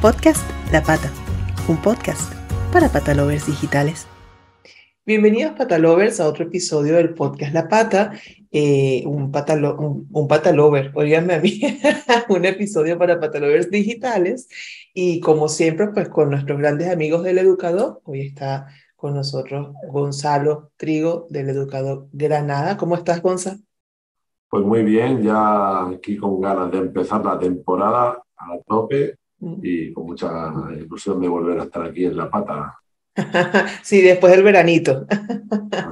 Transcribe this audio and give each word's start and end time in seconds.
Podcast 0.00 0.48
La 0.70 0.80
Pata, 0.80 1.10
un 1.66 1.76
podcast 1.76 2.32
para 2.72 2.88
patalovers 2.88 3.48
digitales. 3.48 4.06
Bienvenidos 5.04 5.54
patalovers 5.58 6.20
a 6.20 6.28
otro 6.28 6.44
episodio 6.44 6.94
del 6.94 7.14
podcast 7.14 7.52
La 7.52 7.66
Pata, 7.66 8.12
eh, 8.52 9.02
un, 9.06 9.32
patalo 9.32 9.76
un, 9.76 10.06
un, 10.12 10.28
patalover, 10.28 10.92
oíganme 10.94 11.34
a 11.34 11.40
mí, 11.40 11.60
un 12.28 12.44
episodio 12.44 12.96
para 12.96 13.18
patalovers 13.18 13.72
digitales 13.72 14.48
y 14.94 15.18
como 15.18 15.48
siempre 15.48 15.88
pues 15.88 16.08
con 16.08 16.30
nuestros 16.30 16.60
grandes 16.60 16.92
amigos 16.92 17.24
del 17.24 17.38
educador, 17.38 18.00
hoy 18.04 18.20
está 18.20 18.68
con 18.94 19.14
nosotros 19.14 19.74
Gonzalo 19.90 20.70
Trigo 20.76 21.26
del 21.28 21.48
educador 21.48 22.06
Granada. 22.12 22.76
¿Cómo 22.76 22.94
estás 22.94 23.20
Gonzalo? 23.20 23.58
Pues 24.48 24.64
muy 24.64 24.84
bien, 24.84 25.24
ya 25.24 25.88
aquí 25.88 26.16
con 26.16 26.40
ganas 26.40 26.70
de 26.70 26.78
empezar 26.78 27.24
la 27.24 27.36
temporada 27.36 28.22
a 28.36 28.58
tope. 28.64 29.16
Y 29.40 29.92
con 29.92 30.06
mucha 30.06 30.52
ilusión 30.76 31.20
de 31.20 31.28
volver 31.28 31.60
a 31.60 31.64
estar 31.64 31.82
aquí 31.84 32.04
en 32.04 32.16
La 32.16 32.30
Pata. 32.30 32.78
sí, 33.82 34.00
después 34.00 34.32
del 34.32 34.42
veranito. 34.42 35.06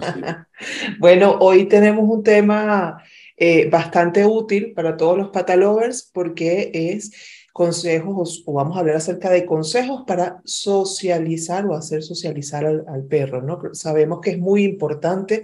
bueno, 0.98 1.36
hoy 1.40 1.64
tenemos 1.66 2.08
un 2.08 2.22
tema 2.22 3.02
eh, 3.36 3.68
bastante 3.68 4.24
útil 4.24 4.72
para 4.72 4.96
todos 4.96 5.18
los 5.18 5.28
patalovers 5.28 6.10
porque 6.12 6.70
es 6.72 7.12
consejos 7.52 8.42
o 8.46 8.52
vamos 8.52 8.76
a 8.76 8.80
hablar 8.80 8.96
acerca 8.96 9.30
de 9.30 9.46
consejos 9.46 10.04
para 10.06 10.40
socializar 10.44 11.64
o 11.66 11.74
hacer 11.74 12.02
socializar 12.02 12.66
al, 12.66 13.04
perro, 13.08 13.42
¿no? 13.42 13.58
Sabemos 13.72 14.20
que 14.20 14.30
es 14.30 14.38
muy 14.38 14.62
importante 14.62 15.42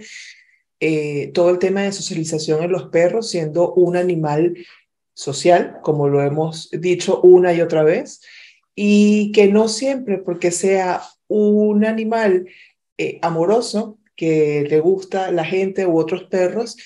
eh, 0.79 1.31
todo 1.33 1.49
el 1.49 1.59
tema 1.59 1.81
de 1.81 1.91
socialización 1.91 2.63
en 2.63 2.71
los 2.71 2.89
perros, 2.89 3.29
siendo 3.29 3.73
un 3.73 3.95
animal 3.95 4.55
social, 5.13 5.79
como 5.81 6.07
lo 6.07 6.21
hemos 6.21 6.69
dicho 6.71 7.21
una 7.21 7.53
y 7.53 7.61
otra 7.61 7.83
vez, 7.83 8.21
y 8.75 9.31
que 9.31 9.47
no 9.47 9.67
siempre 9.67 10.17
porque 10.17 10.51
sea 10.51 11.01
un 11.27 11.85
animal 11.85 12.47
eh, 12.97 13.19
amoroso 13.21 13.99
que 14.15 14.65
le 14.69 14.79
gusta 14.79 15.31
la 15.31 15.45
gente 15.45 15.85
u 15.85 15.97
otros 15.97 16.23
perros, 16.25 16.77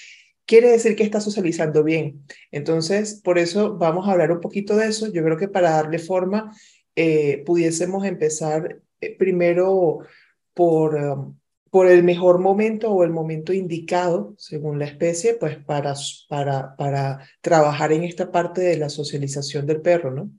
quiere 0.45 0.69
decir 0.69 0.95
que 0.95 1.03
está 1.03 1.19
socializando 1.19 1.83
bien. 1.83 2.23
Entonces, 2.51 3.21
por 3.23 3.37
eso 3.37 3.77
vamos 3.77 4.07
a 4.07 4.13
hablar 4.13 4.31
un 4.31 4.41
poquito 4.41 4.75
de 4.75 4.87
eso. 4.87 5.11
Yo 5.11 5.23
creo 5.23 5.37
que 5.37 5.49
para 5.49 5.71
darle 5.71 5.99
forma, 5.99 6.55
eh, 6.95 7.43
pudiésemos 7.45 8.05
empezar 8.05 8.79
eh, 9.01 9.15
primero 9.17 9.99
por 10.53 10.95
um, 10.95 11.37
por 11.77 11.85
el 11.85 12.03
mejor 12.03 12.39
momento 12.39 12.89
o 12.89 13.03
el 13.03 13.11
momento 13.11 13.53
indicado, 13.53 14.33
según 14.35 14.79
la 14.79 14.85
especie, 14.85 15.35
pues 15.39 15.63
para, 15.63 15.93
para, 16.27 16.75
para 16.75 17.19
trabajar 17.39 17.91
en 17.91 18.03
esta 18.03 18.31
parte 18.31 18.61
de 18.61 18.77
la 18.77 18.89
socialización 18.89 19.67
del 19.67 19.79
perro, 19.79 20.09
¿no? 20.09 20.31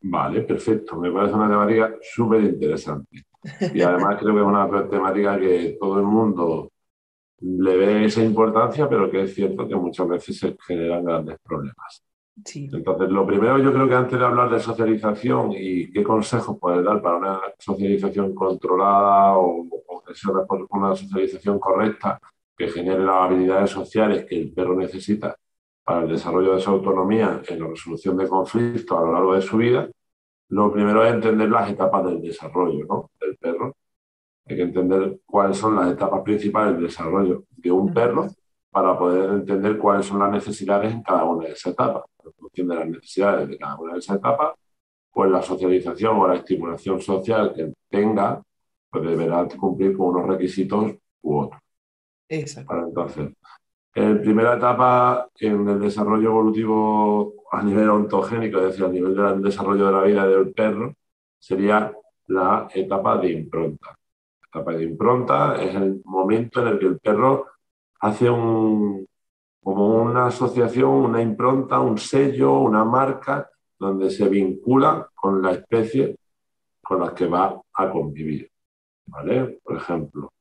Vale, 0.00 0.40
perfecto. 0.40 0.96
Me 0.96 1.12
parece 1.12 1.32
una 1.32 1.48
temática 1.48 1.94
súper 2.02 2.42
interesante. 2.42 3.22
Y 3.72 3.80
además 3.80 4.16
creo 4.18 4.34
que 4.34 4.40
es 4.40 4.46
una 4.46 4.88
temática 4.90 5.38
que 5.38 5.76
todo 5.78 6.00
el 6.00 6.06
mundo 6.06 6.72
le 7.40 7.76
ve 7.76 8.04
esa 8.06 8.24
importancia, 8.24 8.88
pero 8.88 9.08
que 9.08 9.22
es 9.22 9.32
cierto 9.32 9.68
que 9.68 9.76
muchas 9.76 10.08
veces 10.08 10.40
se 10.40 10.56
generan 10.66 11.04
grandes 11.04 11.36
problemas. 11.40 12.02
Entonces, 12.72 13.10
lo 13.10 13.26
primero 13.26 13.58
yo 13.58 13.72
creo 13.72 13.88
que 13.88 13.94
antes 13.94 14.18
de 14.18 14.24
hablar 14.24 14.50
de 14.50 14.60
socialización 14.60 15.52
y 15.52 15.90
qué 15.90 16.02
consejos 16.02 16.56
puedes 16.60 16.84
dar 16.84 17.02
para 17.02 17.16
una 17.16 17.40
socialización 17.58 18.34
controlada 18.34 19.36
o, 19.36 19.66
o 19.86 20.02
una 20.70 20.94
socialización 20.94 21.58
correcta 21.58 22.20
que 22.56 22.68
genere 22.68 23.04
las 23.04 23.16
habilidades 23.16 23.70
sociales 23.70 24.24
que 24.24 24.36
el 24.36 24.52
perro 24.52 24.74
necesita 24.76 25.36
para 25.84 26.02
el 26.02 26.08
desarrollo 26.08 26.54
de 26.54 26.60
su 26.60 26.70
autonomía 26.70 27.40
en 27.48 27.60
la 27.60 27.68
resolución 27.68 28.16
de 28.16 28.28
conflictos 28.28 28.98
a 28.98 29.00
lo 29.00 29.12
largo 29.12 29.34
de 29.34 29.42
su 29.42 29.56
vida, 29.56 29.88
lo 30.50 30.72
primero 30.72 31.04
es 31.04 31.12
entender 31.12 31.50
las 31.50 31.70
etapas 31.70 32.04
del 32.04 32.20
desarrollo 32.22 32.84
¿no? 32.86 33.10
del 33.20 33.36
perro. 33.36 33.76
Hay 34.46 34.56
que 34.56 34.62
entender 34.62 35.20
cuáles 35.26 35.58
son 35.58 35.76
las 35.76 35.92
etapas 35.92 36.22
principales 36.22 36.74
del 36.74 36.84
desarrollo 36.84 37.44
de 37.50 37.70
un 37.70 37.92
perro 37.92 38.28
para 38.70 38.98
poder 38.98 39.30
entender 39.30 39.78
cuáles 39.78 40.06
son 40.06 40.18
las 40.20 40.30
necesidades 40.30 40.92
en 40.92 41.02
cada 41.02 41.24
una 41.24 41.46
de 41.46 41.52
esas 41.52 41.72
etapas. 41.72 42.02
En 42.28 42.34
función 42.34 42.68
de 42.68 42.74
las 42.74 42.88
necesidades 42.88 43.48
de 43.48 43.58
cada 43.58 43.76
una 43.78 43.92
de 43.94 43.98
esas 43.98 44.16
etapas, 44.16 44.54
pues 45.12 45.30
la 45.30 45.42
socialización 45.42 46.16
o 46.16 46.28
la 46.28 46.36
estimulación 46.36 47.00
social 47.00 47.52
que 47.54 47.72
tenga, 47.88 48.42
pues 48.90 49.04
deberá 49.04 49.46
cumplir 49.48 49.96
con 49.96 50.08
unos 50.08 50.28
requisitos 50.28 50.94
u 51.22 51.38
otros. 51.38 51.60
Exacto. 52.28 52.68
Para 52.68 52.82
entonces, 52.82 53.32
en 53.94 54.22
primera 54.22 54.56
etapa, 54.56 55.28
en 55.40 55.68
el 55.68 55.80
desarrollo 55.80 56.28
evolutivo 56.28 57.34
a 57.50 57.62
nivel 57.62 57.90
ontogénico, 57.90 58.58
es 58.58 58.66
decir, 58.66 58.84
a 58.84 58.88
nivel 58.88 59.16
del 59.16 59.42
desarrollo 59.42 59.86
de 59.86 59.92
la 59.92 60.02
vida 60.02 60.26
del 60.26 60.52
perro, 60.52 60.94
sería 61.38 61.92
la 62.28 62.68
etapa 62.72 63.18
de 63.18 63.32
impronta. 63.32 63.96
La 64.40 64.60
etapa 64.60 64.76
de 64.76 64.84
impronta 64.84 65.62
es 65.62 65.74
el 65.74 66.00
momento 66.04 66.60
en 66.62 66.68
el 66.68 66.78
que 66.78 66.86
el 66.86 66.98
perro 67.00 67.46
hace 68.00 68.30
un, 68.30 69.07
como 69.68 70.02
una 70.02 70.28
asociación, 70.28 70.88
una 70.88 71.20
impronta, 71.20 71.78
un 71.78 71.98
sello, 71.98 72.58
una 72.60 72.86
marca, 72.86 73.50
donde 73.78 74.08
se 74.08 74.26
vincula 74.26 75.10
con 75.14 75.42
la 75.42 75.52
especie 75.52 76.16
con 76.82 77.00
la 77.00 77.14
que 77.14 77.26
va 77.26 77.60
a 77.74 77.90
convivir. 77.90 78.50
¿vale? 79.08 79.60
Por 79.62 79.76
ejemplo, 79.76 80.32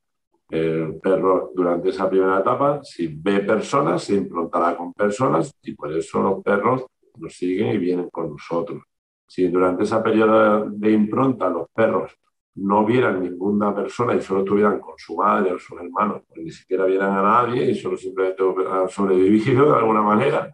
el 0.49 0.97
perro 1.01 1.51
durante 1.53 1.89
esa 1.89 2.09
primera 2.09 2.39
etapa, 2.39 2.79
si 2.81 3.07
ve 3.07 3.41
personas, 3.41 4.01
se 4.01 4.15
improntará 4.15 4.77
con 4.77 4.93
personas 4.93 5.53
y 5.61 5.73
por 5.73 5.91
eso 5.91 6.23
los 6.23 6.41
perros 6.41 6.85
nos 7.17 7.33
siguen 7.33 7.75
y 7.75 7.79
vienen 7.79 8.09
con 8.09 8.29
nosotros. 8.29 8.81
Si 9.27 9.49
durante 9.49 9.83
esa 9.83 10.01
periodo 10.01 10.69
de 10.69 10.89
impronta 10.89 11.49
los 11.49 11.67
perros 11.75 12.15
no 12.57 12.85
vieran 12.85 13.21
ninguna 13.21 13.73
persona 13.73 14.15
y 14.15 14.21
solo 14.21 14.41
estuvieran 14.41 14.79
con 14.79 14.95
su 14.97 15.15
madre 15.15 15.53
o 15.53 15.59
sus 15.59 15.79
hermanos, 15.79 16.23
pues 16.27 16.41
ni 16.41 16.51
siquiera 16.51 16.85
vieran 16.85 17.15
a 17.15 17.21
nadie 17.21 17.69
y 17.69 17.75
solo 17.75 17.97
simplemente 17.97 18.43
han 18.69 18.89
sobrevivido 18.89 19.71
de 19.71 19.77
alguna 19.77 20.01
manera, 20.01 20.53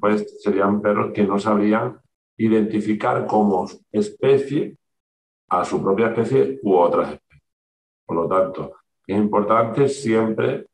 pues 0.00 0.40
serían 0.42 0.80
perros 0.80 1.12
que 1.12 1.24
no 1.24 1.38
sabrían 1.38 1.98
identificar 2.36 3.26
como 3.26 3.68
especie 3.90 4.76
a 5.48 5.64
su 5.64 5.82
propia 5.82 6.08
especie 6.08 6.60
u 6.62 6.74
otras 6.74 7.12
especies. 7.12 7.42
Por 8.06 8.16
lo 8.16 8.28
tanto, 8.28 8.72
es 9.06 9.16
importante 9.16 9.88
siempre 9.88 10.66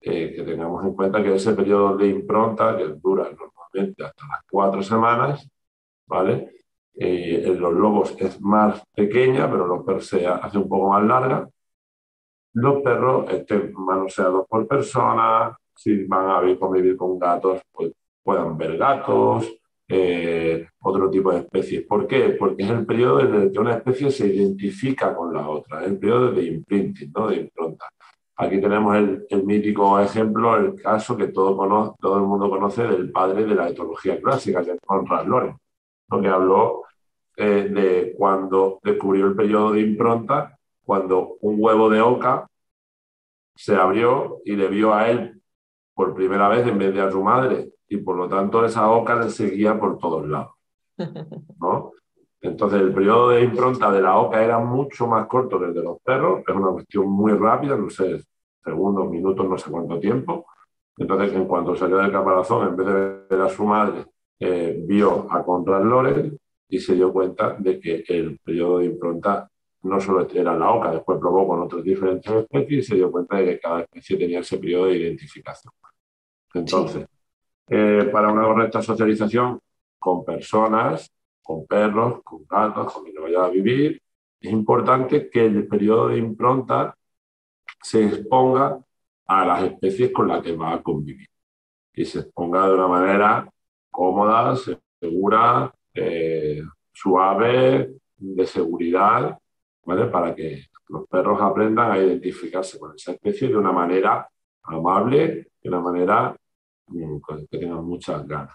eh, 0.00 0.32
que 0.34 0.42
tengamos 0.42 0.84
en 0.84 0.94
cuenta 0.94 1.22
que 1.22 1.34
ese 1.34 1.52
periodo 1.52 1.96
de 1.96 2.08
impronta, 2.08 2.76
que 2.76 2.88
dura 2.88 3.24
normalmente 3.24 4.04
hasta 4.04 4.26
las 4.28 4.40
cuatro 4.50 4.82
semanas, 4.82 5.46
¿vale? 6.06 6.59
Eh, 7.02 7.42
en 7.46 7.58
los 7.58 7.72
lobos 7.72 8.14
es 8.18 8.38
más 8.42 8.82
pequeña, 8.94 9.50
pero 9.50 9.66
los 9.66 9.82
perros 9.84 10.06
se 10.06 10.26
hace 10.26 10.58
un 10.58 10.68
poco 10.68 10.90
más 10.90 11.02
larga. 11.02 11.48
Los 12.52 12.82
perros 12.82 13.32
estén 13.32 13.72
manoseados 13.74 14.46
por 14.46 14.66
personas, 14.68 15.56
si 15.74 16.04
van 16.04 16.28
a 16.30 16.58
convivir 16.58 16.96
con 16.98 17.18
gatos, 17.18 17.62
pues 17.72 17.92
puedan 18.22 18.58
ver 18.58 18.76
gatos, 18.76 19.50
eh, 19.88 20.68
otro 20.80 21.10
tipo 21.10 21.32
de 21.32 21.38
especies. 21.38 21.86
¿Por 21.86 22.06
qué? 22.06 22.36
Porque 22.38 22.64
es 22.64 22.70
el 22.70 22.84
periodo 22.84 23.20
en 23.20 23.34
el 23.34 23.52
que 23.52 23.58
una 23.60 23.76
especie 23.76 24.10
se 24.10 24.26
identifica 24.26 25.16
con 25.16 25.32
la 25.32 25.48
otra, 25.48 25.82
el 25.84 25.98
periodo 25.98 26.32
de 26.32 26.44
imprinting, 26.44 27.12
¿no? 27.16 27.28
de 27.28 27.36
impronta. 27.36 27.86
Aquí 28.36 28.60
tenemos 28.60 28.94
el, 28.96 29.44
mítico 29.44 29.98
ejemplo, 30.00 30.56
el 30.56 30.74
caso 30.74 31.16
que 31.16 31.28
todo, 31.28 31.96
todo 31.98 32.16
el 32.18 32.24
mundo 32.24 32.50
conoce 32.50 32.86
del 32.86 33.10
padre 33.10 33.44
de 33.46 33.54
la 33.54 33.68
etología 33.70 34.20
clásica, 34.20 34.62
que 34.62 34.72
es 34.72 34.80
Conrad 34.84 35.26
Lorenz 35.26 35.56
que 36.18 36.28
habló 36.28 36.82
eh, 37.42 37.70
de 37.70 38.14
cuando 38.18 38.80
descubrió 38.82 39.26
el 39.26 39.34
periodo 39.34 39.72
de 39.72 39.80
impronta, 39.80 40.58
cuando 40.84 41.36
un 41.40 41.56
huevo 41.58 41.88
de 41.88 42.02
oca 42.02 42.46
se 43.54 43.74
abrió 43.74 44.40
y 44.44 44.56
le 44.56 44.68
vio 44.68 44.92
a 44.92 45.08
él 45.08 45.40
por 45.94 46.14
primera 46.14 46.48
vez 46.48 46.66
en 46.66 46.78
vez 46.78 46.92
de 46.92 47.00
a 47.00 47.10
su 47.10 47.22
madre, 47.22 47.70
y 47.88 47.96
por 47.96 48.16
lo 48.16 48.28
tanto 48.28 48.62
esa 48.62 48.90
oca 48.90 49.16
le 49.16 49.30
seguía 49.30 49.80
por 49.80 49.96
todos 49.96 50.28
lados. 50.28 50.52
¿no? 51.58 51.92
Entonces 52.42 52.82
el 52.82 52.92
periodo 52.92 53.30
de 53.30 53.42
impronta 53.42 53.90
de 53.90 54.02
la 54.02 54.18
oca 54.18 54.44
era 54.44 54.58
mucho 54.58 55.06
más 55.06 55.26
corto 55.26 55.58
que 55.58 55.66
el 55.66 55.74
de 55.74 55.82
los 55.82 55.98
perros, 56.02 56.42
es 56.46 56.54
una 56.54 56.72
cuestión 56.72 57.08
muy 57.08 57.32
rápida, 57.32 57.74
no 57.74 57.88
sé, 57.88 58.22
segundos, 58.62 59.08
minutos, 59.08 59.48
no 59.48 59.56
sé 59.56 59.70
cuánto 59.70 59.98
tiempo. 59.98 60.44
Entonces, 60.98 61.32
en 61.32 61.46
cuanto 61.46 61.74
salió 61.74 61.96
del 61.96 62.12
caparazón, 62.12 62.68
en 62.68 62.76
vez 62.76 62.86
de 62.86 62.94
ver 63.30 63.40
a 63.40 63.48
su 63.48 63.64
madre, 63.64 64.04
eh, 64.38 64.84
vio 64.86 65.26
a 65.30 65.42
Conrad 65.42 65.84
y 66.70 66.78
se 66.78 66.94
dio 66.94 67.12
cuenta 67.12 67.56
de 67.58 67.80
que 67.80 68.04
el 68.08 68.38
periodo 68.38 68.78
de 68.78 68.86
impronta 68.86 69.50
no 69.82 70.00
solo 70.00 70.26
era 70.32 70.56
la 70.56 70.70
oca, 70.70 70.92
después 70.92 71.18
probó 71.18 71.48
con 71.48 71.60
otras 71.60 71.82
diferentes 71.82 72.30
especies 72.32 72.84
y 72.84 72.88
se 72.88 72.94
dio 72.96 73.10
cuenta 73.10 73.36
de 73.36 73.46
que 73.46 73.60
cada 73.60 73.80
especie 73.80 74.16
tenía 74.16 74.40
ese 74.40 74.58
periodo 74.58 74.86
de 74.86 74.98
identificación. 74.98 75.72
Entonces, 76.54 77.06
eh, 77.68 78.08
para 78.12 78.32
una 78.32 78.44
correcta 78.44 78.82
socialización 78.82 79.58
con 79.98 80.24
personas, 80.24 81.10
con 81.42 81.66
perros, 81.66 82.22
con 82.22 82.44
gatos, 82.46 82.92
con 82.92 83.04
quien 83.04 83.22
vaya 83.22 83.44
a 83.44 83.50
vivir, 83.50 84.00
es 84.40 84.52
importante 84.52 85.28
que 85.28 85.46
el 85.46 85.66
periodo 85.66 86.08
de 86.08 86.18
impronta 86.18 86.96
se 87.82 88.04
exponga 88.04 88.78
a 89.26 89.44
las 89.44 89.64
especies 89.64 90.12
con 90.12 90.28
las 90.28 90.42
que 90.42 90.54
va 90.56 90.74
a 90.74 90.82
convivir 90.82 91.28
y 91.94 92.04
se 92.04 92.20
exponga 92.20 92.66
de 92.66 92.74
una 92.74 92.88
manera 92.88 93.50
cómoda, 93.90 94.54
segura, 95.00 95.72
eh, 96.00 96.62
suave, 96.92 97.94
de 98.16 98.46
seguridad, 98.46 99.38
¿vale? 99.84 100.06
Para 100.06 100.34
que 100.34 100.66
los 100.88 101.06
perros 101.08 101.40
aprendan 101.40 101.92
a 101.92 101.98
identificarse 101.98 102.78
con 102.78 102.94
esa 102.94 103.12
especie 103.12 103.48
de 103.48 103.56
una 103.56 103.72
manera 103.72 104.28
amable, 104.64 105.48
de 105.62 105.68
una 105.68 105.80
manera 105.80 106.36
mm, 106.88 107.16
que 107.50 107.58
tengan 107.58 107.84
muchas 107.84 108.26
ganas. 108.26 108.54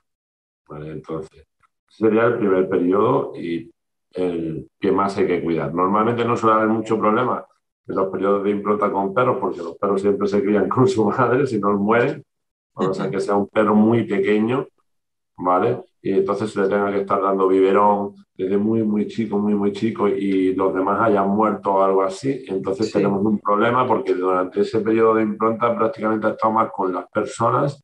¿vale? 0.68 0.92
Entonces, 0.92 1.47
sería 1.88 2.25
el 2.25 2.38
primer 2.38 2.68
periodo 2.69 3.33
y 3.36 3.71
el 4.12 4.69
que 4.80 4.92
más 4.92 5.18
hay 5.18 5.27
que 5.27 5.44
cuidar. 5.44 5.74
Normalmente 5.74 6.25
no 6.25 6.38
suele 6.38 6.57
haber 6.57 6.69
mucho 6.69 6.97
problema 7.00 7.45
en 7.88 7.95
los 7.95 8.07
periodos 8.09 8.44
de 8.44 8.51
impronta 8.51 8.92
con 8.92 9.13
perros, 9.13 9.38
porque 9.39 9.59
los 9.59 9.77
perros 9.77 10.01
siempre 10.01 10.27
se 10.27 10.44
crían 10.44 10.69
con 10.69 10.88
su 10.88 11.06
madre, 11.09 11.45
si 11.47 11.59
no 11.59 11.74
mueren, 11.74 12.24
o 12.74 12.94
sea 12.94 13.09
que 13.09 13.19
sea 13.19 13.36
un 13.36 13.47
perro 13.47 13.75
muy 13.75 14.03
pequeño, 14.03 14.68
¿vale? 15.38 15.84
Y 16.02 16.12
entonces 16.12 16.52
se 16.52 16.62
le 16.62 16.70
tenga 16.70 16.92
que 16.92 17.02
estar 17.02 17.22
dando 17.22 17.48
biberón 17.48 18.16
desde 18.38 18.58
muy, 18.58 18.84
muy 18.84 19.08
chico, 19.08 19.38
muy, 19.38 19.56
muy 19.56 19.72
chico, 19.72 20.08
y 20.08 20.54
los 20.54 20.74
demás 20.74 21.02
hayan 21.02 21.30
muerto 21.30 21.76
o 21.76 21.82
algo 21.84 22.04
así, 22.04 22.44
entonces 22.48 22.92
tenemos 22.92 23.24
un 23.26 23.40
problema 23.40 23.88
porque 23.88 24.14
durante 24.14 24.62
ese 24.62 24.82
periodo 24.82 25.16
de 25.16 25.24
impronta 25.24 25.76
prácticamente 25.76 26.28
ha 26.28 26.32
estado 26.32 26.54
más 26.54 26.72
con 26.72 26.94
las 26.94 27.10
personas 27.10 27.82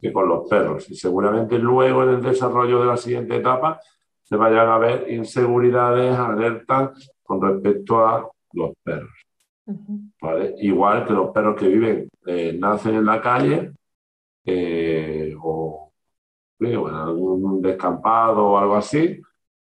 que 0.00 0.12
con 0.12 0.28
los 0.28 0.48
perros. 0.48 0.90
Y 0.90 0.96
seguramente 0.96 1.58
luego 1.58 2.02
en 2.02 2.10
el 2.10 2.22
desarrollo 2.22 2.80
de 2.80 2.86
la 2.86 2.96
siguiente 2.96 3.36
etapa 3.36 3.80
se 4.22 4.36
vayan 4.36 4.68
a 4.68 4.78
ver 4.78 5.10
inseguridades, 5.10 6.16
alertas 6.16 7.10
con 7.22 7.40
respecto 7.40 8.04
a 8.04 8.28
los 8.54 8.72
perros. 8.82 9.12
Igual 10.58 11.06
que 11.06 11.12
los 11.12 11.30
perros 11.30 11.56
que 11.56 11.68
viven, 11.68 12.08
eh, 12.26 12.56
nacen 12.58 12.96
en 12.96 13.04
la 13.04 13.20
calle 13.20 13.72
eh, 14.44 15.34
o, 15.40 15.91
en 16.70 16.94
algún 16.94 17.60
descampado 17.60 18.46
o 18.46 18.58
algo 18.58 18.76
así, 18.76 19.20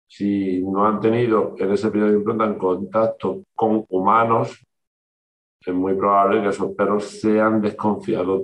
si 0.08 0.62
no 0.62 0.86
han 0.86 1.00
tenido 1.00 1.56
en 1.58 1.72
ese 1.72 1.90
periodo 1.92 2.12
de 2.12 2.18
impronta 2.18 2.46
en 2.46 2.58
contacto 2.58 3.44
con 3.56 3.86
humanos, 3.90 4.66
es 5.66 5.74
muy 5.74 5.94
probable 5.96 6.42
que 6.42 6.50
esos 6.50 6.74
perros 6.74 7.06
sean 7.06 7.62
desconfiados 7.62 8.44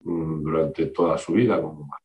mm, 0.00 0.42
durante 0.42 0.86
toda 0.86 1.18
su 1.18 1.32
vida 1.32 1.60
como 1.60 1.80
humanos. 1.80 2.00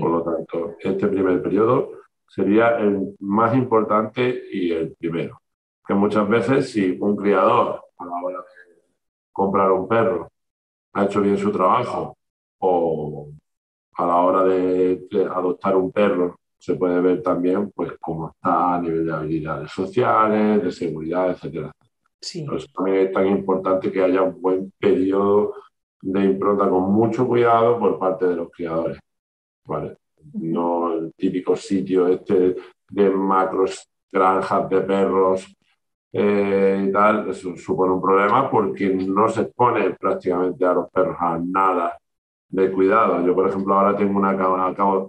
Por 0.00 0.10
lo 0.10 0.22
tanto, 0.22 0.76
este 0.80 1.06
primer 1.08 1.42
periodo 1.42 1.90
sería 2.26 2.78
el 2.78 3.14
más 3.20 3.54
importante 3.54 4.44
y 4.52 4.72
el 4.72 4.94
primero. 4.96 5.40
Que 5.86 5.94
muchas 5.94 6.28
veces 6.28 6.72
si 6.72 6.96
un 7.00 7.16
criador 7.16 7.82
a 7.98 8.04
la 8.04 8.16
hora 8.22 8.38
de 8.38 8.82
comprar 9.30 9.70
un 9.70 9.86
perro 9.86 10.30
ha 10.94 11.04
hecho 11.04 11.20
bien 11.20 11.36
su 11.36 11.52
trabajo 11.52 12.16
o 12.58 13.28
a 13.96 14.06
la 14.06 14.16
hora 14.16 14.44
de, 14.44 15.06
adoptar 15.34 15.76
un 15.76 15.92
perro 15.92 16.38
se 16.58 16.74
puede 16.74 17.00
ver 17.00 17.22
también 17.22 17.70
pues 17.72 17.92
cómo 18.00 18.30
está 18.30 18.76
a 18.76 18.80
nivel 18.80 19.04
de 19.04 19.12
habilidades 19.12 19.70
sociales, 19.70 20.62
de 20.62 20.72
seguridad, 20.72 21.30
etcétera. 21.30 21.70
Sí. 22.20 22.44
Por 22.44 22.56
eso 22.56 22.68
también 22.74 23.06
es 23.06 23.12
tan 23.12 23.26
importante 23.26 23.92
que 23.92 24.02
haya 24.02 24.22
un 24.22 24.40
buen 24.40 24.72
periodo 24.78 25.54
de 26.00 26.24
impronta 26.24 26.68
con 26.68 26.90
mucho 26.90 27.26
cuidado 27.26 27.78
por 27.78 27.98
parte 27.98 28.26
de 28.26 28.36
los 28.36 28.50
criadores. 28.50 28.98
¿vale? 29.64 29.98
No 30.32 30.94
el 30.94 31.12
típico 31.14 31.54
sitio 31.54 32.08
este 32.08 32.56
de 32.88 33.10
macros 33.10 33.86
granjas 34.10 34.68
de 34.70 34.80
perros 34.82 35.56
eh, 36.12 36.86
y 36.88 36.92
tal, 36.92 37.28
eso 37.28 37.56
supone 37.56 37.92
un 37.92 38.00
problema 38.00 38.48
porque 38.50 38.94
no 38.94 39.28
se 39.28 39.42
expone 39.42 39.90
prácticamente 39.94 40.64
a 40.64 40.72
los 40.72 40.88
perros 40.90 41.16
a 41.18 41.38
nada 41.44 41.98
de 42.54 42.70
cuidado. 42.70 43.24
Yo, 43.26 43.34
por 43.34 43.48
ejemplo, 43.48 43.74
ahora 43.74 43.96
tengo 43.96 44.16
una, 44.16 44.36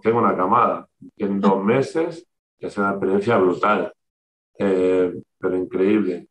tengo 0.02 0.20
una 0.20 0.36
camada 0.36 0.88
que 1.16 1.26
en 1.26 1.40
dos 1.40 1.64
meses 1.64 2.26
es 2.60 2.78
una 2.78 2.92
experiencia 2.92 3.38
brutal, 3.38 3.94
eh, 4.58 5.14
pero 5.38 5.56
increíble. 5.56 6.28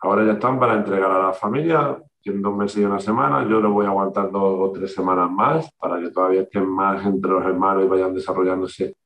Ahora 0.00 0.24
ya 0.24 0.32
están 0.32 0.58
para 0.58 0.74
entregar 0.74 1.10
a 1.10 1.26
la 1.26 1.32
familia, 1.32 1.98
en 2.24 2.40
dos 2.40 2.56
meses 2.56 2.78
y 2.78 2.84
una 2.84 2.98
semana. 2.98 3.46
Yo 3.46 3.60
lo 3.60 3.72
voy 3.72 3.84
a 3.84 3.90
aguantar 3.90 4.30
dos 4.30 4.56
o 4.58 4.72
tres 4.72 4.94
semanas 4.94 5.30
más 5.30 5.70
para 5.72 6.00
que 6.00 6.10
todavía 6.10 6.42
estén 6.42 6.66
más 6.66 7.04
entre 7.04 7.30
los 7.30 7.44
hermanos 7.44 7.84
y 7.84 7.88
vayan 7.88 8.14
desarrollándose 8.14 8.96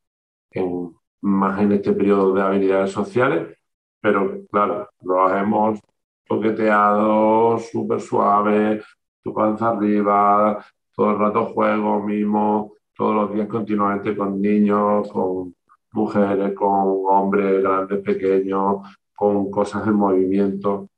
en, 0.52 0.94
más 1.22 1.60
en 1.60 1.72
este 1.72 1.92
periodo 1.92 2.34
de 2.34 2.42
habilidades 2.42 2.92
sociales. 2.92 3.58
Pero 4.00 4.46
claro, 4.48 4.88
lo 5.02 5.24
hacemos 5.26 5.80
toqueteado, 6.24 7.58
súper 7.58 8.00
suave, 8.00 8.82
tu 9.24 9.34
panza 9.34 9.70
arriba, 9.70 10.64
todo 10.98 11.12
el 11.12 11.18
rato 11.20 11.44
juego, 11.54 12.02
mismo, 12.02 12.74
todos 12.96 13.14
los 13.14 13.32
días 13.32 13.46
continuamente 13.46 14.16
con 14.16 14.42
niños, 14.42 15.08
con 15.12 15.54
mujeres, 15.92 16.52
con 16.54 17.04
hombres 17.06 17.62
grandes, 17.62 18.02
pequeños, 18.02 18.78
con 19.14 19.48
cosas 19.48 19.86
en 19.86 19.92
movimiento 19.92 20.88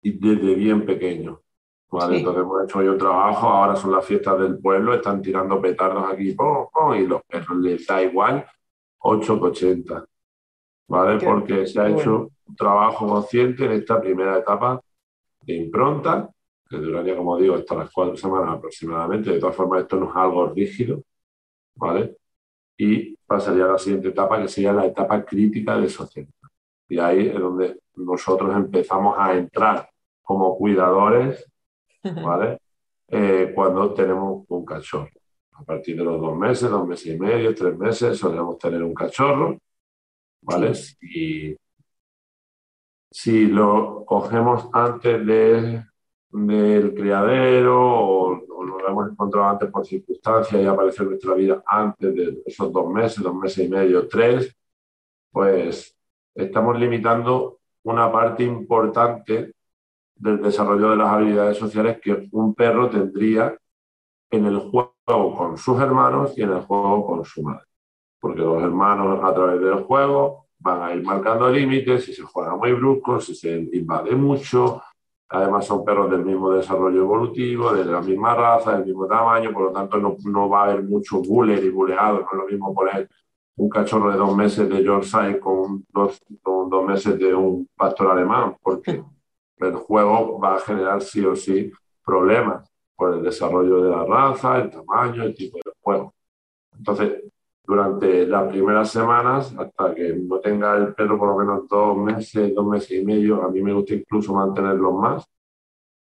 y 0.00 0.12
desde 0.12 0.54
bien 0.54 0.86
pequeño. 0.86 1.42
¿vale? 1.90 2.20
Entonces 2.20 2.42
hemos 2.42 2.64
hecho 2.64 2.82
yo 2.82 2.96
trabajo, 2.96 3.48
ahora 3.48 3.76
son 3.76 3.92
las 3.92 4.06
fiestas 4.06 4.38
del 4.40 4.58
pueblo, 4.58 4.94
están 4.94 5.20
tirando 5.20 5.60
petardos 5.60 6.10
aquí, 6.10 6.34
y 6.96 7.06
los 7.06 7.22
perros 7.24 7.58
les 7.58 7.86
da 7.86 8.02
igual 8.02 8.46
8 9.00 9.40
que 9.40 9.46
80. 9.46 10.06
¿Vale? 10.88 11.22
Porque 11.22 11.66
se 11.66 11.78
ha 11.78 11.90
hecho 11.90 12.30
un 12.46 12.56
trabajo 12.56 13.06
consciente 13.06 13.66
en 13.66 13.72
esta 13.72 14.00
primera 14.00 14.38
etapa 14.38 14.80
de 15.42 15.54
impronta 15.54 16.30
que 16.72 16.78
duraría, 16.78 17.16
como 17.16 17.36
digo, 17.36 17.54
hasta 17.56 17.74
las 17.74 17.92
cuatro 17.92 18.16
semanas 18.16 18.56
aproximadamente. 18.56 19.30
De 19.30 19.38
todas 19.38 19.54
formas, 19.54 19.82
esto 19.82 19.96
no 19.96 20.10
es 20.10 20.16
algo 20.16 20.46
rígido, 20.46 21.02
¿vale? 21.74 22.16
Y 22.78 23.14
pasaría 23.26 23.66
a 23.66 23.72
la 23.72 23.78
siguiente 23.78 24.08
etapa, 24.08 24.40
que 24.40 24.48
sería 24.48 24.72
la 24.72 24.86
etapa 24.86 25.22
crítica 25.24 25.78
de 25.78 25.88
sociedad. 25.90 26.30
Y 26.88 26.98
ahí 26.98 27.28
es 27.28 27.38
donde 27.38 27.78
nosotros 27.96 28.54
empezamos 28.56 29.16
a 29.18 29.34
entrar 29.34 29.90
como 30.22 30.56
cuidadores, 30.56 31.46
¿vale? 32.24 32.58
Eh, 33.08 33.52
cuando 33.54 33.92
tenemos 33.92 34.46
un 34.48 34.64
cachorro. 34.64 35.10
A 35.52 35.64
partir 35.64 35.96
de 35.96 36.04
los 36.04 36.18
dos 36.20 36.36
meses, 36.36 36.70
dos 36.70 36.86
meses 36.88 37.14
y 37.14 37.18
medio, 37.18 37.54
tres 37.54 37.76
meses, 37.76 38.18
solemos 38.18 38.56
tener 38.58 38.82
un 38.82 38.94
cachorro, 38.94 39.58
¿vale? 40.40 40.72
Y 41.02 41.54
si 43.10 43.46
lo 43.46 44.04
cogemos 44.06 44.70
antes 44.72 45.26
de 45.26 45.84
del 46.32 46.94
criadero 46.94 47.78
o, 47.78 48.42
lo 48.64 48.88
hemos 48.88 49.10
encontrado 49.10 49.48
antes 49.48 49.70
por 49.70 49.86
circunstancias 49.86 50.60
y 50.60 50.66
aparece 50.66 51.02
en 51.02 51.10
nuestra 51.10 51.34
vida 51.34 51.62
antes 51.66 52.14
de 52.14 52.42
esos 52.46 52.72
dos 52.72 52.88
meses, 52.88 53.22
dos 53.22 53.34
meses 53.34 53.66
y 53.66 53.68
medio, 53.68 54.08
tres, 54.08 54.56
pues 55.30 55.96
estamos 56.34 56.78
limitando 56.78 57.58
una 57.84 58.10
parte 58.10 58.44
importante 58.44 59.52
del 60.14 60.40
desarrollo 60.40 60.90
de 60.90 60.96
las 60.96 61.08
habilidades 61.08 61.58
sociales 61.58 61.98
que 62.00 62.28
un 62.32 62.54
perro 62.54 62.88
tendría 62.88 63.56
en 64.30 64.46
el 64.46 64.58
juego 64.58 65.36
con 65.36 65.58
sus 65.58 65.80
hermanos 65.80 66.32
y 66.36 66.42
en 66.42 66.52
el 66.52 66.60
juego 66.60 67.06
con 67.06 67.24
su 67.24 67.42
madre. 67.42 67.66
Porque 68.20 68.40
los 68.40 68.62
hermanos 68.62 69.20
a 69.22 69.34
través 69.34 69.60
del 69.60 69.82
juego 69.82 70.46
van 70.58 70.82
a 70.82 70.94
ir 70.94 71.02
marcando 71.02 71.50
límites, 71.50 72.04
si 72.04 72.14
se 72.14 72.22
juega 72.22 72.56
muy 72.56 72.72
brusco, 72.72 73.20
si 73.20 73.34
se 73.34 73.50
invade 73.72 74.14
mucho, 74.14 74.80
Además 75.32 75.66
son 75.66 75.84
perros 75.84 76.10
del 76.10 76.24
mismo 76.24 76.50
desarrollo 76.50 77.00
evolutivo, 77.00 77.72
de 77.72 77.84
la 77.86 78.02
misma 78.02 78.34
raza, 78.34 78.76
del 78.76 78.86
mismo 78.86 79.06
tamaño, 79.06 79.52
por 79.52 79.62
lo 79.64 79.72
tanto 79.72 79.96
no, 79.96 80.16
no 80.24 80.48
va 80.48 80.60
a 80.60 80.64
haber 80.64 80.82
mucho 80.82 81.22
buller 81.22 81.64
y 81.64 81.70
buleado. 81.70 82.20
No 82.20 82.26
es 82.30 82.38
lo 82.38 82.46
mismo 82.46 82.74
poner 82.74 83.08
un 83.56 83.68
cachorro 83.68 84.10
de 84.10 84.18
dos 84.18 84.36
meses 84.36 84.68
de 84.68 84.82
Yorkshire 84.82 85.40
con 85.40 85.84
dos, 85.88 86.20
con 86.42 86.68
dos 86.68 86.84
meses 86.84 87.18
de 87.18 87.34
un 87.34 87.68
pastor 87.76 88.10
alemán, 88.10 88.56
porque 88.62 89.02
el 89.58 89.74
juego 89.74 90.38
va 90.38 90.56
a 90.56 90.60
generar 90.60 91.00
sí 91.00 91.24
o 91.24 91.34
sí 91.34 91.72
problemas 92.04 92.70
por 92.94 93.14
el 93.14 93.22
desarrollo 93.22 93.82
de 93.82 93.90
la 93.90 94.04
raza, 94.04 94.58
el 94.58 94.70
tamaño, 94.70 95.22
el 95.22 95.34
tipo 95.34 95.58
de 95.64 95.72
juego. 95.80 96.14
Entonces, 96.76 97.22
durante 97.64 98.26
las 98.26 98.48
primeras 98.50 98.90
semanas, 98.90 99.54
hasta 99.56 99.94
que 99.94 100.14
no 100.14 100.40
tenga 100.40 100.76
el 100.76 100.94
perro 100.94 101.18
por 101.18 101.28
lo 101.28 101.38
menos 101.38 101.68
dos 101.68 101.96
meses, 101.96 102.54
dos 102.54 102.66
meses 102.66 102.90
y 102.90 103.04
medio, 103.04 103.42
a 103.42 103.50
mí 103.50 103.62
me 103.62 103.72
gusta 103.72 103.94
incluso 103.94 104.34
mantenerlos 104.34 104.94
más, 104.94 105.30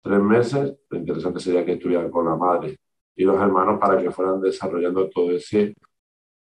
tres 0.03 0.21
meses, 0.21 0.77
lo 0.89 0.99
interesante 0.99 1.41
sería 1.41 1.65
que 1.65 1.73
estuvieran 1.73 2.11
con 2.11 2.27
la 2.27 2.37
madre 2.37 2.79
y 3.15 3.25
los 3.25 3.41
hermanos 3.41 3.79
para 3.79 4.01
que 4.01 4.11
fueran 4.11 4.41
desarrollando 4.41 5.09
todo 5.11 5.31
ese 5.33 5.75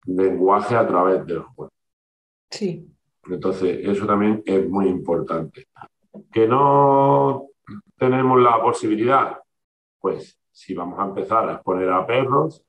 lenguaje 0.07 0.77
a 0.77 0.87
través 0.87 1.27
del 1.27 1.41
juego. 1.41 1.73
Sí. 2.49 2.87
Entonces, 3.29 3.81
eso 3.83 4.07
también 4.07 4.43
es 4.47 4.69
muy 4.69 4.87
importante. 4.87 5.67
Que 6.33 6.47
no 6.47 7.49
tenemos 7.97 8.41
la 8.41 8.63
posibilidad, 8.63 9.39
pues 10.01 10.39
si 10.51 10.75
vamos 10.75 10.99
a 10.99 11.05
empezar 11.05 11.49
a 11.49 11.55
exponer 11.55 11.91
a 11.91 12.07
perros, 12.07 12.65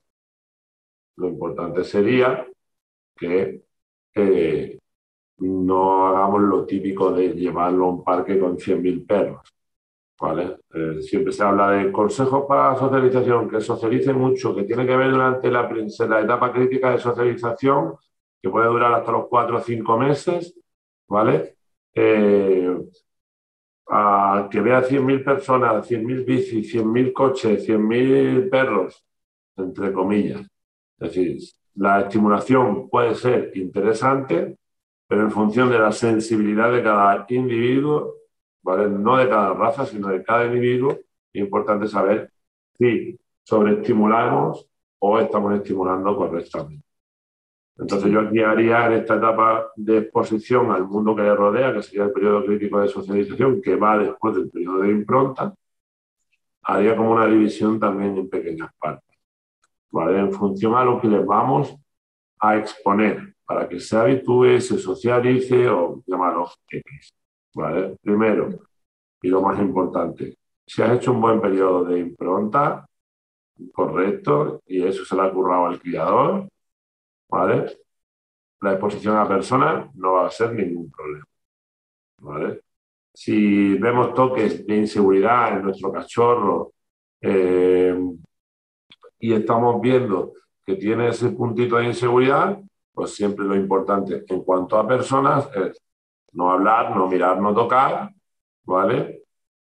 lo 1.22 1.30
importante 1.30 1.84
sería 1.84 2.46
que 3.16 3.62
no 5.38 6.08
hagamos 6.08 6.42
lo 6.42 6.66
típico 6.66 7.12
de 7.12 7.30
llevarlo 7.34 7.86
a 7.86 7.90
un 7.90 8.04
parque 8.04 8.40
con 8.40 8.58
100.000 8.58 9.06
perros. 9.08 9.54
¿vale? 10.20 10.58
Eh, 10.74 11.02
siempre 11.02 11.34
se 11.34 11.44
habla 11.44 11.72
de 11.72 11.92
consejos 11.92 12.46
para 12.48 12.78
socialización, 12.78 13.50
que 13.50 13.60
socialice 13.60 14.14
mucho, 14.14 14.56
que 14.56 14.64
tiene 14.64 14.86
que 14.86 14.96
ver 14.96 15.12
durante 15.12 15.50
la, 15.50 15.70
la 16.08 16.22
etapa 16.22 16.52
crítica 16.54 16.92
de 16.92 17.00
socialización 17.00 17.96
que 18.42 18.50
puede 18.50 18.68
durar 18.68 18.94
hasta 18.94 19.12
los 19.12 19.28
cuatro 19.28 19.58
o 19.58 19.62
cinco 19.62 19.98
meses, 19.98 20.56
¿vale? 21.08 21.56
Eh, 21.94 22.78
a 23.90 24.48
que 24.50 24.62
vea 24.62 24.82
100.000 24.84 25.24
personas, 25.24 25.90
100.000 25.90 26.26
bicis, 26.26 26.74
100.000 26.74 27.14
coches, 27.14 27.68
100.000 27.68 28.50
perros, 28.50 29.06
entre 29.58 29.92
comillas. 29.92 30.48
Es 31.02 31.16
decir, 31.16 31.38
la 31.76 32.02
estimulación 32.02 32.90
puede 32.90 33.16
ser 33.16 33.52
interesante, 33.56 34.58
pero 35.08 35.24
en 35.24 35.32
función 35.32 35.70
de 35.70 35.80
la 35.80 35.92
sensibilidad 35.92 36.72
de 36.72 36.84
cada 36.84 37.26
individuo, 37.30 38.16
¿vale? 38.62 38.88
no 38.88 39.18
de 39.18 39.28
cada 39.28 39.54
raza, 39.54 39.86
sino 39.86 40.10
de 40.10 40.24
cada 40.24 40.46
individuo, 40.46 40.92
es 41.34 41.42
importante 41.42 41.88
saber 41.88 42.32
si 42.78 43.20
sobreestimulamos 43.44 44.70
o 45.00 45.20
estamos 45.20 45.56
estimulando 45.56 46.16
correctamente. 46.16 46.86
Entonces 47.78 48.12
yo 48.12 48.20
aquí 48.20 48.40
haría 48.42 48.86
en 48.86 48.94
esta 48.94 49.16
etapa 49.16 49.72
de 49.76 49.98
exposición 49.98 50.72
al 50.72 50.88
mundo 50.88 51.16
que 51.16 51.24
le 51.24 51.36
rodea, 51.36 51.74
que 51.74 51.82
sería 51.82 52.04
el 52.04 52.12
periodo 52.12 52.46
crítico 52.46 52.80
de 52.80 52.88
socialización, 52.90 53.60
que 53.60 53.76
va 53.76 53.98
después 53.98 54.36
del 54.36 54.52
periodo 54.52 54.84
de 54.84 54.92
impronta, 54.92 55.56
haría 56.64 56.96
como 56.96 57.12
una 57.14 57.26
división 57.26 57.80
también 57.80 58.18
en 58.18 58.30
pequeñas 58.30 58.70
partes, 58.80 59.11
¿vale? 59.92 60.20
En 60.20 60.32
función 60.32 60.76
a 60.76 60.84
lo 60.84 61.00
que 61.00 61.08
les 61.08 61.26
vamos 61.26 61.76
a 62.40 62.58
exponer, 62.58 63.36
para 63.46 63.68
que 63.68 63.80
se 63.80 63.98
habitúe, 63.98 64.60
se 64.60 64.78
socialice 64.80 65.68
o 65.70 66.02
llamarlo 66.08 66.50
X. 66.70 67.14
Primero, 68.02 68.50
y 69.22 69.28
lo 69.28 69.42
más 69.42 69.60
importante, 69.60 70.38
si 70.66 70.82
has 70.82 70.98
hecho 70.98 71.12
un 71.12 71.22
buen 71.22 71.42
periodo 71.42 71.84
de 71.84 72.00
impronta, 72.00 72.88
correcto, 73.74 74.62
y 74.66 74.84
eso 74.84 75.06
se 75.06 75.16
le 75.16 75.22
ha 75.24 75.32
currado 75.32 75.68
al 75.68 75.80
criador, 75.80 76.48
¿vale? 77.30 77.78
La 78.62 78.72
exposición 78.74 79.18
a 79.18 79.28
personas 79.28 79.94
no 79.96 80.14
va 80.14 80.28
a 80.28 80.32
ser 80.32 80.54
ningún 80.54 80.90
problema, 80.90 81.26
¿vale? 82.20 82.62
Si 83.14 83.76
vemos 83.76 84.14
toques 84.14 84.66
de 84.66 84.78
inseguridad 84.78 85.58
en 85.58 85.64
nuestro 85.64 85.92
cachorro 85.92 86.74
eh, 87.20 87.94
y 89.22 89.34
estamos 89.34 89.80
viendo 89.80 90.34
que 90.66 90.76
tiene 90.76 91.10
ese 91.10 91.30
puntito 91.30 91.78
de 91.78 91.86
inseguridad, 91.86 92.60
pues 92.94 93.16
siempre 93.16 93.46
lo 93.46 93.56
importante 93.56 94.26
en 94.28 94.42
cuanto 94.44 94.78
a 94.78 94.88
personas 94.88 95.50
es 95.56 95.82
no 96.34 96.52
hablar, 96.52 96.96
no 96.96 97.08
mirar, 97.08 97.40
no 97.40 97.54
tocar, 97.54 98.12
¿vale? 98.64 99.24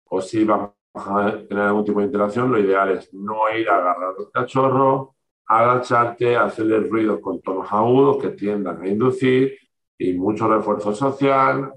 O 0.06 0.22
si 0.22 0.44
vamos 0.44 0.72
a 0.94 1.32
tener 1.48 1.64
algún 1.64 1.86
tipo 1.86 2.00
de 2.00 2.06
interacción, 2.08 2.52
lo 2.52 2.60
ideal 2.60 2.92
es 2.92 3.14
no 3.14 3.50
ir 3.56 3.70
a 3.70 3.78
agarrar 3.78 4.16
al 4.18 4.32
cachorro, 4.32 5.16
agacharte, 5.46 6.36
hacerle 6.36 6.80
ruidos 6.80 7.20
con 7.20 7.42
tonos 7.42 7.72
agudos 7.72 8.22
que 8.22 8.30
tiendan 8.30 8.82
a 8.82 8.88
inducir 8.88 9.58
y 9.98 10.14
mucho 10.14 10.48
refuerzo 10.48 10.94
social, 10.94 11.74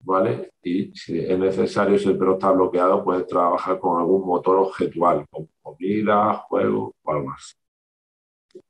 ¿vale? 0.00 0.52
Y 0.62 0.92
si 0.94 1.18
es 1.18 1.38
necesario, 1.38 1.98
si 1.98 2.08
el 2.08 2.18
perro 2.18 2.34
está 2.34 2.50
bloqueado, 2.52 3.04
puedes 3.04 3.26
trabajar 3.26 3.78
con 3.78 3.98
algún 3.98 4.26
motor 4.26 4.56
objetual, 4.56 5.26
como 5.30 5.48
comida, 5.78 6.34
juego 6.48 6.94
o 7.02 7.12
algo 7.12 7.26
más. 7.26 7.56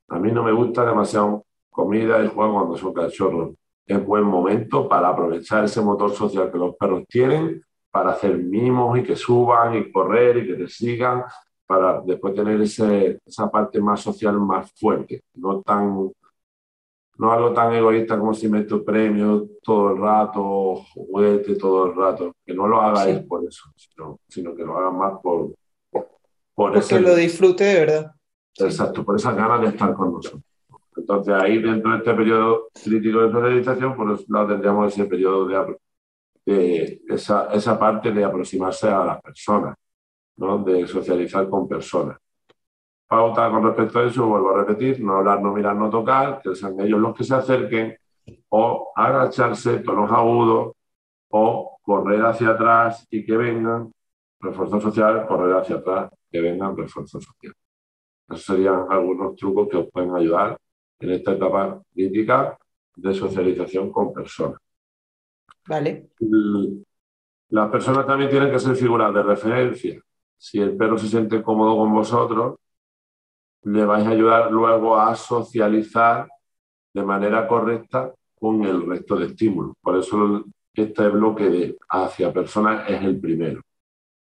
A 0.08 0.18
mí 0.18 0.30
no 0.32 0.42
me 0.42 0.52
gusta 0.52 0.84
demasiado 0.84 1.44
comida 1.70 2.22
y 2.24 2.28
juego 2.28 2.54
cuando 2.54 2.76
son 2.76 2.92
cachorros. 2.92 3.54
Es 3.86 4.04
buen 4.04 4.24
momento 4.24 4.88
para 4.88 5.08
aprovechar 5.08 5.64
ese 5.64 5.80
motor 5.80 6.10
social 6.12 6.50
que 6.52 6.58
los 6.58 6.76
perros 6.76 7.04
tienen 7.08 7.62
para 7.90 8.10
hacer 8.10 8.36
mimos 8.36 8.98
y 8.98 9.02
que 9.02 9.16
suban 9.16 9.76
y 9.76 9.90
correr 9.90 10.38
y 10.38 10.46
que 10.46 10.54
te 10.54 10.68
sigan 10.68 11.24
para 11.66 12.00
después 12.02 12.34
tener 12.34 12.60
ese, 12.60 13.18
esa 13.24 13.50
parte 13.50 13.80
más 13.80 14.00
social 14.00 14.38
más 14.40 14.72
fuerte, 14.78 15.22
no 15.34 15.62
tan 15.62 16.10
no 17.18 17.32
algo 17.32 17.52
tan 17.52 17.74
egoísta 17.74 18.18
como 18.18 18.32
si 18.32 18.48
meto 18.48 18.84
premio 18.84 19.48
todo 19.62 19.90
el 19.90 20.00
rato, 20.00 20.76
juguete 20.94 21.56
todo 21.56 21.86
el 21.86 21.96
rato, 21.96 22.32
que 22.46 22.54
no 22.54 22.68
lo 22.68 22.80
hagáis 22.80 23.18
por 23.26 23.44
eso, 23.44 23.64
sino, 23.74 24.20
sino, 24.28 24.54
que 24.54 24.62
lo 24.62 24.78
hagan 24.78 24.96
más 24.96 25.20
por, 25.20 25.50
por 26.58 26.72
Porque 26.72 26.98
lo 26.98 27.14
disfrute 27.14 27.62
de 27.62 27.78
verdad. 27.78 28.12
Exacto, 28.58 29.04
por 29.04 29.14
esa 29.14 29.30
ganas 29.32 29.60
de 29.60 29.68
estar 29.68 29.94
con 29.94 30.14
nosotros. 30.14 30.42
Entonces 30.96 31.32
ahí 31.32 31.62
dentro 31.62 31.92
de 31.92 31.98
este 31.98 32.14
periodo 32.14 32.66
crítico 32.82 33.20
de 33.20 33.30
socialización, 33.30 33.96
por 33.96 34.28
lo 34.28 34.46
tendríamos 34.48 34.92
ese 34.92 35.04
periodo 35.04 35.46
de, 35.46 35.78
de 36.44 37.00
esa, 37.10 37.46
esa 37.52 37.78
parte 37.78 38.10
de 38.10 38.24
aproximarse 38.24 38.88
a 38.88 39.04
las 39.04 39.22
personas 39.22 39.76
de 40.64 40.84
socializar 40.88 41.48
con 41.48 41.68
personas. 41.68 42.18
Pauta 43.06 43.48
con 43.50 43.62
respecto 43.62 44.00
a 44.00 44.06
eso, 44.06 44.26
vuelvo 44.26 44.50
a 44.50 44.64
repetir, 44.64 45.00
no 45.00 45.18
hablar, 45.18 45.40
no 45.40 45.52
mirar, 45.52 45.76
no 45.76 45.88
tocar, 45.88 46.40
que 46.42 46.56
sean 46.56 46.74
ellos 46.80 46.98
los 46.98 47.16
que 47.16 47.22
se 47.22 47.36
acerquen, 47.36 47.96
o 48.48 48.90
agacharse, 48.96 49.78
tonos 49.78 50.10
agudos, 50.10 50.72
o 51.28 51.78
correr 51.82 52.24
hacia 52.24 52.48
atrás 52.48 53.06
y 53.12 53.24
que 53.24 53.36
vengan, 53.36 53.92
refuerzo 54.40 54.80
social, 54.80 55.24
correr 55.28 55.54
hacia 55.54 55.76
atrás, 55.76 56.10
que 56.30 56.40
vengan, 56.40 56.76
refuerzo 56.76 57.20
social. 57.20 57.54
Esos 58.28 58.44
serían 58.44 58.86
algunos 58.90 59.36
trucos 59.36 59.68
que 59.68 59.76
os 59.76 59.90
pueden 59.90 60.14
ayudar 60.14 60.58
en 61.00 61.10
esta 61.10 61.32
etapa 61.32 61.82
crítica 61.92 62.58
de 62.96 63.14
socialización 63.14 63.90
con 63.90 64.12
personas. 64.12 64.58
Vale. 65.66 66.10
Las 67.50 67.70
personas 67.70 68.06
también 68.06 68.30
tienen 68.30 68.50
que 68.50 68.58
ser 68.58 68.74
figuras 68.74 69.12
de 69.14 69.22
referencia 69.22 70.02
si 70.38 70.60
el 70.60 70.76
perro 70.76 70.96
se 70.96 71.08
siente 71.08 71.42
cómodo 71.42 71.76
con 71.76 71.92
vosotros, 71.92 72.56
le 73.64 73.84
vais 73.84 74.06
a 74.06 74.10
ayudar 74.10 74.50
luego 74.50 74.96
a 74.96 75.14
socializar 75.16 76.28
de 76.94 77.02
manera 77.02 77.46
correcta 77.46 78.14
con 78.38 78.64
el 78.64 78.86
resto 78.86 79.16
de 79.16 79.26
estímulos. 79.26 79.74
Por 79.82 79.98
eso 79.98 80.44
este 80.72 81.08
bloque 81.08 81.50
de 81.50 81.76
hacia 81.90 82.32
personas 82.32 82.88
es 82.88 83.02
el 83.02 83.20
primero, 83.20 83.60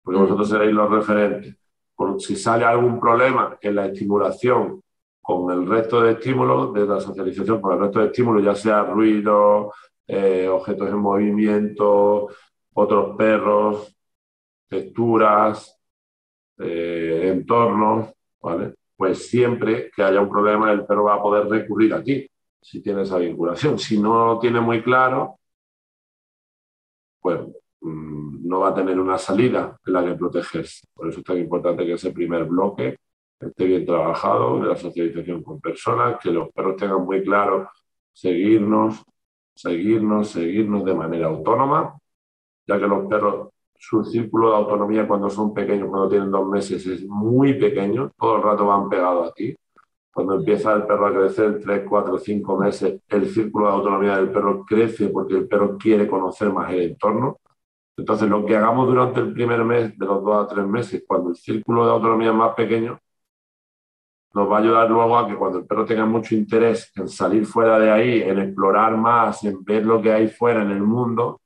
porque 0.04 0.20
mm. 0.20 0.24
vosotros 0.24 0.50
seréis 0.50 0.74
los 0.74 0.90
referentes. 0.92 1.56
Si 2.20 2.36
sale 2.36 2.66
algún 2.66 3.00
problema 3.00 3.58
en 3.62 3.76
la 3.76 3.86
estimulación 3.88 4.82
con 5.22 5.52
el 5.52 5.68
resto 5.68 6.02
de 6.02 6.14
estímulos, 6.14 6.74
de 6.74 6.86
la 6.86 7.00
socialización 7.00 7.62
con 7.62 7.74
el 7.74 7.80
resto 7.80 8.00
de 8.00 8.08
estímulos, 8.08 8.44
ya 8.44 8.56
sea 8.56 8.84
ruido, 8.84 9.72
eh, 10.08 10.48
objetos 10.48 10.90
en 10.90 10.98
movimiento, 10.98 12.28
otros 12.74 13.16
perros, 13.18 13.96
texturas, 14.68 15.80
eh, 16.60 17.30
entornos. 17.34 18.14
Pues 18.96 19.30
siempre 19.30 19.92
que 19.96 20.04
haya 20.04 20.22
un 20.22 20.30
problema, 20.30 20.72
el 20.72 20.86
perro 20.86 21.06
va 21.06 21.16
a 21.16 21.22
poder 21.22 21.48
recurrir 21.48 21.94
a 21.94 22.04
ti 22.04 22.28
si 22.62 22.82
tiene 22.82 23.04
esa 23.04 23.18
vinculación. 23.18 23.80
Si 23.80 24.00
no 24.00 24.26
lo 24.26 24.40
tiene 24.40 24.60
muy 24.62 24.84
claro, 24.84 25.40
pues 27.22 27.40
no 27.82 28.60
va 28.60 28.70
a 28.70 28.76
tener 28.76 29.00
una 29.00 29.18
salida 29.18 29.78
en 29.86 29.94
la 29.94 30.06
que 30.06 30.16
protegerse. 30.16 30.88
Por 30.94 31.10
eso 31.10 31.20
es 31.20 31.26
tan 31.26 31.38
importante 31.38 31.86
que 31.86 31.94
ese 31.94 32.12
primer 32.12 32.46
bloque 32.46 32.98
esté 33.40 33.66
bien 33.66 33.86
trabajado, 33.86 34.60
de 34.60 34.68
la 34.68 34.76
socialización 34.76 35.42
con 35.44 35.60
personas, 35.60 36.20
que 36.22 36.32
los 36.32 36.50
perros 36.52 36.76
tengan 36.76 37.04
muy 37.04 37.24
claro 37.24 37.70
seguirnos, 38.14 39.04
seguirnos, 39.56 40.30
seguirnos 40.30 40.86
de 40.86 40.94
manera 40.94 41.28
autónoma, 41.28 41.98
ya 42.68 42.80
que 42.80 42.88
los 42.88 43.08
perros 43.08 43.50
su 43.82 44.04
círculo 44.04 44.52
de 44.52 44.58
autonomía 44.58 45.08
cuando 45.08 45.28
son 45.28 45.56
pequeños, 45.56 45.90
cuando 45.90 46.08
tienen 46.08 46.30
dos 46.30 46.48
meses, 46.48 46.86
es 46.86 47.04
muy 47.04 47.56
pequeño, 47.56 48.12
todo 48.16 48.36
el 48.36 48.44
rato 48.44 48.68
van 48.68 48.88
pegados 48.88 49.30
a 49.30 49.34
ti. 49.34 49.56
Cuando 50.14 50.36
empieza 50.36 50.74
el 50.74 50.86
perro 50.86 51.08
a 51.08 51.14
crecer, 51.14 51.60
tres, 51.60 51.84
cuatro, 51.90 52.20
cinco 52.20 52.58
meses, 52.58 53.02
el 53.08 53.28
círculo 53.28 53.68
de 53.68 53.74
autonomía 53.74 54.18
del 54.18 54.30
perro 54.30 54.64
crece 54.66 55.08
porque 55.08 55.34
el 55.34 55.48
perro 55.48 55.78
quiere 55.80 56.08
conocer 56.08 56.54
más 56.54 56.72
el 56.72 56.82
entorno. 56.82 57.40
Entonces, 58.02 58.28
lo 58.28 58.44
que 58.44 58.58
hagamos 58.58 58.88
durante 58.88 59.20
el 59.20 59.32
primer 59.32 59.64
mes, 59.64 59.96
de 59.96 60.06
los 60.08 60.24
dos 60.24 60.44
a 60.44 60.48
tres 60.48 60.66
meses, 60.66 61.04
cuando 61.06 61.30
el 61.30 61.36
círculo 61.36 61.86
de 61.86 61.92
autonomía 61.92 62.30
es 62.30 62.36
más 62.36 62.56
pequeño, 62.56 63.00
nos 64.34 64.50
va 64.50 64.58
a 64.58 64.60
ayudar 64.60 64.90
luego 64.90 65.20
a 65.20 65.28
que 65.28 65.36
cuando 65.36 65.60
el 65.60 65.68
perro 65.68 65.86
tenga 65.86 66.06
mucho 66.08 66.34
interés 66.34 66.92
en 66.96 67.08
salir 67.08 67.46
fuera 67.46 67.78
de 67.78 67.92
ahí, 67.92 68.24
en 68.24 68.40
explorar 68.40 68.98
más, 68.98 69.44
en 69.44 69.64
ver 69.64 69.86
lo 69.86 70.02
que 70.02 70.12
hay 70.12 70.30
fuera 70.30 70.64
en 70.64 70.72
el 70.72 70.82
mundo, 70.82 71.42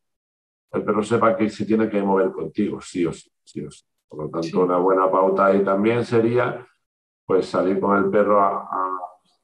el 0.72 0.82
perro 0.86 1.04
sepa 1.04 1.36
que 1.36 1.50
se 1.50 1.66
tiene 1.66 1.90
que 1.90 2.02
mover 2.02 2.32
contigo, 2.32 2.80
sí 2.80 3.06
o 3.06 3.12
sí, 3.12 3.30
sí, 3.44 3.66
o 3.66 3.70
sí. 3.70 3.84
Por 4.08 4.24
lo 4.24 4.30
tanto, 4.30 4.64
una 4.64 4.78
buena 4.78 5.12
pauta 5.12 5.48
ahí 5.48 5.62
también 5.62 6.06
sería 6.06 6.66
pues 7.26 7.48
salir 7.48 7.82
con 7.82 7.98
el 7.98 8.10
perro 8.10 8.40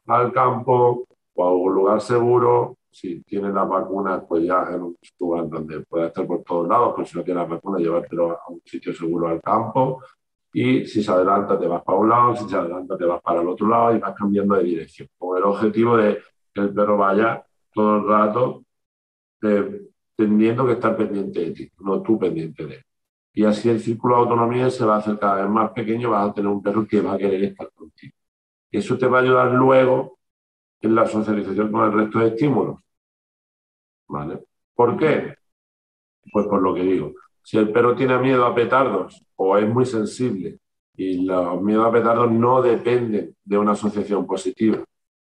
al 0.07 0.31
campo 0.31 1.05
o 1.33 1.43
a 1.43 1.53
un 1.53 1.73
lugar 1.73 1.99
seguro. 1.99 2.77
Si 2.91 3.21
tiene 3.23 3.51
la 3.51 3.63
vacuna, 3.63 4.21
pues 4.21 4.43
ya 4.43 4.67
en 4.73 4.81
un 4.81 4.97
lugar 5.19 5.49
donde 5.49 5.79
pueda 5.81 6.07
estar 6.07 6.27
por 6.27 6.43
todos 6.43 6.67
lados, 6.67 6.93
pues 6.95 7.09
si 7.09 7.17
no 7.17 7.23
tiene 7.23 7.39
la 7.39 7.45
vacuna, 7.47 7.79
llevártelo 7.79 8.31
a 8.31 8.49
un 8.49 8.61
sitio 8.65 8.93
seguro 8.93 9.29
al 9.29 9.41
campo. 9.41 10.03
Y 10.53 10.85
si 10.85 11.01
se 11.01 11.11
adelanta, 11.11 11.57
te 11.57 11.67
vas 11.67 11.81
para 11.83 11.97
un 11.97 12.09
lado, 12.09 12.35
si 12.35 12.49
se 12.49 12.55
adelanta, 12.57 12.97
te 12.97 13.05
vas 13.05 13.21
para 13.21 13.41
el 13.41 13.47
otro 13.47 13.67
lado 13.67 13.95
y 13.95 13.99
vas 13.99 14.13
cambiando 14.13 14.55
de 14.55 14.63
dirección, 14.63 15.07
con 15.17 15.37
el 15.37 15.43
objetivo 15.43 15.95
de 15.97 16.19
que 16.53 16.61
el 16.61 16.73
perro 16.73 16.97
vaya 16.97 17.45
todo 17.73 17.97
el 17.97 18.07
rato 18.07 18.63
de 19.41 19.91
teniendo 20.15 20.65
que 20.65 20.73
estar 20.73 20.95
pendiente 20.95 21.39
de 21.39 21.51
ti, 21.51 21.71
no 21.79 22.01
tú 22.01 22.19
pendiente 22.19 22.65
de 22.65 22.75
él. 22.75 22.83
Y 23.33 23.45
así 23.45 23.69
el 23.69 23.79
círculo 23.79 24.15
de 24.15 24.21
autonomía 24.23 24.69
se 24.69 24.85
va 24.85 24.95
a 24.95 24.97
hacer 24.99 25.17
cada 25.17 25.41
vez 25.41 25.49
más 25.49 25.71
pequeño, 25.71 26.11
vas 26.11 26.29
a 26.29 26.33
tener 26.33 26.51
un 26.51 26.61
perro 26.61 26.85
que 26.85 27.01
va 27.01 27.13
a 27.13 27.17
querer 27.17 27.43
estar 27.43 27.71
contigo. 27.73 28.13
Eso 28.71 28.97
te 28.97 29.07
va 29.07 29.19
a 29.19 29.21
ayudar 29.21 29.51
luego 29.53 30.19
en 30.81 30.95
la 30.95 31.05
socialización 31.07 31.71
con 31.71 31.85
el 31.85 31.93
resto 31.93 32.19
de 32.19 32.27
estímulos. 32.29 32.79
¿Vale? 34.07 34.39
¿Por 34.75 34.97
qué? 34.97 35.35
Pues 36.31 36.47
por 36.47 36.61
lo 36.61 36.73
que 36.73 36.83
digo. 36.83 37.13
Si 37.43 37.57
el 37.57 37.71
perro 37.71 37.95
tiene 37.95 38.17
miedo 38.17 38.45
a 38.45 38.53
petardos 38.53 39.23
o 39.35 39.57
es 39.57 39.67
muy 39.67 39.85
sensible 39.85 40.59
y 40.95 41.25
los 41.25 41.61
miedos 41.61 41.87
a 41.87 41.91
petardos 41.91 42.31
no 42.31 42.61
dependen 42.61 43.35
de 43.43 43.57
una 43.57 43.71
asociación 43.71 44.27
positiva. 44.27 44.83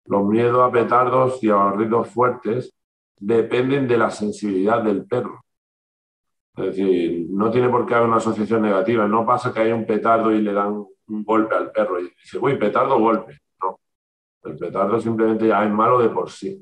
Los 0.06 0.26
miedos 0.26 0.62
a 0.62 0.72
petardos 0.72 1.44
y 1.44 1.50
a 1.50 1.72
ruidos 1.72 2.10
fuertes 2.10 2.74
dependen 3.20 3.88
de 3.88 3.98
la 3.98 4.10
sensibilidad 4.12 4.82
del 4.84 5.06
perro. 5.06 5.44
Es 6.56 6.66
decir, 6.66 7.28
no 7.30 7.52
tiene 7.52 7.70
por 7.70 7.86
qué 7.86 7.96
haber 7.96 8.08
una 8.08 8.18
asociación 8.18 8.62
negativa. 8.62 9.08
No 9.08 9.26
pasa 9.26 9.54
que 9.54 9.60
haya 9.60 9.76
un 9.76 9.86
petardo 9.86 10.32
y 10.32 10.42
le 10.42 10.54
dan 10.54 10.74
un 11.08 11.24
golpe 11.24 11.56
al 11.56 11.72
perro 11.72 12.00
y 12.00 12.10
dice, 12.10 12.38
uy, 12.40 12.58
petardo, 12.58 13.00
golpe. 13.00 13.40
El 14.48 14.58
petardo 14.58 15.00
simplemente 15.00 15.48
ya 15.48 15.64
es 15.64 15.72
malo 15.72 16.00
de 16.00 16.10
por 16.10 16.30
sí. 16.30 16.62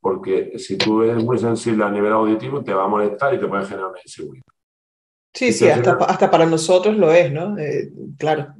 Porque 0.00 0.58
si 0.58 0.76
tú 0.76 1.02
eres 1.02 1.22
muy 1.22 1.38
sensible 1.38 1.84
a 1.84 1.90
nivel 1.90 2.12
auditivo, 2.12 2.62
te 2.62 2.72
va 2.72 2.84
a 2.84 2.88
molestar 2.88 3.34
y 3.34 3.38
te 3.38 3.46
puede 3.46 3.64
generar 3.64 3.90
una 3.90 4.00
inseguridad. 4.02 4.44
Sí, 5.34 5.52
sí, 5.52 5.68
hasta, 5.68 5.92
hasta, 5.92 6.30
para 6.30 6.46
nosotros 6.46 6.96
lo 6.96 7.12
es, 7.12 7.32
¿no? 7.32 7.58
Eh, 7.58 7.90
claro. 8.18 8.54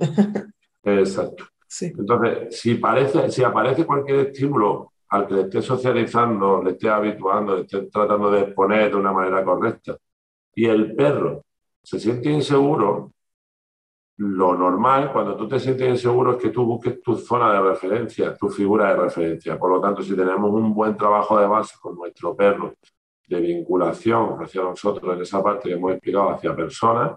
Exacto. 0.85 1.45
Sí. 1.67 1.93
Entonces, 1.97 2.61
si, 2.61 2.75
parece, 2.75 3.31
si 3.31 3.43
aparece 3.43 3.85
cualquier 3.85 4.29
estímulo 4.29 4.93
al 5.09 5.27
que 5.27 5.35
le 5.35 5.41
esté 5.43 5.62
socializando, 5.62 6.62
le 6.62 6.73
esté 6.73 6.88
habituando, 6.88 7.57
le 7.57 7.62
esté 7.62 7.83
tratando 7.83 8.31
de 8.31 8.41
exponer 8.41 8.91
de 8.91 8.97
una 8.97 9.12
manera 9.12 9.45
correcta, 9.45 9.97
y 10.55 10.67
el 10.67 10.95
perro 10.95 11.45
se 11.83 11.99
siente 11.99 12.31
inseguro, 12.31 13.12
lo 14.18 14.56
normal 14.56 15.12
cuando 15.12 15.37
tú 15.37 15.46
te 15.46 15.60
sientes 15.60 15.88
inseguro 15.88 16.32
es 16.32 16.42
que 16.42 16.50
tú 16.50 16.64
busques 16.64 17.00
tu 17.00 17.16
zona 17.16 17.52
de 17.52 17.60
referencia, 17.60 18.37
tu 18.37 18.48
figura 18.48 18.88
de 18.88 18.96
referencia. 18.96 19.56
Por 19.56 19.70
lo 19.70 19.80
tanto, 19.80 20.02
si 20.02 20.16
tenemos 20.16 20.50
un 20.50 20.75
buen 20.75 20.96
trabajo 20.96 21.38
de 21.38 21.46
base 21.46 21.76
con 21.80 21.94
nuestro 21.94 22.34
perro, 22.34 22.75
de 23.28 23.40
vinculación 23.40 24.42
hacia 24.42 24.62
nosotros 24.62 25.14
en 25.14 25.22
esa 25.22 25.42
parte 25.42 25.68
que 25.68 25.75
hemos 25.75 25.92
explicado 25.92 26.30
hacia 26.30 26.56
personas, 26.56 27.12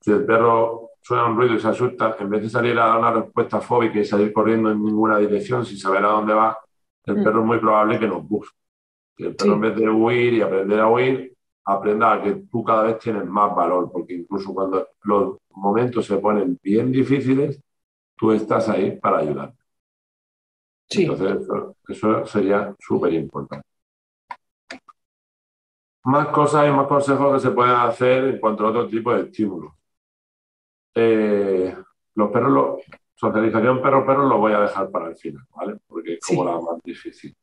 si 0.00 0.10
el 0.10 0.24
perro 0.24 0.90
suena 1.00 1.26
un 1.26 1.36
ruido 1.36 1.54
y 1.54 1.60
se 1.60 1.68
asusta, 1.68 2.16
en 2.18 2.28
vez 2.28 2.42
de 2.42 2.50
salir 2.50 2.78
a 2.78 2.86
dar 2.86 2.98
una 2.98 3.12
respuesta 3.12 3.60
fóbica 3.60 4.00
y 4.00 4.04
salir 4.04 4.32
corriendo 4.32 4.72
en 4.72 4.82
ninguna 4.82 5.18
dirección 5.18 5.64
sin 5.64 5.78
saber 5.78 6.04
a 6.04 6.08
dónde 6.08 6.34
va, 6.34 6.58
el 7.04 7.18
mm. 7.18 7.24
perro 7.24 7.40
es 7.40 7.46
muy 7.46 7.58
probable 7.58 7.98
que 8.00 8.08
nos 8.08 8.26
busque. 8.26 8.56
Que 9.14 9.26
el 9.26 9.36
perro 9.36 9.54
en 9.54 9.60
vez 9.60 9.76
de 9.76 9.88
huir 9.88 10.34
y 10.34 10.40
aprender 10.40 10.80
a 10.80 10.88
huir, 10.88 11.33
aprenda 11.64 12.12
a 12.12 12.22
que 12.22 12.32
tú 12.50 12.62
cada 12.62 12.84
vez 12.84 12.98
tienes 12.98 13.24
más 13.26 13.54
valor, 13.54 13.90
porque 13.90 14.14
incluso 14.14 14.52
cuando 14.52 14.88
los 15.02 15.38
momentos 15.50 16.06
se 16.06 16.16
ponen 16.18 16.58
bien 16.62 16.92
difíciles, 16.92 17.60
tú 18.16 18.32
estás 18.32 18.68
ahí 18.68 18.98
para 18.98 19.18
ayudar. 19.18 19.54
Sí. 20.88 21.04
Entonces, 21.04 21.48
eso, 21.88 22.26
sería 22.26 22.74
súper 22.78 23.12
importante. 23.14 23.66
Más 26.04 26.28
cosas 26.28 26.68
y 26.68 26.70
más 26.70 26.86
consejos 26.86 27.34
que 27.34 27.48
se 27.48 27.54
pueden 27.54 27.74
hacer 27.74 28.24
en 28.24 28.38
cuanto 28.38 28.66
a 28.66 28.70
otro 28.70 28.86
tipo 28.88 29.14
de 29.14 29.22
estímulos. 29.22 29.72
Eh, 30.94 31.74
los 32.14 32.30
perros, 32.30 32.82
socialización 33.14 33.82
perro-perro 33.82 34.28
lo 34.28 34.38
voy 34.38 34.52
a 34.52 34.60
dejar 34.60 34.90
para 34.90 35.08
el 35.08 35.16
final, 35.16 35.44
¿vale? 35.56 35.78
Porque 35.86 36.14
es 36.14 36.20
como 36.26 36.44
la 36.44 36.60
más 36.60 36.82
difícil. 36.84 37.34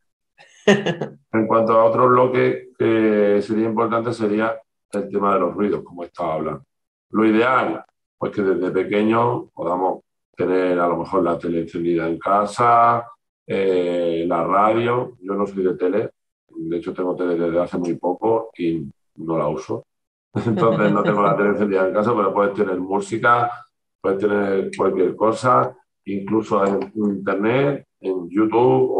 en 1.33 1.47
cuanto 1.47 1.73
a 1.73 1.85
otro 1.85 2.07
bloque 2.07 2.69
que 2.77 3.41
sería 3.41 3.65
importante 3.65 4.13
sería 4.13 4.59
el 4.91 5.09
tema 5.09 5.33
de 5.33 5.39
los 5.39 5.53
ruidos, 5.53 5.83
como 5.83 6.03
estaba 6.03 6.35
hablando. 6.35 6.63
Lo 7.11 7.25
ideal, 7.25 7.83
pues 8.17 8.31
que 8.31 8.41
desde 8.41 8.71
pequeño 8.71 9.49
podamos 9.53 10.03
tener 10.35 10.79
a 10.79 10.87
lo 10.87 10.97
mejor 10.97 11.23
la 11.23 11.37
tele 11.37 11.61
encendida 11.61 12.07
en 12.07 12.17
casa, 12.17 13.05
eh, 13.45 14.25
la 14.27 14.43
radio. 14.43 15.17
Yo 15.21 15.33
no 15.35 15.45
soy 15.45 15.63
de 15.63 15.75
tele, 15.75 16.09
de 16.49 16.77
hecho 16.77 16.93
tengo 16.93 17.15
tele 17.15 17.35
desde 17.35 17.59
hace 17.59 17.77
muy 17.77 17.95
poco 17.95 18.51
y 18.57 18.87
no 19.15 19.37
la 19.37 19.47
uso. 19.47 19.85
Entonces 20.33 20.91
no 20.91 21.03
tengo 21.03 21.21
la 21.21 21.35
tele 21.35 21.49
encendida 21.49 21.87
en 21.87 21.93
casa, 21.93 22.15
pero 22.15 22.33
puedes 22.33 22.53
tener 22.53 22.79
música, 22.79 23.51
puedes 23.99 24.19
tener 24.19 24.71
cualquier 24.75 25.15
cosa, 25.15 25.75
incluso 26.05 26.65
en 26.65 26.91
internet, 26.95 27.87
en 27.99 28.29
YouTube 28.29 28.91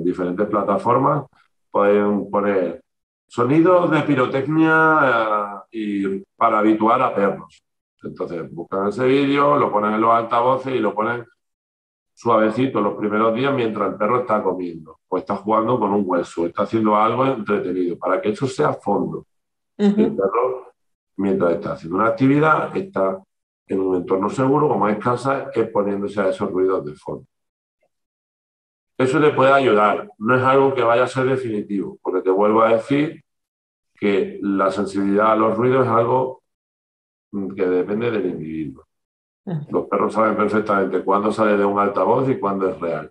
en 0.00 0.04
diferentes 0.04 0.46
plataformas 0.46 1.24
pueden 1.70 2.30
poner 2.30 2.82
sonidos 3.26 3.90
de 3.90 4.02
pirotecnia 4.02 5.64
eh, 5.70 5.78
y 5.78 6.24
para 6.36 6.58
habituar 6.58 7.00
a 7.02 7.14
perros. 7.14 7.62
Entonces 8.02 8.52
buscan 8.52 8.88
ese 8.88 9.06
vídeo, 9.06 9.56
lo 9.56 9.70
ponen 9.70 9.94
en 9.94 10.00
los 10.00 10.12
altavoces 10.12 10.74
y 10.74 10.78
lo 10.78 10.94
ponen 10.94 11.24
suavecito 12.14 12.80
los 12.80 12.96
primeros 12.96 13.34
días 13.34 13.54
mientras 13.54 13.92
el 13.92 13.98
perro 13.98 14.20
está 14.20 14.42
comiendo 14.42 15.00
o 15.08 15.18
está 15.18 15.36
jugando 15.36 15.78
con 15.78 15.92
un 15.92 16.02
hueso, 16.04 16.46
está 16.46 16.62
haciendo 16.62 16.96
algo 16.96 17.26
entretenido, 17.26 17.98
para 17.98 18.20
que 18.20 18.30
eso 18.30 18.46
sea 18.46 18.72
fondo. 18.72 19.26
El 19.76 20.14
perro, 20.14 20.72
mientras 21.16 21.52
está 21.52 21.72
haciendo 21.72 21.96
una 21.96 22.08
actividad, 22.08 22.76
está 22.76 23.18
en 23.66 23.80
un 23.80 23.96
entorno 23.96 24.28
seguro, 24.28 24.68
como 24.68 24.88
es 24.88 24.98
casa, 24.98 25.50
exponiéndose 25.54 26.20
a 26.20 26.28
esos 26.28 26.50
ruidos 26.50 26.84
de 26.84 26.94
fondo. 26.94 27.24
Eso 29.00 29.18
te 29.18 29.30
puede 29.30 29.50
ayudar, 29.50 30.10
no 30.18 30.36
es 30.36 30.42
algo 30.42 30.74
que 30.74 30.82
vaya 30.82 31.04
a 31.04 31.08
ser 31.08 31.24
definitivo, 31.24 31.98
porque 32.02 32.20
te 32.20 32.28
vuelvo 32.28 32.60
a 32.60 32.74
decir 32.74 33.24
que 33.94 34.38
la 34.42 34.70
sensibilidad 34.70 35.32
a 35.32 35.36
los 35.36 35.56
ruidos 35.56 35.86
es 35.86 35.90
algo 35.90 36.42
que 37.56 37.64
depende 37.66 38.10
del 38.10 38.26
individuo. 38.26 38.86
Los 39.70 39.86
perros 39.88 40.12
saben 40.12 40.36
perfectamente 40.36 41.02
cuándo 41.02 41.32
sale 41.32 41.56
de 41.56 41.64
un 41.64 41.78
altavoz 41.78 42.28
y 42.28 42.38
cuándo 42.38 42.68
es 42.68 42.78
real. 42.78 43.10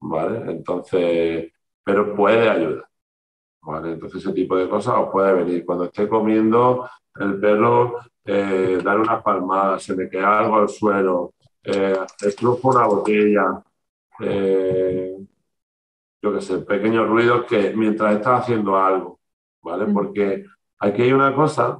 ¿Vale? 0.00 0.52
Entonces, 0.52 1.54
pero 1.82 2.14
puede 2.14 2.46
ayudar. 2.46 2.86
¿Vale? 3.62 3.92
Entonces, 3.92 4.22
ese 4.22 4.34
tipo 4.34 4.56
de 4.56 4.68
cosas 4.68 4.94
os 4.98 5.10
puede 5.10 5.32
venir. 5.32 5.64
Cuando 5.64 5.84
esté 5.84 6.06
comiendo, 6.06 6.86
el 7.18 7.40
perro 7.40 8.00
eh, 8.26 8.78
dar 8.84 9.00
unas 9.00 9.22
palmadas, 9.22 9.84
se 9.84 9.96
le 9.96 10.10
queda 10.10 10.40
algo 10.40 10.58
al 10.58 10.68
suelo, 10.68 11.32
eh, 11.64 11.96
una 12.62 12.86
botella, 12.86 13.64
eh, 14.20 15.16
yo 16.22 16.32
qué 16.32 16.40
sé, 16.40 16.58
pequeños 16.58 17.08
ruidos 17.08 17.46
que 17.46 17.72
mientras 17.74 18.16
estás 18.16 18.42
haciendo 18.42 18.76
algo, 18.76 19.20
¿vale? 19.62 19.86
Porque 19.92 20.44
aquí 20.78 21.02
hay 21.02 21.12
una 21.12 21.34
cosa 21.34 21.78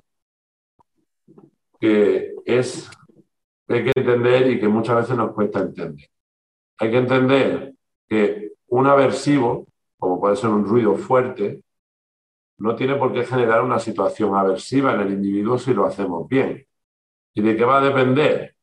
que 1.81 2.35
es 2.45 2.91
que 3.67 3.75
hay 3.75 3.85
que 3.85 3.93
entender 3.97 4.51
y 4.51 4.61
que 4.61 4.69
muchas 4.69 4.97
veces 4.97 5.17
nos 5.17 5.33
cuesta 5.35 5.61
entender. 5.61 6.09
Hay 6.79 6.91
que 6.91 6.99
entender 6.99 7.75
que 8.09 8.53
un 8.69 8.87
aversivo, 8.87 9.67
como 9.99 10.21
puede 10.21 10.37
ser 10.37 10.51
un 10.51 10.65
ruido 10.65 10.95
fuerte, 10.97 11.63
no 12.59 12.75
tiene 12.77 12.97
por 12.97 13.13
qué 13.13 13.25
generar 13.25 13.63
una 13.63 13.79
situación 13.79 14.35
aversiva 14.35 14.95
en 14.95 15.01
el 15.01 15.13
individuo 15.13 15.59
si 15.59 15.75
lo 15.75 15.87
hacemos 15.87 16.29
bien. 16.29 16.67
¿Y 17.35 17.43
de 17.43 17.57
qué 17.57 17.65
va 17.65 17.79
a 17.79 17.85
depender? 17.85 18.57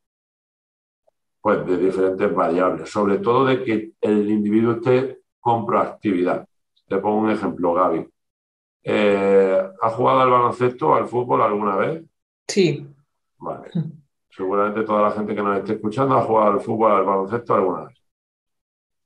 Pues 1.46 1.64
de 1.64 1.78
diferentes 1.78 2.34
variables, 2.34 2.90
sobre 2.90 3.20
todo 3.20 3.46
de 3.46 3.64
que 3.64 3.92
el 4.02 4.32
individuo 4.32 4.78
esté 4.78 5.20
con 5.40 5.64
proactividad. 5.64 6.44
Te 6.88 6.98
pongo 6.98 7.20
un 7.20 7.30
ejemplo, 7.30 7.72
Gaby. 7.72 8.08
Eh, 8.82 9.70
¿Has 9.80 9.94
jugado 9.94 10.22
al 10.22 10.32
baloncesto 10.32 10.88
o 10.88 10.96
al 10.96 11.08
fútbol 11.08 11.44
alguna 11.44 11.76
vez? 11.76 12.04
Sí. 12.48 12.88
Vale. 13.38 13.70
Seguramente 14.28 14.82
toda 14.82 15.04
la 15.04 15.12
gente 15.12 15.36
que 15.36 15.44
nos 15.44 15.60
esté 15.60 15.74
escuchando 15.74 16.16
ha 16.16 16.24
jugado 16.24 16.54
al 16.54 16.62
fútbol 16.62 16.94
al 16.94 17.06
baloncesto 17.06 17.54
alguna 17.54 17.84
vez. 17.84 18.04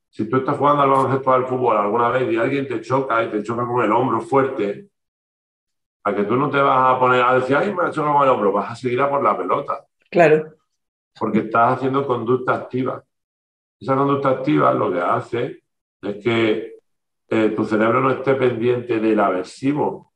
Si 0.08 0.26
tú 0.26 0.38
estás 0.38 0.56
jugando 0.56 0.80
al 0.80 0.88
baloncesto 0.88 1.32
al 1.34 1.44
fútbol 1.44 1.76
alguna 1.76 2.08
vez 2.08 2.32
y 2.32 2.38
alguien 2.38 2.66
te 2.66 2.80
choca 2.80 3.22
y 3.22 3.28
te 3.28 3.42
choca 3.42 3.66
con 3.66 3.84
el 3.84 3.92
hombro 3.92 4.22
fuerte, 4.22 4.88
a 6.04 6.14
que 6.14 6.24
tú 6.24 6.36
no 6.36 6.48
te 6.48 6.58
vas 6.58 6.96
a 6.96 6.98
poner 6.98 7.20
a 7.20 7.34
decir, 7.34 7.54
ay, 7.54 7.74
me 7.74 7.82
ha 7.82 7.90
chocado 7.90 8.14
con 8.14 8.22
el 8.22 8.30
hombro, 8.30 8.50
vas 8.50 8.70
a 8.70 8.76
seguir 8.76 8.98
a 9.02 9.10
por 9.10 9.22
la 9.22 9.36
pelota. 9.36 9.84
Claro 10.10 10.58
porque 11.18 11.40
estás 11.40 11.76
haciendo 11.76 12.06
conducta 12.06 12.54
activa. 12.54 13.04
Esa 13.78 13.96
conducta 13.96 14.30
activa 14.30 14.72
lo 14.74 14.92
que 14.92 15.00
hace 15.00 15.62
es 16.02 16.16
que 16.22 16.74
eh, 17.28 17.48
tu 17.50 17.64
cerebro 17.64 18.00
no 18.00 18.10
esté 18.10 18.34
pendiente 18.34 18.98
del 18.98 19.20
aversivo. 19.20 20.12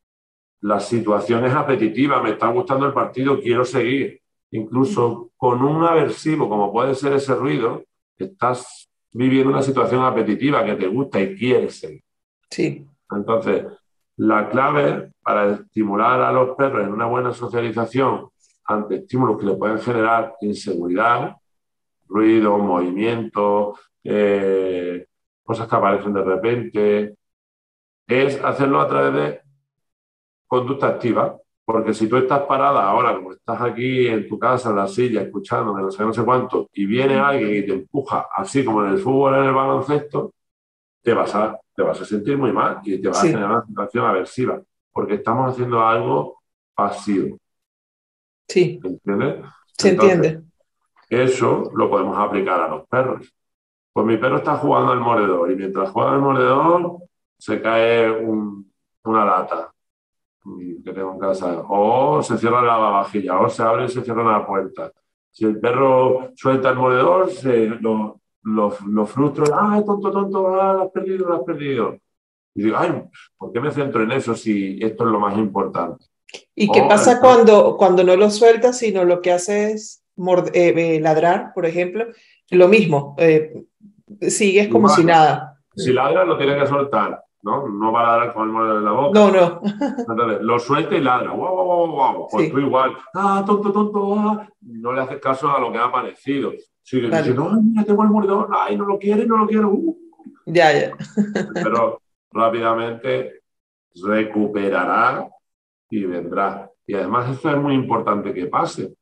La 0.60 0.80
situación 0.80 1.44
es 1.44 1.54
apetitiva, 1.54 2.22
me 2.22 2.30
está 2.30 2.48
gustando 2.48 2.86
el 2.86 2.92
partido, 2.92 3.40
quiero 3.40 3.64
seguir. 3.64 4.20
Incluso 4.50 5.30
con 5.36 5.62
un 5.62 5.84
aversivo, 5.84 6.48
como 6.48 6.72
puede 6.72 6.94
ser 6.94 7.12
ese 7.14 7.34
ruido, 7.34 7.84
estás 8.16 8.88
viviendo 9.12 9.50
una 9.50 9.62
situación 9.62 10.02
apetitiva 10.02 10.64
que 10.64 10.74
te 10.74 10.86
gusta 10.86 11.20
y 11.20 11.34
quieres 11.36 11.78
seguir. 11.80 12.02
Sí. 12.50 12.86
Entonces, 13.10 13.66
la 14.16 14.48
clave 14.48 15.12
para 15.22 15.52
estimular 15.54 16.20
a 16.20 16.32
los 16.32 16.56
perros 16.56 16.84
en 16.84 16.92
una 16.92 17.06
buena 17.06 17.32
socialización 17.32 18.28
ante 18.66 18.96
estímulos 18.96 19.38
que 19.38 19.46
le 19.46 19.54
pueden 19.54 19.78
generar 19.78 20.34
inseguridad, 20.40 21.36
ruido, 22.08 22.58
movimiento, 22.58 23.78
eh, 24.02 25.06
cosas 25.42 25.68
que 25.68 25.76
aparecen 25.76 26.12
de 26.12 26.22
repente, 26.22 27.14
es 28.06 28.42
hacerlo 28.42 28.80
a 28.80 28.88
través 28.88 29.14
de 29.14 29.40
conducta 30.46 30.88
activa. 30.88 31.36
Porque 31.66 31.94
si 31.94 32.08
tú 32.08 32.18
estás 32.18 32.42
parada 32.42 32.84
ahora, 32.84 33.14
como 33.14 33.32
estás 33.32 33.58
aquí 33.62 34.06
en 34.06 34.28
tu 34.28 34.38
casa, 34.38 34.68
en 34.68 34.76
la 34.76 34.86
silla, 34.86 35.22
escuchando, 35.22 35.72
no 35.72 35.90
sé, 35.90 36.04
no 36.04 36.12
sé 36.12 36.22
cuánto, 36.22 36.68
y 36.74 36.84
viene 36.84 37.18
alguien 37.18 37.54
y 37.54 37.66
te 37.66 37.72
empuja, 37.72 38.28
así 38.36 38.62
como 38.62 38.84
en 38.84 38.92
el 38.92 38.98
fútbol, 38.98 39.36
en 39.36 39.44
el 39.44 39.54
baloncesto, 39.54 40.34
te 41.02 41.14
vas 41.14 41.34
a, 41.34 41.58
te 41.74 41.82
vas 41.82 41.98
a 42.00 42.04
sentir 42.04 42.36
muy 42.36 42.52
mal 42.52 42.80
y 42.84 43.00
te 43.00 43.08
va 43.08 43.18
a 43.18 43.22
generar 43.22 43.50
una 43.50 43.66
situación 43.66 44.04
aversiva, 44.04 44.60
porque 44.92 45.14
estamos 45.14 45.52
haciendo 45.52 45.80
algo 45.80 46.42
pasivo. 46.74 47.38
Sí. 48.48 48.80
¿Entiendes? 48.82 49.44
Se 49.76 49.90
entiende. 49.90 50.42
Eso 51.08 51.70
lo 51.74 51.90
podemos 51.90 52.16
aplicar 52.18 52.60
a 52.60 52.68
los 52.68 52.86
perros. 52.88 53.32
Pues 53.92 54.06
mi 54.06 54.16
perro 54.16 54.38
está 54.38 54.56
jugando 54.56 54.92
al 54.92 55.00
mordedor 55.00 55.50
y 55.50 55.56
mientras 55.56 55.90
juega 55.90 56.12
al 56.12 56.20
mordedor 56.20 56.98
se 57.38 57.60
cae 57.60 58.10
una 59.04 59.24
lata 59.24 59.74
que 60.84 60.92
tengo 60.92 61.12
en 61.12 61.18
casa, 61.18 61.64
o 61.68 62.22
se 62.22 62.36
cierra 62.36 62.60
la 62.60 62.72
lavavajilla, 62.72 63.40
o 63.40 63.48
se 63.48 63.62
abre 63.62 63.86
y 63.86 63.88
se 63.88 64.02
cierra 64.02 64.24
la 64.24 64.46
puerta. 64.46 64.92
Si 65.30 65.44
el 65.44 65.58
perro 65.58 66.32
suelta 66.36 66.70
el 66.70 66.76
mordedor, 66.76 67.30
se, 67.30 67.66
lo, 67.66 68.20
lo, 68.42 69.06
frustro, 69.06 69.46
¡ay, 69.58 69.84
tonto, 69.84 70.10
tonto! 70.10 70.60
Ah, 70.60 70.74
lo 70.74 70.82
has 70.82 70.90
perdido, 70.90 71.28
lo 71.28 71.34
has 71.36 71.42
perdido! 71.44 71.96
Y 72.54 72.62
digo, 72.62 72.76
¡ay, 72.76 73.04
¿por 73.36 73.52
qué 73.52 73.60
me 73.60 73.70
centro 73.70 74.02
en 74.02 74.12
eso 74.12 74.34
si 74.34 74.78
esto 74.80 75.04
es 75.06 75.10
lo 75.10 75.18
más 75.18 75.36
importante? 75.38 76.04
¿Y 76.54 76.70
qué 76.70 76.82
pasa 76.82 77.20
cuando, 77.20 77.76
cuando 77.76 78.04
no 78.04 78.16
lo 78.16 78.30
sueltas, 78.30 78.78
sino 78.78 79.04
lo 79.04 79.20
que 79.20 79.32
hace 79.32 79.72
es 79.72 80.04
eh, 80.52 80.74
eh, 80.76 81.00
ladrar, 81.00 81.52
por 81.54 81.66
ejemplo? 81.66 82.06
Lo 82.50 82.68
mismo, 82.68 83.14
eh, 83.18 83.64
sigues 84.20 84.68
como 84.68 84.88
si 84.88 85.04
nada. 85.04 85.60
Si 85.74 85.92
ladra, 85.92 86.24
lo 86.24 86.36
tiene 86.36 86.56
que 86.58 86.66
soltar. 86.66 87.24
¿no? 87.44 87.68
No 87.68 87.92
va 87.92 88.00
a 88.00 88.16
ladrar 88.16 88.34
con 88.34 88.44
el 88.44 88.52
mordedor 88.52 88.78
en 88.78 88.84
la 88.84 88.92
boca. 88.92 89.20
No, 89.20 89.30
no. 89.30 89.60
Entonces, 90.08 90.40
lo 90.40 90.58
suelta 90.58 90.94
y 90.94 91.00
ladra. 91.00 91.30
Guau, 91.30 91.54
guau, 91.54 91.90
guau, 91.90 92.28
Pues 92.30 92.50
tú 92.50 92.58
igual, 92.58 92.96
ah, 93.14 93.44
tonto, 93.46 93.70
tonto, 93.70 94.14
ah. 94.18 94.48
No 94.62 94.92
le 94.92 95.02
haces 95.02 95.20
caso 95.20 95.54
a 95.54 95.60
lo 95.60 95.70
que 95.70 95.78
ha 95.78 95.84
aparecido. 95.84 96.52
Sigue 96.82 97.08
vale. 97.08 97.18
diciendo, 97.18 97.50
ay, 97.52 97.60
mira, 97.62 97.84
tengo 97.84 98.02
el 98.02 98.08
mordedor, 98.08 98.48
ay, 98.58 98.76
no 98.76 98.86
lo 98.86 98.98
quiere, 98.98 99.26
no 99.26 99.36
lo 99.36 99.46
quiero. 99.46 99.70
Uh. 99.70 99.96
Ya, 100.46 100.72
ya. 100.72 100.92
Pero 101.54 102.00
rápidamente 102.30 103.42
recuperará 104.02 105.28
y 105.90 106.04
vendrá. 106.04 106.70
Y 106.86 106.94
además 106.94 107.30
esto 107.30 107.50
es 107.50 107.56
muy 107.56 107.74
importante 107.74 108.32
que 108.32 108.46
pase, 108.46 108.94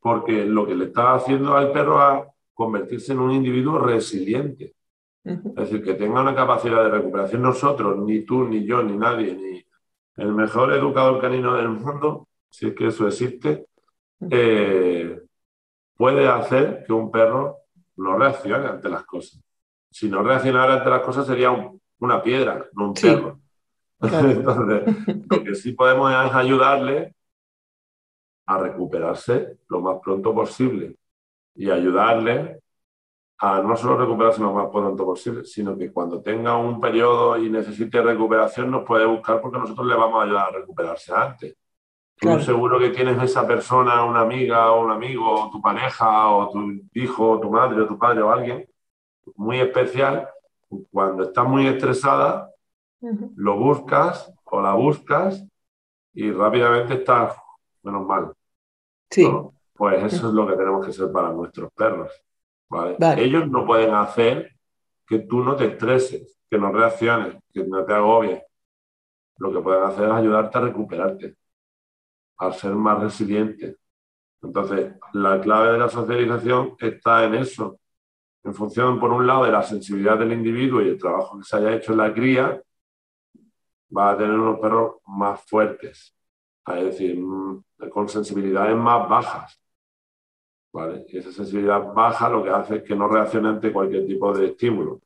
porque 0.00 0.44
lo 0.44 0.66
que 0.66 0.74
le 0.74 0.86
está 0.86 1.14
haciendo 1.14 1.56
al 1.56 1.72
perro 1.72 2.14
es 2.14 2.24
convertirse 2.54 3.12
en 3.12 3.20
un 3.20 3.32
individuo 3.32 3.78
resiliente. 3.78 4.74
Es 5.22 5.54
decir, 5.54 5.82
que 5.84 5.94
tenga 5.94 6.22
una 6.22 6.34
capacidad 6.34 6.82
de 6.82 6.90
recuperación 6.90 7.42
nosotros, 7.42 7.98
ni 7.98 8.22
tú, 8.22 8.44
ni 8.48 8.64
yo, 8.64 8.82
ni 8.82 8.96
nadie, 8.96 9.34
ni 9.34 9.64
el 10.16 10.32
mejor 10.32 10.72
educador 10.72 11.20
canino 11.20 11.56
del 11.56 11.68
mundo, 11.68 12.28
si 12.50 12.68
es 12.68 12.74
que 12.74 12.88
eso 12.88 13.06
existe, 13.06 13.66
eh, 14.30 15.20
puede 15.96 16.28
hacer 16.28 16.84
que 16.86 16.92
un 16.92 17.10
perro 17.10 17.58
no 17.96 18.18
reaccione 18.18 18.66
ante 18.66 18.88
las 18.88 19.04
cosas. 19.04 19.40
Si 19.90 20.08
no 20.08 20.22
reaccionara 20.22 20.74
ante 20.74 20.90
las 20.90 21.00
cosas 21.02 21.26
sería 21.26 21.50
una 21.98 22.22
piedra, 22.22 22.66
no 22.72 22.88
un 22.88 22.94
perro. 22.94 23.40
Entonces, 24.02 25.26
lo 25.30 25.44
que 25.44 25.54
sí 25.54 25.72
podemos 25.72 26.10
es 26.12 26.34
ayudarle 26.34 27.14
a 28.46 28.58
recuperarse 28.58 29.58
lo 29.68 29.80
más 29.80 29.98
pronto 30.02 30.34
posible 30.34 30.96
y 31.54 31.70
ayudarle 31.70 32.60
a 33.38 33.62
no 33.62 33.76
solo 33.76 33.96
recuperarse 33.96 34.40
lo 34.40 34.52
más 34.52 34.68
pronto 34.70 35.04
posible, 35.04 35.44
sino 35.44 35.76
que 35.76 35.92
cuando 35.92 36.20
tenga 36.20 36.56
un 36.56 36.80
periodo 36.80 37.38
y 37.38 37.48
necesite 37.48 38.02
recuperación 38.02 38.70
nos 38.70 38.84
puede 38.84 39.06
buscar 39.06 39.40
porque 39.40 39.58
nosotros 39.58 39.86
le 39.86 39.94
vamos 39.94 40.20
a 40.20 40.24
ayudar 40.24 40.48
a 40.48 40.58
recuperarse 40.58 41.12
antes. 41.14 41.56
Tú 42.16 42.38
seguro 42.40 42.78
que 42.78 42.90
tienes 42.90 43.22
esa 43.22 43.46
persona, 43.46 44.04
una 44.04 44.20
amiga 44.20 44.72
o 44.72 44.84
un 44.84 44.90
amigo, 44.90 45.44
o 45.44 45.50
tu 45.50 45.62
pareja, 45.62 46.28
o 46.28 46.50
tu 46.50 46.70
hijo, 46.92 47.30
o 47.30 47.40
tu 47.40 47.50
madre, 47.50 47.80
o 47.80 47.86
tu 47.86 47.98
padre, 47.98 48.20
o 48.20 48.30
alguien 48.30 48.68
muy 49.36 49.58
especial. 49.58 50.28
Cuando 50.92 51.22
estás 51.22 51.46
muy 51.46 51.66
estresada, 51.66 52.49
lo 53.36 53.56
buscas 53.56 54.32
o 54.44 54.60
la 54.60 54.74
buscas 54.74 55.44
y 56.12 56.30
rápidamente 56.30 56.94
estás 56.94 57.36
menos 57.82 58.06
mal. 58.06 58.32
Sí. 59.10 59.26
Pues 59.74 60.12
eso 60.12 60.28
es 60.28 60.34
lo 60.34 60.46
que 60.46 60.56
tenemos 60.56 60.84
que 60.84 60.92
ser 60.92 61.10
para 61.10 61.32
nuestros 61.32 61.72
perros. 61.72 62.12
Ellos 63.16 63.48
no 63.48 63.66
pueden 63.66 63.94
hacer 63.94 64.52
que 65.06 65.20
tú 65.20 65.42
no 65.42 65.56
te 65.56 65.66
estreses, 65.66 66.38
que 66.48 66.58
no 66.58 66.70
reacciones, 66.70 67.36
que 67.52 67.64
no 67.64 67.84
te 67.84 67.94
agobies. 67.94 68.42
Lo 69.38 69.52
que 69.52 69.60
pueden 69.60 69.82
hacer 69.82 70.04
es 70.04 70.12
ayudarte 70.12 70.58
a 70.58 70.60
recuperarte, 70.60 71.36
a 72.38 72.52
ser 72.52 72.74
más 72.74 73.00
resiliente. 73.00 73.76
Entonces, 74.42 74.94
la 75.14 75.40
clave 75.40 75.72
de 75.72 75.78
la 75.78 75.88
socialización 75.88 76.76
está 76.78 77.24
en 77.24 77.34
eso, 77.34 77.78
en 78.44 78.54
función, 78.54 79.00
por 79.00 79.10
un 79.12 79.26
lado, 79.26 79.44
de 79.44 79.52
la 79.52 79.62
sensibilidad 79.62 80.18
del 80.18 80.32
individuo 80.32 80.80
y 80.80 80.88
el 80.88 80.98
trabajo 80.98 81.38
que 81.38 81.44
se 81.44 81.56
haya 81.56 81.74
hecho 81.74 81.92
en 81.92 81.98
la 81.98 82.14
cría, 82.14 82.62
va 83.96 84.10
a 84.10 84.16
tener 84.16 84.38
unos 84.38 84.58
perros 84.60 84.96
más 85.06 85.40
fuertes, 85.44 86.14
es 86.66 86.84
decir, 86.84 87.18
mm, 87.18 87.62
con 87.90 88.08
sensibilidades 88.08 88.76
más 88.76 89.08
bajas. 89.08 89.60
Y 91.08 91.18
esa 91.18 91.32
sensibilidad 91.32 91.92
baja 91.92 92.28
lo 92.28 92.44
que 92.44 92.50
hace 92.50 92.76
es 92.76 92.82
que 92.84 92.94
no 92.94 93.08
reaccione 93.08 93.48
ante 93.48 93.72
cualquier 93.72 94.06
tipo 94.06 94.32
de 94.32 94.46
estímulo. 94.46 95.00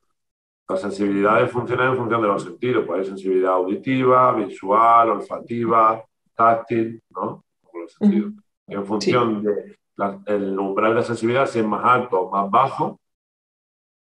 Las 0.68 0.80
sensibilidades 0.80 1.50
funcionan 1.50 1.92
en 1.92 1.96
función 1.96 2.22
de 2.22 2.28
los 2.28 2.42
sentidos, 2.42 2.84
pues 2.86 3.00
hay 3.00 3.06
sensibilidad 3.06 3.52
auditiva, 3.52 4.32
visual, 4.34 5.10
olfativa, 5.10 6.04
táctil, 6.34 7.02
¿no? 7.10 7.44
Los 7.72 7.92
sentidos. 7.92 8.32
En 8.66 8.84
función 8.86 9.42
del 9.42 10.58
umbral 10.58 10.94
de 10.96 11.02
sensibilidad, 11.02 11.46
si 11.46 11.60
es 11.60 11.66
más 11.66 11.84
alto 11.84 12.20
o 12.20 12.30
más 12.30 12.50
bajo, 12.50 13.00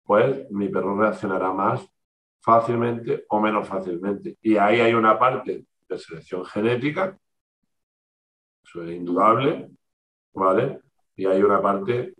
pues 0.04 0.50
mi 0.50 0.68
perro 0.68 0.98
reaccionará 0.98 1.52
más 1.52 1.86
fácilmente 2.40 3.24
o 3.28 3.40
menos 3.40 3.68
fácilmente. 3.68 4.36
Y 4.42 4.56
ahí 4.56 4.80
hay 4.80 4.94
una 4.94 5.18
parte 5.18 5.64
de 5.88 5.98
selección 5.98 6.44
genética, 6.44 7.18
eso 8.64 8.84
es 8.84 8.90
indudable, 8.92 9.70
¿vale? 10.32 10.80
y 11.20 11.26
hay 11.26 11.42
una 11.42 11.60
parte 11.60 12.14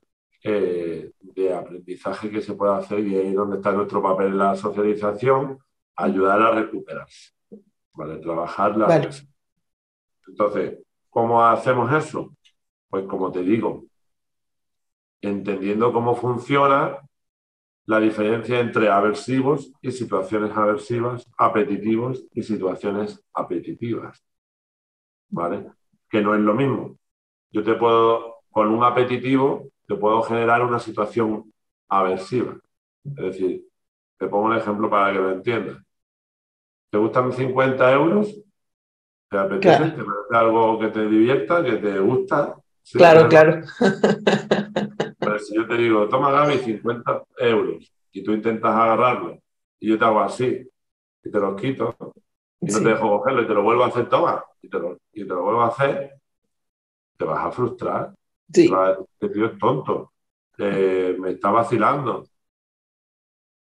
eh, 0.45 1.13
de 1.21 1.55
aprendizaje 1.55 2.31
que 2.31 2.43
se 2.43 2.53
puede 2.53 2.75
hacer 2.75 3.01
y 3.01 3.17
ahí 3.17 3.29
es 3.29 3.35
donde 3.35 3.57
está 3.57 3.73
nuestro 3.73 4.03
papel 4.03 4.27
en 4.27 4.39
la 4.39 4.55
socialización, 4.55 5.59
ayudar 5.97 6.43
a 6.43 6.51
recuperarse, 6.51 7.31
¿vale? 7.95 8.19
Trabajar 8.19 8.77
la... 8.77 9.11
Entonces, 10.27 10.81
¿cómo 11.09 11.43
hacemos 11.43 11.91
eso? 11.95 12.37
Pues 12.91 13.07
como 13.07 13.33
te 13.33 13.43
digo, 13.43 13.87
entendiendo 15.23 15.95
cómo 15.95 16.15
funciona 16.15 16.99
la 17.87 18.01
diferencia 18.01 18.61
entre 18.61 18.89
aversivos 18.89 19.73
y 19.81 19.91
situaciones 19.93 20.57
aversivas, 20.57 21.27
apetitivos 21.37 22.25
y 22.33 22.43
situaciones 22.43 23.21
apetitivas. 23.35 24.23
¿Vale? 25.29 25.67
Que 26.09 26.21
no 26.21 26.35
es 26.35 26.41
lo 26.41 26.55
mismo. 26.55 26.97
Yo 27.51 27.63
te 27.63 27.75
puedo 27.75 28.37
con 28.51 28.69
un 28.69 28.83
apetitivo 28.83 29.71
te 29.91 29.97
puedo 29.97 30.23
generar 30.23 30.63
una 30.63 30.79
situación 30.79 31.53
aversiva. 31.89 32.57
Es 33.05 33.17
decir, 33.17 33.67
te 34.17 34.29
pongo 34.29 34.45
un 34.45 34.57
ejemplo 34.57 34.89
para 34.89 35.13
que 35.13 35.19
lo 35.19 35.33
entiendas. 35.33 35.79
¿Te 36.91 36.99
gustan 36.99 37.33
50 37.33 37.93
euros? 37.93 38.41
¿Te 39.29 39.37
apetece? 39.37 39.91
¿Te 39.91 40.05
parece 40.05 40.37
algo 40.37 40.79
que 40.79 40.89
te 40.91 41.09
divierta, 41.09 41.65
que 41.65 41.79
te 41.79 41.99
gusta? 41.99 42.55
claro, 42.93 43.29
claro. 43.29 43.63
Pero 45.41 45.47
si 45.47 45.55
yo 45.55 45.67
te 45.67 45.77
digo, 45.77 46.09
toma 46.09 46.31
Gaby 46.31 46.59
50 46.59 47.25
euros 47.39 47.93
y 48.13 48.23
tú 48.23 48.33
intentas 48.33 48.75
agarrarlo 48.75 49.39
y 49.79 49.89
yo 49.89 49.99
te 49.99 50.05
hago 50.05 50.21
así 50.21 50.69
y 51.23 51.31
te 51.31 51.39
los 51.39 51.61
quito 51.61 51.97
y 52.61 52.67
no 52.67 52.79
te 52.79 52.89
dejo 52.89 53.19
cogerlo 53.19 53.43
y 53.43 53.47
te 53.47 53.55
lo 53.55 53.63
vuelvo 53.63 53.85
a 53.85 53.87
hacer, 53.87 54.09
toma, 54.09 54.45
y 54.61 54.69
te 54.69 54.79
lo, 54.79 54.99
y 55.13 55.23
te 55.23 55.29
lo 55.29 55.43
vuelvo 55.43 55.63
a 55.63 55.69
hacer, 55.69 56.13
te 57.17 57.25
vas 57.25 57.47
a 57.47 57.51
frustrar. 57.51 58.15
Sí. 58.53 58.71
Este 59.13 59.29
tío 59.31 59.47
es 59.47 59.59
tonto. 59.59 60.13
Eh, 60.59 61.17
me 61.19 61.31
está 61.31 61.51
vacilando. 61.51 62.27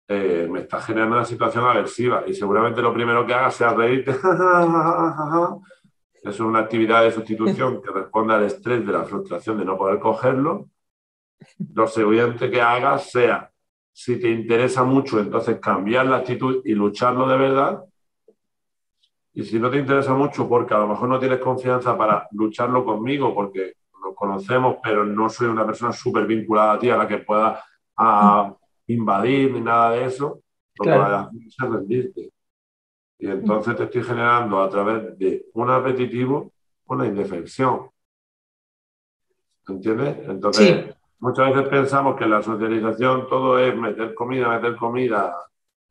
Eh, 0.07 0.47
me 0.51 0.59
está 0.59 0.79
generando 0.81 1.15
una 1.15 1.25
situación 1.25 1.63
aversiva 1.63 2.23
y 2.27 2.35
seguramente 2.35 2.81
lo 2.81 2.93
primero 2.93 3.25
que 3.25 3.33
haga 3.33 3.49
sea 3.49 3.73
reírte. 3.73 4.11
es 6.29 6.39
una 6.39 6.59
actividad 6.59 7.03
de 7.03 7.11
sustitución 7.11 7.81
que 7.81 7.91
responde 7.91 8.35
al 8.35 8.43
estrés 8.43 8.85
de 8.85 8.91
la 8.91 9.03
frustración 9.03 9.57
de 9.57 9.65
no 9.65 9.77
poder 9.77 9.99
cogerlo. 9.99 10.69
Lo 11.73 11.87
siguiente 11.87 12.49
que 12.49 12.61
hagas 12.61 13.11
sea, 13.11 13.51
si 13.91 14.19
te 14.19 14.29
interesa 14.29 14.83
mucho, 14.83 15.19
entonces 15.19 15.59
cambiar 15.59 16.05
la 16.05 16.17
actitud 16.17 16.61
y 16.65 16.73
lucharlo 16.73 17.27
de 17.27 17.37
verdad. 17.37 17.85
Y 19.33 19.43
si 19.43 19.59
no 19.59 19.69
te 19.69 19.77
interesa 19.77 20.13
mucho 20.13 20.47
porque 20.47 20.73
a 20.73 20.79
lo 20.79 20.87
mejor 20.87 21.09
no 21.09 21.19
tienes 21.19 21.39
confianza 21.39 21.97
para 21.97 22.27
lucharlo 22.31 22.83
conmigo, 22.83 23.33
porque 23.33 23.73
conocemos, 24.15 24.77
pero 24.81 25.03
no 25.05 25.29
soy 25.29 25.47
una 25.47 25.65
persona 25.65 25.91
súper 25.91 26.25
vinculada 26.25 26.73
a 26.73 26.79
ti 26.79 26.89
a 26.89 26.97
la 26.97 27.07
que 27.07 27.19
pueda 27.19 27.63
invadir 28.87 29.51
ni 29.51 29.61
nada 29.61 29.91
de 29.91 30.05
eso, 30.05 30.41
lo 30.77 30.83
que 30.83 30.89
a 30.91 31.19
hacer 31.21 31.41
es 31.47 31.55
rendirte. 31.59 32.31
Y 33.17 33.27
entonces 33.27 33.75
te 33.75 33.83
estoy 33.83 34.03
generando 34.03 34.61
a 34.61 34.69
través 34.69 35.17
de 35.17 35.45
un 35.53 35.69
apetitivo 35.69 36.51
una 36.87 37.05
indefensión. 37.07 37.89
¿Entiendes? 39.67 40.17
Entonces, 40.27 40.95
muchas 41.19 41.53
veces 41.53 41.69
pensamos 41.69 42.15
que 42.15 42.25
la 42.25 42.41
socialización 42.41 43.27
todo 43.27 43.59
es 43.59 43.75
meter 43.75 44.13
comida, 44.13 44.49
meter 44.49 44.75
comida, 44.75 45.35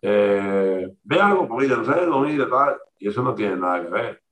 eh, 0.00 0.94
ve 1.02 1.20
algo, 1.20 1.48
comida, 1.48 1.76
no 1.76 1.84
sé, 1.84 2.06
comida, 2.06 2.48
tal, 2.48 2.76
y 2.98 3.08
eso 3.08 3.22
no 3.22 3.34
tiene 3.34 3.56
nada 3.56 3.82
que 3.82 3.88
ver. 3.88 4.22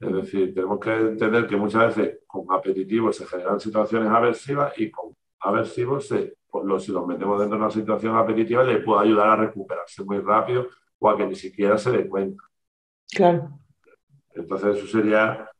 Es 0.00 0.12
decir, 0.12 0.54
tenemos 0.54 0.78
que 0.78 0.94
entender 0.94 1.46
que 1.46 1.56
muchas 1.56 1.96
veces 1.96 2.20
con 2.26 2.46
apetitivos 2.50 3.16
se 3.16 3.26
generan 3.26 3.58
situaciones 3.58 4.08
aversivas 4.08 4.72
y 4.78 4.90
con 4.90 5.14
aversivos, 5.40 6.06
se, 6.06 6.36
pues, 6.48 6.84
si 6.84 6.92
los 6.92 7.06
metemos 7.06 7.38
dentro 7.40 7.58
de 7.58 7.64
una 7.64 7.70
situación 7.70 8.16
apetitiva, 8.16 8.62
le 8.62 8.80
puede 8.80 9.02
ayudar 9.02 9.28
a 9.28 9.36
recuperarse 9.36 10.04
muy 10.04 10.20
rápido 10.20 10.68
o 10.98 11.10
a 11.10 11.16
que 11.16 11.26
ni 11.26 11.34
siquiera 11.34 11.76
se 11.78 11.90
dé 11.90 12.08
cuenta. 12.08 12.42
Claro. 13.10 13.58
Entonces, 14.34 14.76
eso 14.76 14.86
sería 14.86 15.50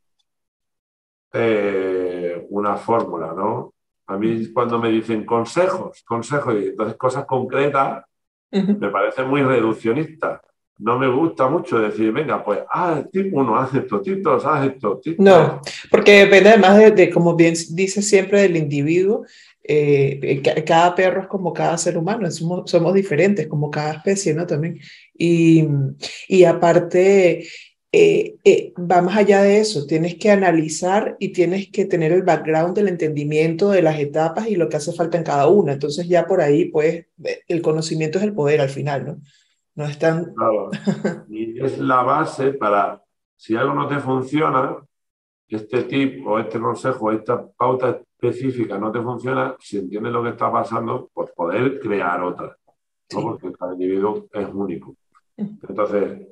eh, 1.32 2.46
una 2.50 2.76
fórmula, 2.76 3.32
¿no? 3.34 3.74
A 4.08 4.16
mí 4.16 4.46
cuando 4.52 4.78
me 4.78 4.90
dicen 4.90 5.24
consejos, 5.24 6.02
consejos 6.04 6.54
y 6.54 6.66
entonces 6.68 6.96
cosas 6.96 7.26
concretas, 7.26 8.04
me 8.50 8.88
parece 8.88 9.22
muy 9.22 9.42
reduccionista. 9.42 10.40
No 10.78 10.98
me 10.98 11.08
gusta 11.08 11.48
mucho 11.48 11.78
decir, 11.78 12.12
venga, 12.12 12.42
pues 12.42 12.60
haz 12.70 13.10
tipo 13.10 13.40
uno, 13.40 13.58
haz 13.58 13.74
esto, 13.74 14.00
tipo 14.00 14.30
haz 14.30 14.66
esto. 14.66 15.00
No, 15.18 15.60
porque 15.90 16.24
depende 16.24 16.50
además 16.50 16.94
de, 16.94 17.10
como 17.10 17.34
bien 17.34 17.54
dice 17.70 18.00
siempre, 18.00 18.42
del 18.42 18.56
individuo. 18.56 19.24
Eh, 19.62 20.40
cada 20.64 20.94
perro 20.94 21.22
es 21.22 21.26
como 21.26 21.52
cada 21.52 21.76
ser 21.76 21.98
humano, 21.98 22.30
somos, 22.30 22.70
somos 22.70 22.94
diferentes, 22.94 23.46
como 23.48 23.70
cada 23.70 23.94
especie, 23.94 24.32
¿no? 24.32 24.46
También. 24.46 24.78
Y, 25.12 25.66
y 26.28 26.44
aparte, 26.44 27.46
eh, 27.90 28.36
eh, 28.44 28.74
va 28.78 29.00
más 29.00 29.16
allá 29.16 29.42
de 29.42 29.60
eso, 29.60 29.86
tienes 29.86 30.16
que 30.16 30.30
analizar 30.30 31.16
y 31.18 31.32
tienes 31.32 31.70
que 31.70 31.86
tener 31.86 32.12
el 32.12 32.22
background 32.22 32.76
del 32.76 32.88
entendimiento 32.88 33.70
de 33.70 33.80
las 33.80 33.98
etapas 33.98 34.48
y 34.48 34.56
lo 34.56 34.68
que 34.68 34.76
hace 34.76 34.92
falta 34.92 35.16
en 35.16 35.24
cada 35.24 35.48
una. 35.48 35.72
Entonces 35.72 36.06
ya 36.06 36.26
por 36.26 36.40
ahí, 36.42 36.66
pues, 36.66 37.06
el 37.46 37.62
conocimiento 37.62 38.18
es 38.18 38.24
el 38.24 38.34
poder 38.34 38.60
al 38.60 38.68
final, 38.68 39.06
¿no? 39.06 39.20
No 39.74 39.86
es 39.86 39.98
tan... 39.98 40.34
Claro. 40.34 40.70
Y 41.30 41.64
es 41.64 41.78
la 41.78 42.02
base 42.02 42.52
para, 42.52 43.02
si 43.36 43.56
algo 43.56 43.74
no 43.74 43.88
te 43.88 43.98
funciona, 44.00 44.76
este 45.48 45.84
tip 45.84 46.26
o 46.26 46.38
este 46.38 46.60
consejo, 46.60 47.10
esta 47.10 47.46
pauta 47.48 48.00
específica 48.20 48.78
no 48.78 48.92
te 48.92 49.00
funciona, 49.00 49.56
si 49.58 49.78
entiendes 49.78 50.12
lo 50.12 50.22
que 50.22 50.30
está 50.30 50.52
pasando, 50.52 51.08
pues 51.14 51.30
poder 51.30 51.80
crear 51.80 52.22
otra, 52.22 52.54
porque 53.10 53.52
cada 53.52 53.72
individuo 53.72 54.26
es 54.32 54.48
único. 54.52 54.94
Entonces, 55.36 56.26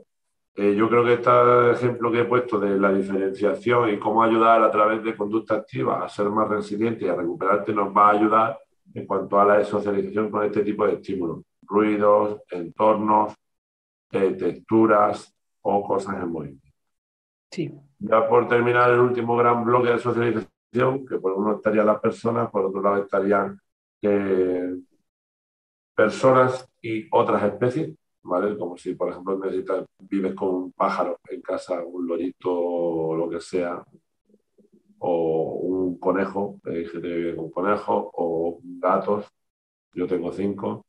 eh, 0.59 0.75
yo 0.75 0.89
creo 0.89 1.05
que 1.05 1.13
este 1.13 1.71
ejemplo 1.73 2.11
que 2.11 2.21
he 2.21 2.25
puesto 2.25 2.59
de 2.59 2.79
la 2.79 2.91
diferenciación 2.91 3.91
y 3.91 3.99
cómo 3.99 4.23
ayudar 4.23 4.63
a 4.63 4.71
través 4.71 5.05
de 5.05 5.15
conducta 5.15 5.57
activa 5.57 6.03
a 6.03 6.09
ser 6.09 6.31
más 6.31 6.49
resiliente 6.49 7.05
y 7.05 7.09
a 7.09 7.15
recuperarte 7.15 7.75
nos 7.75 7.95
va 7.95 8.09
a 8.09 8.13
ayudar 8.13 8.59
en 8.95 9.07
cuanto 9.07 9.39
a 9.39 9.45
la 9.45 9.63
socialización 9.65 10.31
con 10.31 10.47
este 10.47 10.63
tipo 10.65 10.87
de 10.87 10.95
estímulos. 10.95 11.43
Ruidos, 11.61 12.41
entornos, 12.51 13.35
eh, 14.13 14.33
texturas 14.33 15.31
o 15.61 15.87
cosas 15.87 16.23
en 16.23 16.31
movimiento. 16.31 16.69
Sí. 17.51 17.71
Ya 17.99 18.27
por 18.27 18.49
terminar 18.49 18.91
el 18.93 19.01
último 19.01 19.37
gran 19.37 19.63
bloque 19.63 19.91
de 19.91 19.99
socialización, 19.99 21.07
que 21.07 21.19
por 21.19 21.33
uno 21.33 21.57
estarían 21.57 21.85
las 21.85 22.01
personas, 22.01 22.51
por 22.51 22.65
otro 22.65 22.81
lado 22.81 23.03
estarían 23.03 23.61
eh, 24.01 24.75
personas 25.95 26.67
y 26.81 27.07
otras 27.11 27.43
especies 27.43 27.95
¿vale? 28.27 28.57
Como 28.59 28.77
si, 28.77 28.95
por 28.95 29.11
ejemplo, 29.11 29.39
necesitas, 29.39 29.85
vives 30.01 30.35
con 30.35 30.55
un 30.55 30.73
pájaro 30.73 31.19
en 31.31 31.41
casa, 31.41 31.83
un 31.85 32.07
lorito 32.07 32.53
o 32.53 33.17
lo 33.17 33.29
que 33.29 33.41
sea, 33.41 33.85
o 34.99 35.53
un 35.63 35.99
conejo, 35.99 36.61
hay 36.65 36.87
gente 36.87 37.09
que 37.09 37.15
vive 37.15 37.37
con 37.37 37.51
conejos, 37.51 38.09
o 38.13 38.61
gatos, 38.63 39.27
yo 39.95 40.07
tengo 40.07 40.33
cinco, 40.33 40.87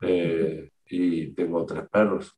eh, 0.00 0.70
y 0.86 1.32
tengo 1.32 1.64
tres 1.66 1.88
perros. 1.88 2.34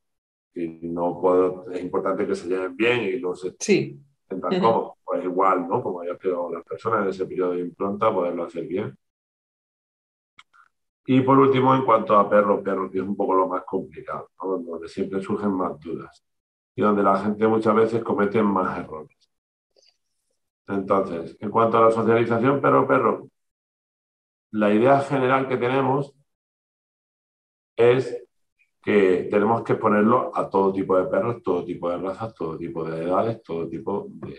Y 0.55 0.67
no 0.89 1.21
puedo, 1.21 1.71
es 1.71 1.83
importante 1.83 2.27
que 2.27 2.35
se 2.35 2.49
lleven 2.49 2.77
bien 2.77 3.03
y 3.05 3.21
no 3.21 3.35
se 3.35 3.55
sí. 3.59 4.01
sientan 4.29 4.61
cómodos. 4.61 4.93
Pues 5.05 5.25
igual, 5.25 5.69
¿no? 5.69 5.83
Como 5.83 6.05
ya 6.05 6.17
quedado 6.19 6.53
las 6.53 6.65
personas 6.65 7.03
en 7.03 7.09
ese 7.11 7.27
periodo 7.27 7.53
de 7.53 7.61
impronta, 7.61 8.13
poderlo 8.13 8.45
hacer 8.45 8.67
bien. 8.67 8.97
Y 11.07 11.21
por 11.23 11.39
último, 11.39 11.75
en 11.75 11.85
cuanto 11.85 12.17
a 12.19 12.29
perros, 12.29 12.63
perros, 12.63 12.91
que 12.91 12.99
es 12.99 13.05
un 13.05 13.17
poco 13.17 13.35
lo 13.35 13.49
más 13.49 13.65
complicado, 13.65 14.31
donde 14.39 14.89
siempre 14.89 15.23
surgen 15.23 15.53
más 15.53 15.79
dudas 15.81 16.25
y 16.75 16.83
donde 16.83 17.03
la 17.03 17.19
gente 17.19 17.47
muchas 17.47 17.75
veces 17.75 18.03
comete 18.03 18.43
más 18.43 18.79
errores. 18.79 19.17
Entonces, 20.69 21.37
en 21.41 21.51
cuanto 21.51 21.79
a 21.79 21.87
la 21.87 21.91
socialización 21.91 22.61
perro-perro, 22.61 23.29
la 24.53 24.73
idea 24.73 25.01
general 25.01 25.49
que 25.49 25.57
tenemos 25.57 26.15
es 27.77 28.25
que 28.83 29.29
tenemos 29.31 29.63
que 29.63 29.75
ponerlo 29.75 30.31
a 30.35 30.49
todo 30.49 30.73
tipo 30.73 30.97
de 30.97 31.07
perros, 31.07 31.43
todo 31.43 31.65
tipo 31.65 31.91
de 31.91 31.99
razas, 31.99 32.35
todo 32.35 32.57
tipo 32.57 32.89
de 32.89 33.05
edades, 33.05 33.43
todo 33.43 33.69
tipo 33.69 34.07
de, 34.09 34.39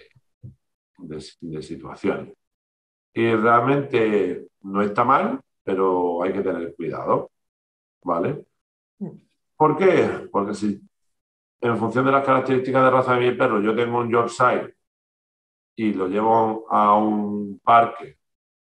de 1.41 1.62
situaciones. 1.62 2.34
Y 3.13 3.34
realmente 3.36 4.47
no 4.62 4.82
está 4.82 5.04
mal, 5.04 5.41
pero 5.63 6.24
hay 6.24 6.34
que 6.34 6.41
tener 6.41 6.76
cuidado, 6.76 7.32
¿vale? 8.04 8.45
¿Por 9.56 9.78
qué? 9.78 10.28
Porque 10.32 10.54
si 10.54 10.82
en 11.62 11.78
función 11.78 12.06
de 12.06 12.12
las 12.12 12.26
características 12.26 12.84
de 12.84 12.91
raza 12.91 13.15
de 13.15 13.32
mi 13.32 13.38
perro 13.38 13.62
yo 13.62 13.76
tengo 13.76 14.00
un 14.00 14.10
Yorkshire 14.12 14.76
y 15.76 15.93
lo 15.93 16.08
llevo 16.08 16.65
a 16.69 16.97
un 16.97 17.60
parque 17.63 18.17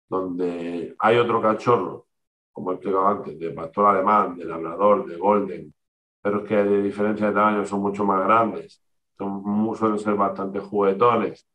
donde 0.08 0.96
hay 0.98 1.18
otro 1.18 1.40
cachorro, 1.40 2.08
como 2.52 2.72
he 2.72 2.74
explicado 2.74 3.08
antes, 3.08 3.38
de 3.38 3.50
pastor 3.52 3.86
alemán, 3.86 4.36
de 4.36 4.44
labrador, 4.44 5.06
de 5.06 5.16
golden, 5.16 5.74
pero 6.20 6.40
es 6.40 6.48
que 6.48 6.56
de 6.56 6.82
diferencia 6.82 7.28
de 7.28 7.34
tamaño 7.34 7.64
son 7.64 7.80
mucho 7.80 8.04
más 8.04 8.24
grandes, 8.24 8.82
son, 9.16 9.76
suelen 9.76 9.98
ser 9.98 10.14
bastante 10.14 10.60
juguetones, 10.60 11.46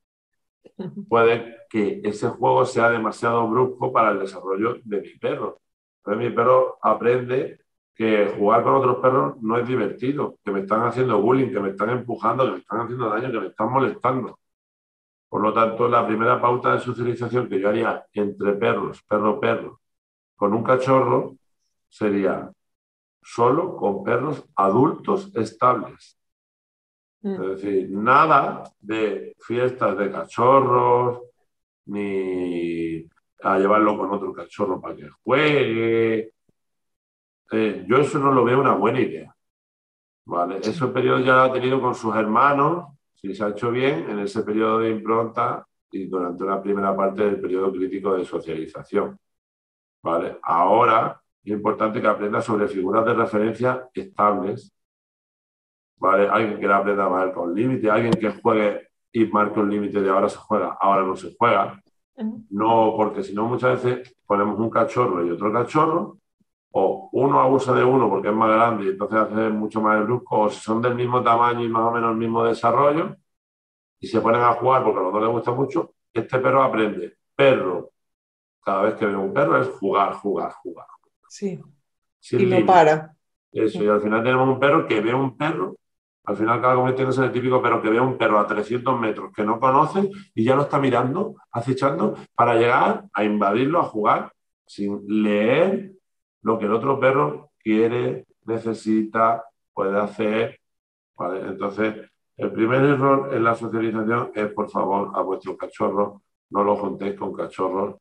puede 1.07 1.57
que 1.69 2.01
ese 2.03 2.29
juego 2.29 2.65
sea 2.65 2.89
demasiado 2.89 3.47
brusco 3.47 3.91
para 3.91 4.11
el 4.11 4.19
desarrollo 4.19 4.77
de 4.83 5.01
mi 5.01 5.17
perro. 5.17 5.61
Entonces 5.97 6.29
mi 6.29 6.35
perro 6.35 6.77
aprende 6.81 7.59
que 7.95 8.33
jugar 8.37 8.63
con 8.63 8.75
otros 8.75 8.97
perros 8.97 9.41
no 9.41 9.57
es 9.57 9.67
divertido, 9.67 10.37
que 10.43 10.51
me 10.51 10.61
están 10.61 10.81
haciendo 10.81 11.21
bullying, 11.21 11.51
que 11.51 11.59
me 11.59 11.69
están 11.69 11.89
empujando, 11.89 12.45
que 12.45 12.51
me 12.51 12.57
están 12.57 12.81
haciendo 12.81 13.09
daño, 13.09 13.31
que 13.31 13.39
me 13.39 13.47
están 13.47 13.71
molestando. 13.71 14.39
Por 15.29 15.41
lo 15.41 15.53
tanto, 15.53 15.87
la 15.87 16.05
primera 16.05 16.39
pauta 16.39 16.73
de 16.73 16.79
socialización 16.79 17.49
que 17.49 17.59
yo 17.59 17.69
haría 17.69 18.05
entre 18.13 18.53
perros, 18.53 19.01
perro-perro, 19.03 19.81
con 20.35 20.53
un 20.53 20.63
cachorro, 20.63 21.35
sería 21.87 22.51
solo 23.21 23.75
con 23.75 24.03
perros 24.03 24.45
adultos 24.55 25.31
estables. 25.35 26.17
Mm. 27.25 27.41
Es 27.41 27.61
decir, 27.61 27.89
nada 27.89 28.71
de 28.79 29.35
fiestas 29.39 29.97
de 29.97 30.11
cachorros, 30.11 31.21
ni 31.87 33.03
a 33.41 33.57
llevarlo 33.57 33.97
con 33.97 34.11
otro 34.11 34.31
cachorro 34.31 34.79
para 34.79 34.95
que 34.95 35.09
juegue. 35.23 36.33
Eh, 37.51 37.85
yo 37.87 37.97
eso 37.97 38.19
no 38.19 38.31
lo 38.31 38.43
veo 38.43 38.59
una 38.59 38.75
buena 38.75 38.99
idea. 38.99 39.35
¿vale? 40.25 40.57
Ese 40.57 40.85
periodo 40.87 41.19
ya 41.19 41.33
lo 41.33 41.41
ha 41.41 41.53
tenido 41.53 41.81
con 41.81 41.95
sus 41.95 42.15
hermanos, 42.15 42.93
si 43.15 43.33
se 43.33 43.43
ha 43.43 43.49
hecho 43.49 43.71
bien, 43.71 44.07
en 44.07 44.19
ese 44.19 44.43
periodo 44.43 44.79
de 44.79 44.91
impronta 44.91 45.65
y 45.89 46.05
durante 46.05 46.45
la 46.45 46.61
primera 46.61 46.95
parte 46.95 47.23
del 47.23 47.41
periodo 47.41 47.71
crítico 47.71 48.15
de 48.15 48.23
socialización. 48.23 49.17
¿vale? 50.03 50.37
Ahora 50.43 51.19
es 51.43 51.51
importante 51.51 51.99
que 51.99 52.07
aprenda 52.07 52.39
sobre 52.39 52.67
figuras 52.67 53.03
de 53.03 53.15
referencia 53.15 53.89
estables 53.95 54.74
¿vale? 55.97 56.27
Alguien 56.27 56.59
que 56.59 56.67
le 56.67 56.73
aprenda 56.73 57.05
a 57.05 57.09
marcar 57.09 57.39
un 57.39 57.55
límite, 57.55 57.89
alguien 57.89 58.13
que 58.13 58.31
juegue 58.41 58.87
y 59.11 59.25
marque 59.27 59.59
un 59.59 59.69
límite 59.69 60.01
de 60.01 60.09
ahora 60.09 60.29
se 60.29 60.37
juega, 60.37 60.77
ahora 60.79 61.03
no 61.03 61.15
se 61.15 61.35
juega. 61.37 61.81
No, 62.49 62.93
porque 62.95 63.23
si 63.23 63.33
no 63.33 63.45
muchas 63.45 63.83
veces 63.83 64.15
ponemos 64.25 64.59
un 64.59 64.69
cachorro 64.69 65.25
y 65.25 65.31
otro 65.31 65.51
cachorro, 65.51 66.17
o 66.71 67.09
uno 67.13 67.39
abusa 67.39 67.73
de 67.73 67.83
uno 67.83 68.09
porque 68.09 68.29
es 68.29 68.33
más 68.33 68.49
grande 68.49 68.85
y 68.85 68.89
entonces 68.89 69.17
hace 69.17 69.49
mucho 69.49 69.81
más 69.81 70.03
brusco, 70.03 70.41
o 70.41 70.49
si 70.49 70.59
son 70.59 70.81
del 70.81 70.95
mismo 70.95 71.23
tamaño 71.23 71.63
y 71.63 71.69
más 71.69 71.83
o 71.83 71.91
menos 71.91 72.11
el 72.11 72.17
mismo 72.17 72.43
desarrollo, 72.43 73.15
y 73.99 74.07
se 74.07 74.19
ponen 74.19 74.41
a 74.41 74.53
jugar 74.53 74.83
porque 74.83 74.99
a 74.99 75.03
los 75.03 75.13
dos 75.13 75.21
les 75.21 75.31
gusta 75.31 75.51
mucho, 75.51 75.93
este 76.13 76.39
perro 76.39 76.63
aprende. 76.63 77.17
Perro, 77.35 77.91
cada 78.61 78.83
vez 78.83 78.95
que 78.95 79.05
ve 79.05 79.15
un 79.15 79.33
perro 79.33 79.61
es 79.61 79.69
jugar, 79.69 80.13
jugar, 80.13 80.51
jugar. 80.61 80.87
Sí. 81.27 81.61
y 82.31 82.45
no 82.45 82.65
para. 82.65 83.15
Eso, 83.51 83.81
y 83.81 83.87
al 83.87 84.01
final 84.01 84.23
tenemos 84.23 84.47
un 84.49 84.59
perro 84.59 84.85
que 84.85 84.99
ve 84.99 85.13
un 85.13 85.37
perro 85.37 85.77
al 86.25 86.37
final 86.37 86.61
cada 86.61 86.75
convirtiéndose 86.75 87.19
en 87.19 87.27
el 87.27 87.31
típico 87.31 87.61
pero 87.61 87.81
que 87.81 87.89
ve 87.89 87.99
un 87.99 88.17
perro 88.17 88.39
a 88.39 88.47
300 88.47 88.99
metros 88.99 89.31
que 89.33 89.43
no 89.43 89.59
conoce 89.59 90.09
y 90.33 90.43
ya 90.43 90.55
lo 90.55 90.63
está 90.63 90.79
mirando, 90.79 91.35
acechando, 91.51 92.15
para 92.35 92.55
llegar 92.55 93.05
a 93.13 93.23
invadirlo, 93.23 93.79
a 93.79 93.83
jugar, 93.83 94.31
sin 94.65 95.03
leer 95.07 95.93
lo 96.41 96.57
que 96.59 96.65
el 96.65 96.73
otro 96.73 96.99
perro 96.99 97.51
quiere, 97.59 98.25
necesita, 98.45 99.43
puede 99.73 99.99
hacer. 99.99 100.59
Entonces, 101.17 102.09
El 102.37 102.51
primer 102.51 102.83
error 102.83 103.33
en 103.33 103.43
la 103.43 103.55
socialización 103.55 104.31
es, 104.35 104.51
por 104.51 104.69
favor, 104.69 105.11
a 105.15 105.21
vuestros 105.21 105.57
cachorros, 105.57 106.21
no 106.49 106.63
lo 106.63 106.75
juntéis 106.75 107.15
con 107.17 107.33
cachorros. 107.33 107.95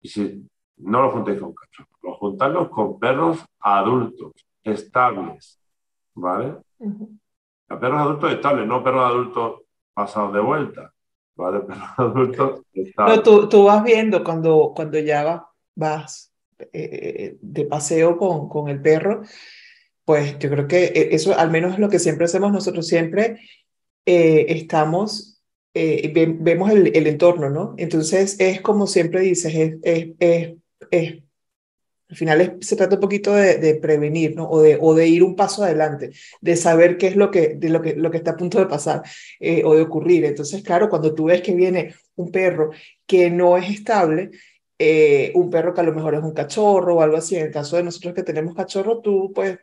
Y 0.00 0.08
si 0.08 0.48
no 0.76 1.02
lo 1.02 1.10
juntéis 1.10 1.40
con 1.40 1.52
cachorros, 1.54 1.98
lo 2.02 2.14
juntadlos 2.14 2.68
con 2.68 2.98
perros 2.98 3.44
adultos, 3.60 4.32
estables, 4.62 5.60
¿vale? 6.14 6.56
A 7.68 7.80
perros 7.80 8.00
adultos 8.00 8.32
estables, 8.32 8.66
no 8.66 8.84
perros 8.84 9.10
adultos 9.10 9.62
pasados 9.92 10.34
de 10.34 10.40
vuelta, 10.40 10.92
¿vale? 11.36 11.60
Perros 11.66 11.88
adultos 11.96 12.60
estables. 12.72 13.16
No, 13.16 13.22
tú, 13.22 13.48
tú 13.48 13.64
vas 13.64 13.82
viendo 13.82 14.22
cuando, 14.22 14.72
cuando 14.74 14.98
ya 14.98 15.44
vas, 15.74 16.32
eh, 16.72 17.36
de 17.40 17.64
paseo 17.66 18.16
con, 18.16 18.48
con 18.48 18.68
el 18.68 18.80
perro, 18.80 19.22
pues 20.04 20.38
yo 20.38 20.50
creo 20.50 20.68
que 20.68 20.84
e, 20.84 21.14
eso 21.14 21.36
al 21.36 21.50
menos 21.50 21.74
es 21.74 21.78
lo 21.78 21.88
que 21.88 21.98
siempre 21.98 22.26
hacemos 22.26 22.52
nosotros, 22.52 22.86
siempre 22.86 23.40
eh, 24.06 24.46
estamos, 24.48 25.40
eh, 25.72 26.12
vemos 26.38 26.70
el, 26.70 26.94
el, 26.94 27.06
entorno, 27.06 27.50
¿no? 27.50 27.74
Entonces 27.78 28.38
es 28.38 28.60
como 28.60 28.86
siempre 28.86 29.20
dices, 29.20 29.54
es, 29.54 29.76
es, 29.82 30.08
es, 30.18 30.56
es 30.90 31.22
al 32.14 32.18
final 32.18 32.58
se 32.60 32.76
trata 32.76 32.94
un 32.94 33.00
poquito 33.00 33.34
de, 33.34 33.74
prevenir, 33.82 34.36
¿no? 34.36 34.48
O 34.48 34.94
de, 34.94 35.08
ir 35.08 35.24
un 35.24 35.34
paso 35.34 35.64
adelante, 35.64 36.12
de 36.40 36.56
saber 36.56 36.96
qué 36.96 37.08
es 37.08 37.16
lo 37.16 37.32
que, 37.32 37.58
está 38.14 38.30
a 38.30 38.36
punto 38.36 38.60
de 38.60 38.66
pasar 38.66 39.02
eh, 39.40 39.62
o 39.64 39.74
de 39.74 39.82
ocurrir. 39.82 40.24
Entonces, 40.24 40.62
claro, 40.62 40.88
cuando 40.88 41.12
tú 41.12 41.24
ves 41.24 41.42
que 41.42 41.54
viene 41.54 41.92
un 42.14 42.30
perro 42.30 42.70
que 43.04 43.30
no 43.30 43.56
es 43.56 43.68
estable, 43.68 44.30
eh, 44.78 45.32
un 45.34 45.50
perro 45.50 45.74
que 45.74 45.80
a 45.80 45.84
lo 45.84 45.92
mejor 45.92 46.14
es 46.14 46.22
un 46.22 46.32
cachorro 46.32 46.96
o 46.96 47.00
algo 47.00 47.16
así, 47.16 47.34
en 47.34 47.46
el 47.46 47.52
caso 47.52 47.76
de 47.76 47.82
nosotros 47.82 48.14
que 48.14 48.22
tenemos 48.22 48.54
cachorro, 48.54 49.00
tú 49.00 49.32
pues 49.34 49.58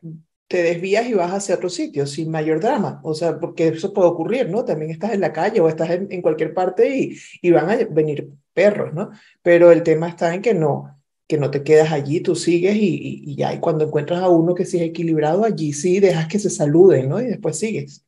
te 0.47 0.61
desvías 0.63 1.07
y 1.07 1.13
vas 1.13 1.31
hacia 1.31 1.55
otro 1.55 1.69
sitio 1.69 2.05
sin 2.05 2.29
mayor 2.29 2.59
drama, 2.59 2.99
o 3.03 3.13
sea, 3.13 3.39
porque 3.39 3.69
eso 3.69 3.93
puede 3.93 4.09
ocurrir, 4.09 4.49
¿no? 4.49 4.65
También 4.65 4.91
estás 4.91 5.13
en 5.13 5.21
la 5.21 5.31
calle 5.31 5.61
o 5.61 5.69
estás 5.69 5.89
en, 5.91 6.09
en 6.11 6.21
cualquier 6.21 6.53
parte 6.53 6.93
y, 6.93 7.17
y, 7.41 7.51
van 7.51 7.69
a 7.69 7.77
venir 7.89 8.29
perros, 8.53 8.93
¿no? 8.93 9.11
Pero 9.41 9.71
el 9.71 9.83
tema 9.83 10.09
está 10.09 10.33
en 10.33 10.41
que 10.41 10.53
no, 10.53 11.00
que 11.31 11.37
no 11.37 11.49
te 11.49 11.63
quedas 11.63 11.93
allí, 11.93 12.19
tú 12.19 12.35
sigues 12.35 12.75
y, 12.75 13.23
y, 13.23 13.35
ya, 13.37 13.53
y 13.53 13.61
cuando 13.61 13.85
encuentras 13.85 14.21
a 14.21 14.27
uno 14.27 14.53
que 14.53 14.65
sí 14.65 14.75
es 14.75 14.83
equilibrado, 14.83 15.45
allí 15.45 15.71
sí 15.71 16.01
dejas 16.01 16.27
que 16.27 16.39
se 16.39 16.49
saluden, 16.49 17.07
¿no? 17.07 17.21
Y 17.21 17.27
después 17.27 17.57
sigues. 17.57 18.05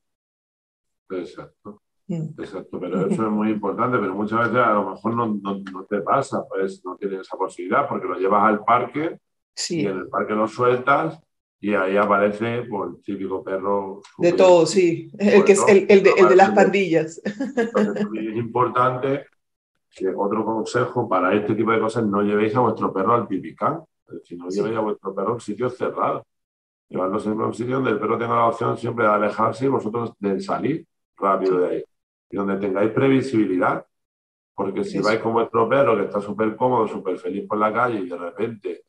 Exacto. 1.09 1.81
Mm. 2.07 2.37
Exacto, 2.37 2.77
pero 2.81 3.07
eso 3.07 3.23
es 3.23 3.31
muy 3.31 3.51
importante, 3.51 3.97
pero 3.97 4.13
muchas 4.13 4.39
veces 4.39 4.57
a 4.57 4.73
lo 4.73 4.89
mejor 4.89 5.15
no, 5.15 5.39
no, 5.41 5.57
no 5.71 5.85
te 5.85 6.01
pasa, 6.01 6.43
pues 6.49 6.83
no 6.83 6.97
tienes 6.97 7.21
esa 7.21 7.37
posibilidad 7.37 7.87
porque 7.87 8.07
lo 8.07 8.19
llevas 8.19 8.43
al 8.43 8.61
parque 8.65 9.17
sí. 9.55 9.83
y 9.83 9.85
en 9.85 9.99
el 9.99 10.09
parque 10.09 10.33
lo 10.33 10.45
sueltas 10.49 11.17
y 11.61 11.75
ahí 11.75 11.95
aparece 11.95 12.63
pues, 12.69 12.89
el 12.89 13.01
típico 13.03 13.41
perro. 13.41 14.01
De 14.17 14.33
todo, 14.33 14.65
sí. 14.65 15.09
El, 15.17 15.45
que 15.45 15.53
es 15.53 15.63
el, 15.65 15.85
el, 15.87 16.03
de, 16.03 16.11
el 16.17 16.27
de 16.27 16.35
las 16.35 16.51
pandillas. 16.51 17.21
Es 17.23 18.35
importante 18.35 19.27
que 19.93 20.09
otro 20.09 20.43
consejo 20.43 21.07
para 21.07 21.33
este 21.33 21.53
tipo 21.53 21.71
de 21.71 21.79
cosas, 21.79 22.05
no 22.05 22.21
llevéis 22.21 22.55
a 22.55 22.61
vuestro 22.61 22.91
perro 22.91 23.13
al 23.13 23.27
pipicán. 23.27 23.83
Decir, 24.07 24.37
no 24.37 24.49
sí. 24.49 24.59
llevéis 24.59 24.77
a 24.77 24.81
vuestro 24.81 25.13
perro 25.13 25.29
a 25.29 25.33
un 25.33 25.39
sitio 25.39 25.69
cerrado. 25.69 26.25
Llevarlo 26.89 27.19
siempre 27.19 27.43
a 27.43 27.47
un 27.47 27.53
sitio 27.53 27.75
donde 27.75 27.91
el 27.91 27.99
perro 27.99 28.17
tenga 28.17 28.35
la 28.35 28.47
opción 28.47 28.77
siempre 28.77 29.05
de 29.05 29.11
alejarse 29.11 29.65
y 29.65 29.69
vosotros 29.69 30.13
de 30.19 30.39
salir 30.39 30.85
rápido 31.17 31.59
de 31.59 31.67
ahí. 31.67 31.83
Y 32.29 32.35
donde 32.35 32.57
tengáis 32.57 32.91
previsibilidad. 32.91 33.85
Porque 34.55 34.83
si 34.83 34.97
Eso. 34.97 35.07
vais 35.07 35.19
con 35.19 35.33
vuestro 35.33 35.69
perro 35.69 35.95
que 35.95 36.03
está 36.03 36.21
súper 36.21 36.55
cómodo, 36.55 36.87
súper 36.87 37.17
feliz 37.17 37.47
por 37.47 37.57
la 37.57 37.73
calle 37.73 37.99
y 37.99 38.09
de 38.09 38.17
repente 38.17 38.85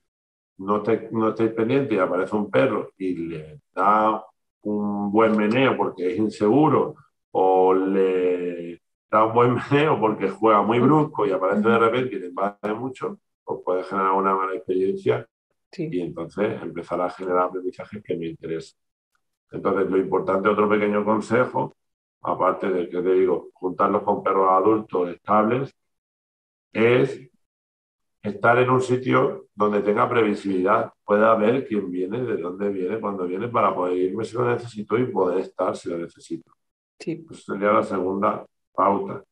no, 0.59 0.83
te, 0.83 1.09
no 1.13 1.31
estáis 1.31 1.53
pendientes 1.53 1.97
y 1.97 2.01
aparece 2.01 2.37
un 2.37 2.51
perro 2.51 2.91
y 2.99 3.15
le 3.29 3.61
da 3.75 4.23
un 4.63 5.11
buen 5.11 5.37
meneo 5.37 5.77
porque 5.77 6.13
es 6.13 6.19
inseguro 6.19 6.97
o 7.31 7.75
le 7.75 8.84
da 9.11 9.25
un 9.27 9.35
buen 9.35 9.55
meneo 9.55 9.99
porque 10.01 10.29
juega 10.31 10.63
muy 10.63 10.81
brusco 10.81 11.27
y 11.27 11.33
aparece 11.33 11.69
de 11.69 11.79
repente 11.79 12.17
y 12.17 12.19
le 12.19 12.27
invade 12.29 12.75
mucho, 12.75 13.19
pues 13.45 13.61
puede 13.65 13.85
generar 13.85 14.13
una 14.13 14.35
mala 14.35 14.55
experiencia 14.55 15.27
sí. 15.71 15.89
y 15.91 16.01
entonces 16.01 16.61
empezar 16.63 17.01
a 17.01 17.11
generar 17.11 17.45
aprendizajes 17.45 18.03
que 18.03 18.17
me 18.17 18.27
interesan. 18.29 18.79
Entonces, 19.51 19.89
lo 19.89 19.99
importante, 19.99 20.49
otro 20.49 20.69
pequeño 20.69 21.05
consejo, 21.05 21.77
aparte 22.23 22.69
de 22.69 22.89
que 22.89 23.01
te 23.03 23.13
digo, 23.13 23.51
juntarlos 23.53 24.03
con 24.03 24.23
perros 24.23 24.51
adultos 24.51 25.11
estables, 25.11 25.73
es 26.73 27.31
estar 28.23 28.59
en 28.59 28.71
un 28.71 28.81
sitio 28.81 29.47
donde 29.55 29.83
tenga 29.83 30.09
previsibilidad, 30.09 30.93
pueda 31.05 31.35
ver 31.37 31.67
quién 31.69 31.91
viene, 31.91 32.23
de 32.23 32.39
dónde 32.39 32.71
viene, 32.71 32.99
cuándo 32.99 33.27
viene, 33.27 33.49
para 33.49 33.75
poder 33.75 33.97
irme 33.97 34.25
si 34.25 34.35
lo 34.35 34.51
necesito 34.51 34.99
y 34.99 35.07
poder 35.07 35.39
estar 35.41 35.77
si 35.77 35.91
lo 35.91 35.99
necesito. 35.99 36.51
Sí. 36.99 37.25
Eso 37.31 37.53
sería 37.53 37.73
la 37.73 37.83
segunda 37.83 38.45
pauta. 38.75 39.25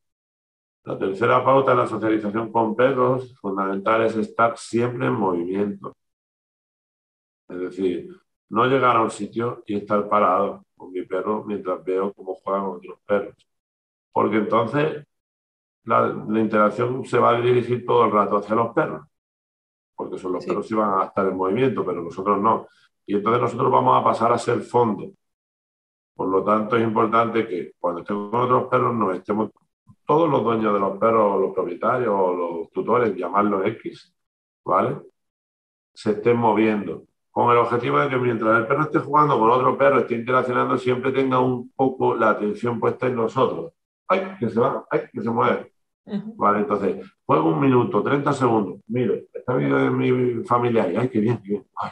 La 0.85 0.99
tercera 0.99 1.45
pauta 1.45 1.73
de 1.73 1.77
la 1.79 1.87
socialización 1.87 2.51
con 2.51 2.75
perros, 2.75 3.35
fundamental 3.41 4.05
es 4.05 4.17
estar 4.17 4.57
siempre 4.59 5.07
en 5.07 5.13
movimiento. 5.13 5.97
Es 7.49 7.59
decir, 7.59 8.09
no 8.49 8.67
llegar 8.67 8.97
a 8.97 9.03
un 9.03 9.11
sitio 9.11 9.63
y 9.67 9.77
estar 9.77 10.09
parado 10.09 10.65
con 10.77 10.93
mi 10.93 11.03
perro 11.03 11.45
mientras 11.45 11.85
veo 11.85 12.13
cómo 12.13 12.35
juegan 12.35 12.65
otros 12.65 12.99
perros. 13.07 13.37
Porque 14.13 14.37
entonces 14.37 15.07
la, 15.85 16.09
la, 16.29 16.41
interacción 16.41 17.05
se 17.05 17.19
va 17.19 17.31
a 17.31 17.41
dirigir 17.41 17.87
todo 17.87 18.05
el 18.05 18.13
rato 18.13 18.37
hacia 18.37 18.55
los 18.55 18.73
perros, 18.75 19.07
porque 19.95 20.19
son 20.19 20.33
los 20.33 20.45
sí. 20.45 20.51
perros 20.51 20.69
que 20.69 20.75
van 20.75 21.01
a 21.01 21.05
estar 21.07 21.27
en 21.27 21.37
movimiento, 21.37 21.85
pero 21.85 22.03
nosotros 22.03 22.41
no. 22.41 22.67
Y 23.07 23.17
entonces 23.17 23.41
nosotros 23.43 23.71
vamos 23.71 24.01
a 24.01 24.05
pasar 24.05 24.33
a 24.33 24.39
ser 24.39 24.61
fondo. 24.61 25.13
Por 26.15 26.29
lo 26.29 26.45
tanto, 26.45 26.77
es 26.77 26.83
importante 26.83 27.47
que 27.47 27.73
cuando 27.79 28.01
estemos 28.01 28.31
con 28.31 28.41
otros 28.43 28.69
perros 28.69 28.95
nos 28.95 29.15
estemos, 29.17 29.51
todos 30.07 30.29
los 30.29 30.43
dueños 30.43 30.75
de 30.75 30.81
los 30.81 30.99
perros, 30.99 31.41
los 31.41 31.55
propietarios 31.55 32.15
o 32.15 32.33
los 32.35 32.71
tutores, 32.71 33.15
llamarlos 33.17 33.67
X, 33.67 34.15
¿vale? 34.65 34.99
Se 35.95 36.13
estén 36.13 36.37
moviendo. 36.37 37.05
Con 37.31 37.51
el 37.51 37.59
objetivo 37.59 37.99
de 37.99 38.11
que 38.11 38.19
mientras 38.19 38.59
el 38.59 38.67
perro 38.67 38.83
esté 38.83 38.99
jugando 38.99 39.39
con 39.39 39.51
otro 39.51 39.79
perro, 39.79 40.01
esté 40.01 40.17
interaccionando, 40.17 40.77
siempre 40.77 41.13
tenga 41.13 41.39
un 41.41 41.71
poco 41.75 42.15
la 42.15 42.31
atención 42.31 42.79
puesta 42.79 43.07
en 43.07 43.17
nosotros. 43.17 43.73
¡Ay, 44.07 44.37
que 44.39 44.51
se 44.51 44.61
va! 44.61 44.85
¡Ay, 44.91 45.03
que 45.11 45.23
se 45.23 45.31
mueve! 45.31 45.73
Uh 46.05 46.13
-huh. 46.15 46.37
Vale, 46.37 46.59
entonces, 46.59 47.11
juego 47.25 47.49
un 47.49 47.61
minuto, 47.61 48.03
30 48.03 48.33
segundos. 48.33 48.81
Mire, 48.89 49.29
está 49.33 49.55
vídeo 49.55 49.79
de 49.79 49.91
mi 49.91 50.45
familia 50.45 50.83
ahí. 50.85 50.97
¡Ay, 50.97 51.09
qué 51.09 51.21
bien, 51.21 51.39
qué 51.43 51.49
bien! 51.51 51.67
Ay. 51.77 51.91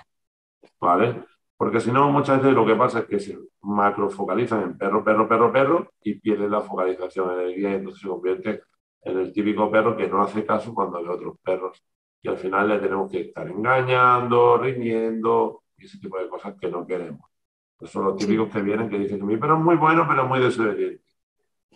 ¿Vale? 0.81 1.25
Porque 1.61 1.79
si 1.79 1.93
no, 1.93 2.11
muchas 2.11 2.39
veces 2.39 2.55
lo 2.55 2.65
que 2.65 2.75
pasa 2.75 3.01
es 3.01 3.05
que 3.05 3.21
se 3.21 3.39
macrofocalizan 3.61 4.63
en 4.63 4.79
perro, 4.79 5.05
perro, 5.05 5.29
perro, 5.29 5.53
perro 5.53 5.93
y 6.03 6.15
pierden 6.15 6.53
la 6.53 6.63
focalización 6.63 7.35
en 7.35 7.41
el 7.41 7.55
guía 7.55 7.73
y 7.73 7.75
entonces 7.75 8.01
se 8.01 8.09
convierte 8.09 8.63
en 9.03 9.19
el 9.19 9.31
típico 9.31 9.71
perro 9.71 9.95
que 9.95 10.09
no 10.09 10.23
hace 10.23 10.47
caso 10.47 10.73
cuando 10.73 11.03
ve 11.03 11.11
otros 11.11 11.37
perros. 11.45 11.85
Y 12.23 12.31
al 12.31 12.39
final 12.39 12.67
le 12.67 12.79
tenemos 12.79 13.11
que 13.11 13.21
estar 13.21 13.47
engañando, 13.47 14.57
riñendo 14.57 15.65
y 15.77 15.85
ese 15.85 15.99
tipo 15.99 16.19
de 16.19 16.31
cosas 16.31 16.55
que 16.59 16.71
no 16.71 16.87
queremos. 16.87 17.29
Esos 17.77 17.91
son 17.91 18.05
los 18.07 18.17
típicos 18.17 18.51
que 18.51 18.63
vienen 18.63 18.89
que 18.89 18.99
dicen 18.99 19.19
que 19.19 19.27
mi 19.27 19.37
perro 19.37 19.59
es 19.59 19.63
muy 19.63 19.77
bueno, 19.77 20.07
pero 20.09 20.27
muy 20.27 20.41
desobediente. 20.41 21.05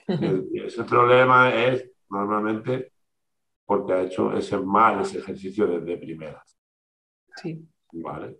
Y 0.09 0.61
ese 0.65 0.85
problema 0.85 1.55
es 1.55 1.91
normalmente 2.09 2.91
porque 3.67 3.93
ha 3.93 4.01
hecho 4.01 4.33
ese 4.33 4.57
mal, 4.57 5.03
ese 5.03 5.19
ejercicio 5.19 5.67
desde 5.67 5.99
primeras. 5.99 6.57
Sí. 7.37 7.69
Vale. 7.93 8.39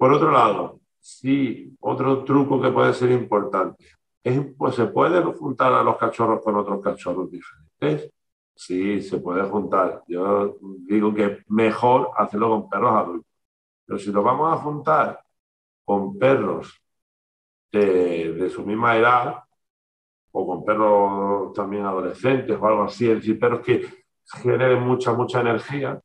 Por 0.00 0.14
otro 0.14 0.30
lado, 0.30 0.80
sí, 0.98 1.76
otro 1.80 2.24
truco 2.24 2.58
que 2.58 2.70
puede 2.70 2.94
ser 2.94 3.10
importante 3.10 3.84
es, 4.24 4.40
pues 4.56 4.74
se 4.74 4.86
puede 4.86 5.22
juntar 5.34 5.74
a 5.74 5.82
los 5.82 5.98
cachorros 5.98 6.42
con 6.42 6.56
otros 6.56 6.80
cachorros 6.80 7.30
diferentes. 7.30 8.10
Sí, 8.54 9.02
se 9.02 9.18
puede 9.18 9.42
juntar. 9.42 10.02
Yo 10.08 10.56
digo 10.88 11.12
que 11.12 11.42
mejor 11.48 12.12
hacerlo 12.16 12.48
con 12.48 12.70
perros 12.70 12.92
adultos. 12.96 13.32
Pero 13.84 13.98
si 13.98 14.10
lo 14.10 14.22
vamos 14.22 14.50
a 14.50 14.56
juntar 14.62 15.22
con 15.84 16.18
perros 16.18 16.80
de, 17.70 18.32
de 18.32 18.48
su 18.48 18.64
misma 18.64 18.96
edad, 18.96 19.44
o 20.32 20.46
con 20.46 20.64
perros 20.64 21.52
también 21.52 21.84
adolescentes 21.84 22.56
o 22.58 22.66
algo 22.66 22.84
así, 22.84 23.10
es 23.10 23.16
decir, 23.16 23.38
perros 23.38 23.60
que 23.60 23.86
generen 24.24 24.80
mucha, 24.80 25.12
mucha 25.12 25.42
energía, 25.42 26.00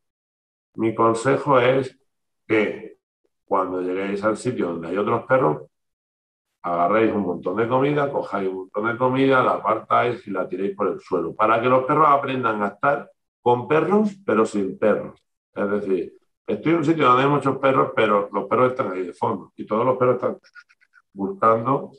mi 0.73 0.93
consejo 0.93 1.61
es 1.61 1.97
que 2.45 2.94
cuando 3.45 3.81
lleguéis 3.81 4.23
al 4.23 4.37
sitio 4.37 4.67
donde 4.67 4.89
hay 4.89 4.97
otros 4.97 5.25
perros, 5.25 5.63
agarréis 6.63 7.13
un 7.13 7.21
montón 7.21 7.57
de 7.57 7.67
comida, 7.67 8.11
cojáis 8.11 8.49
un 8.49 8.55
montón 8.55 8.87
de 8.87 8.97
comida, 8.97 9.43
la 9.43 9.51
apartáis 9.51 10.27
y 10.27 10.31
la 10.31 10.47
tiréis 10.47 10.75
por 10.75 10.87
el 10.87 10.99
suelo, 10.99 11.35
para 11.35 11.61
que 11.61 11.69
los 11.69 11.83
perros 11.85 12.07
aprendan 12.09 12.63
a 12.63 12.69
estar 12.69 13.11
con 13.41 13.67
perros, 13.67 14.15
pero 14.25 14.45
sin 14.45 14.77
perros. 14.79 15.21
Es 15.53 15.69
decir, 15.69 16.13
estoy 16.47 16.71
en 16.71 16.77
un 16.79 16.85
sitio 16.85 17.05
donde 17.05 17.23
hay 17.23 17.29
muchos 17.29 17.57
perros, 17.59 17.91
pero 17.95 18.29
los 18.33 18.45
perros 18.45 18.71
están 18.71 18.91
ahí 18.91 19.05
de 19.05 19.13
fondo 19.13 19.53
y 19.55 19.65
todos 19.65 19.85
los 19.85 19.97
perros 19.97 20.15
están 20.15 20.37
buscando 21.13 21.91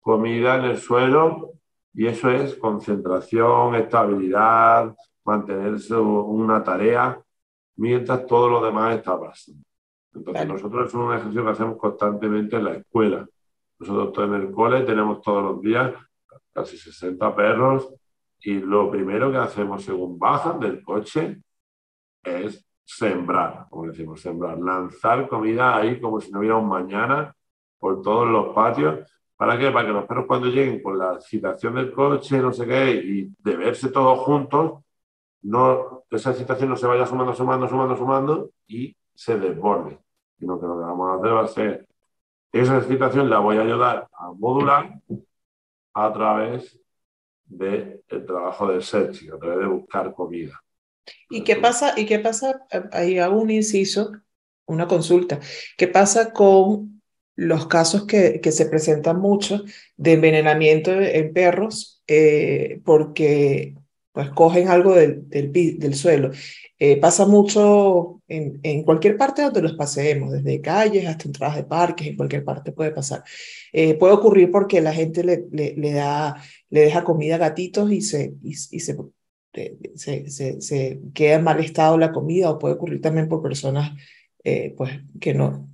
comida 0.00 0.56
en 0.56 0.64
el 0.64 0.78
suelo 0.78 1.52
y 1.92 2.06
eso 2.06 2.30
es 2.30 2.54
concentración, 2.54 3.74
estabilidad, 3.74 4.94
mantenerse 5.24 5.94
una 5.96 6.62
tarea 6.62 7.20
mientras 7.76 8.26
todo 8.26 8.48
lo 8.48 8.64
demás 8.64 8.96
está 8.96 9.18
pasando. 9.18 9.64
Entonces, 10.14 10.34
vale. 10.34 10.52
nosotros 10.52 10.88
es 10.88 10.94
un 10.94 11.12
ejercicio 11.12 11.44
que 11.44 11.50
hacemos 11.50 11.78
constantemente 11.78 12.56
en 12.56 12.64
la 12.64 12.74
escuela. 12.74 13.26
Nosotros 13.78 14.28
en 14.28 14.34
el 14.34 14.50
cole 14.50 14.82
tenemos 14.82 15.22
todos 15.22 15.42
los 15.42 15.60
días 15.62 15.94
casi 16.52 16.76
60 16.76 17.34
perros 17.34 17.94
y 18.40 18.54
lo 18.54 18.90
primero 18.90 19.30
que 19.30 19.38
hacemos 19.38 19.84
según 19.84 20.18
bajan 20.18 20.58
del 20.60 20.82
coche 20.82 21.42
es 22.22 22.66
sembrar, 22.84 23.66
como 23.70 23.86
decimos, 23.86 24.20
sembrar, 24.20 24.58
lanzar 24.58 25.28
comida 25.28 25.76
ahí 25.76 26.00
como 26.00 26.20
si 26.20 26.30
no 26.30 26.40
hubiera 26.40 26.56
un 26.56 26.68
mañana 26.68 27.34
por 27.78 28.02
todos 28.02 28.28
los 28.28 28.54
patios. 28.54 29.08
¿Para 29.36 29.58
qué? 29.58 29.70
Para 29.70 29.86
que 29.86 29.92
los 29.92 30.04
perros 30.06 30.26
cuando 30.26 30.48
lleguen 30.48 30.82
con 30.82 30.98
la 30.98 31.14
excitación 31.14 31.76
del 31.76 31.92
coche, 31.92 32.38
no 32.38 32.52
sé 32.52 32.66
qué, 32.66 32.90
y 32.92 33.32
de 33.38 33.56
verse 33.56 33.90
todos 33.90 34.18
juntos, 34.18 34.82
no, 35.42 36.04
esa 36.10 36.30
excitación 36.30 36.68
no 36.68 36.76
se 36.76 36.86
vaya 36.86 37.06
sumando, 37.06 37.32
sumando, 37.32 37.68
sumando, 37.68 37.96
sumando 37.96 38.50
y 38.66 38.94
se 39.20 39.38
desborde. 39.38 39.98
Sino 40.38 40.58
que 40.58 40.66
lo 40.66 40.78
que 40.78 40.84
vamos 40.84 41.10
a 41.10 41.20
hacer 41.20 41.34
va 41.34 41.44
a 41.44 41.48
ser, 41.48 41.86
esa 42.52 42.78
excitación 42.78 43.28
la 43.28 43.38
voy 43.38 43.58
a 43.58 43.60
ayudar 43.60 44.08
a 44.12 44.32
modular 44.32 44.98
a 45.92 46.12
través 46.12 46.80
del 47.44 48.02
trabajo 48.26 48.68
del 48.68 48.82
searching, 48.82 49.30
a 49.32 49.38
través 49.38 49.58
de 49.58 49.66
buscar 49.66 50.14
comida. 50.14 50.58
¿Y 51.28 51.44
qué 51.44 51.56
pasa? 51.56 51.92
¿Y 51.98 52.06
qué 52.06 52.18
pasa? 52.18 52.66
Ahí 52.92 53.18
hago 53.18 53.38
un 53.38 53.50
inciso, 53.50 54.10
una 54.64 54.88
consulta. 54.88 55.38
¿Qué 55.76 55.86
pasa 55.86 56.32
con 56.32 57.02
los 57.36 57.66
casos 57.66 58.06
que, 58.06 58.40
que 58.40 58.52
se 58.52 58.66
presentan 58.66 59.20
mucho 59.20 59.64
de 59.98 60.14
envenenamiento 60.14 60.92
en 60.92 61.34
perros 61.34 62.02
eh, 62.06 62.80
porque 62.86 63.74
pues 64.12 64.30
cogen 64.30 64.68
algo 64.68 64.94
del, 64.94 65.28
del, 65.28 65.94
suelo? 65.94 66.30
Eh, 66.78 66.96
pasa 66.98 67.26
mucho 67.26 68.22
en, 68.28 68.60
en, 68.62 68.82
cualquier 68.82 69.16
parte 69.16 69.42
donde 69.42 69.62
los 69.62 69.74
paseemos, 69.74 70.32
desde 70.32 70.60
calles 70.60 71.06
hasta 71.06 71.24
entradas 71.28 71.56
de 71.56 71.64
parques, 71.64 72.06
en 72.06 72.16
cualquier 72.16 72.44
parte 72.44 72.72
puede 72.72 72.90
pasar. 72.90 73.22
Eh, 73.72 73.94
puede 73.94 74.14
ocurrir 74.14 74.50
porque 74.50 74.80
la 74.80 74.92
gente 74.92 75.22
le, 75.24 75.44
le, 75.52 75.92
da, 75.92 76.42
le 76.70 76.80
deja 76.80 77.04
comida 77.04 77.36
a 77.36 77.38
gatitos 77.38 77.92
y 77.92 78.00
se, 78.02 78.34
y, 78.42 78.50
y 78.50 78.80
se 78.80 78.96
se, 79.96 80.30
se, 80.30 80.60
se, 80.60 81.00
queda 81.12 81.34
en 81.34 81.44
mal 81.44 81.60
estado 81.60 81.98
la 81.98 82.12
comida 82.12 82.50
o 82.50 82.58
puede 82.58 82.74
ocurrir 82.74 83.00
también 83.00 83.28
por 83.28 83.42
personas 83.42 83.92
eh, 84.44 84.74
pues, 84.76 84.92
que, 85.20 85.34
no, 85.34 85.69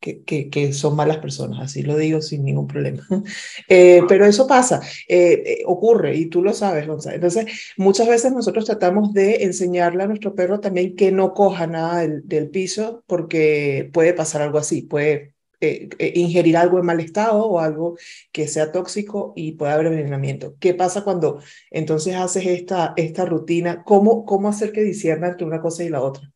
que, 0.00 0.22
que, 0.22 0.50
que, 0.50 0.72
son 0.72 0.96
malas 0.96 1.18
personas, 1.18 1.60
así 1.60 1.82
lo 1.82 1.96
digo 1.96 2.20
sin 2.22 2.44
ningún 2.44 2.66
problema. 2.66 3.06
Eh, 3.68 4.02
pero 4.08 4.26
eso 4.26 4.46
pasa, 4.46 4.80
eh, 5.08 5.42
eh, 5.46 5.62
ocurre 5.66 6.16
y 6.16 6.26
tú 6.26 6.42
lo 6.42 6.52
sabes, 6.52 6.86
Gonzalo. 6.86 7.14
Entonces, 7.16 7.72
muchas 7.76 8.08
veces 8.08 8.32
nosotros 8.32 8.64
tratamos 8.64 9.12
de 9.12 9.44
enseñarle 9.44 10.02
a 10.02 10.06
nuestro 10.08 10.34
perro 10.34 10.60
también 10.60 10.96
que 10.96 11.12
no 11.12 11.34
coja 11.34 11.66
nada 11.66 12.00
del, 12.00 12.26
del 12.26 12.50
piso 12.50 13.04
porque 13.06 13.90
puede 13.92 14.12
pasar 14.14 14.42
algo 14.42 14.58
así, 14.58 14.82
puede 14.82 15.34
eh, 15.62 15.90
eh, 15.98 16.12
ingerir 16.14 16.56
algo 16.56 16.78
en 16.78 16.86
mal 16.86 17.00
estado 17.00 17.44
o 17.44 17.60
algo 17.60 17.98
que 18.32 18.48
sea 18.48 18.72
tóxico 18.72 19.34
y 19.36 19.52
puede 19.52 19.72
haber 19.72 19.86
envenenamiento. 19.88 20.54
¿Qué 20.58 20.72
pasa 20.72 21.04
cuando 21.04 21.42
entonces 21.70 22.16
haces 22.16 22.46
esta, 22.46 22.94
esta 22.96 23.26
rutina? 23.26 23.84
¿Cómo, 23.84 24.24
¿Cómo 24.24 24.48
hacer 24.48 24.72
que 24.72 24.82
discierna 24.82 25.28
entre 25.28 25.46
una 25.46 25.60
cosa 25.60 25.84
y 25.84 25.90
la 25.90 26.00
otra? 26.00 26.32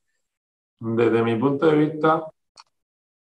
Desde 0.78 1.22
mi 1.22 1.36
punto 1.36 1.70
de 1.70 1.76
vista, 1.78 2.26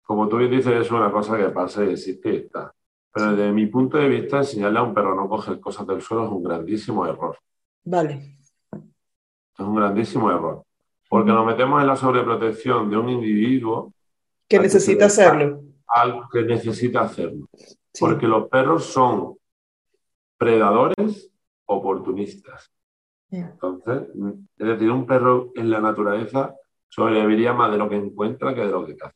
como 0.03 0.27
tú 0.27 0.37
dices, 0.37 0.67
es 0.67 0.91
una 0.91 1.11
cosa 1.11 1.37
que 1.37 1.49
pasa 1.49 1.83
y 1.83 1.91
existe 1.91 2.33
y 2.33 2.35
está. 2.37 2.73
Pero 3.11 3.35
desde 3.35 3.51
mi 3.51 3.67
punto 3.67 3.97
de 3.97 4.09
vista, 4.09 4.37
enseñarle 4.37 4.79
a 4.79 4.83
un 4.83 4.93
perro 4.93 5.15
no 5.15 5.29
coger 5.29 5.59
cosas 5.59 5.87
del 5.87 6.01
suelo 6.01 6.25
es 6.25 6.31
un 6.31 6.43
grandísimo 6.43 7.05
error. 7.05 7.37
Vale. 7.83 8.37
Es 8.71 9.59
un 9.59 9.75
grandísimo 9.75 10.29
error. 10.31 10.63
Porque 11.09 11.31
nos 11.31 11.45
metemos 11.45 11.79
en 11.81 11.87
la 11.87 11.95
sobreprotección 11.95 12.89
de 12.89 12.97
un 12.97 13.09
individuo 13.09 13.93
que 14.47 14.59
necesita 14.59 15.05
hacerlo 15.05 15.61
al 15.87 16.23
que 16.31 16.41
necesita 16.43 17.01
hacerlo. 17.01 17.47
Sí. 17.53 17.99
Porque 17.99 18.27
los 18.27 18.49
perros 18.49 18.85
son 18.85 19.37
predadores 20.37 21.31
oportunistas. 21.65 22.71
Yeah. 23.29 23.51
Entonces, 23.51 24.09
es 24.57 24.67
decir, 24.67 24.91
un 24.91 25.05
perro 25.05 25.51
en 25.55 25.69
la 25.69 25.79
naturaleza 25.79 26.55
sobreviviría 26.89 27.53
más 27.53 27.71
de 27.71 27.77
lo 27.77 27.89
que 27.89 27.95
encuentra 27.95 28.53
que 28.53 28.61
de 28.61 28.71
lo 28.71 28.85
que 28.85 28.95
caza. 28.97 29.15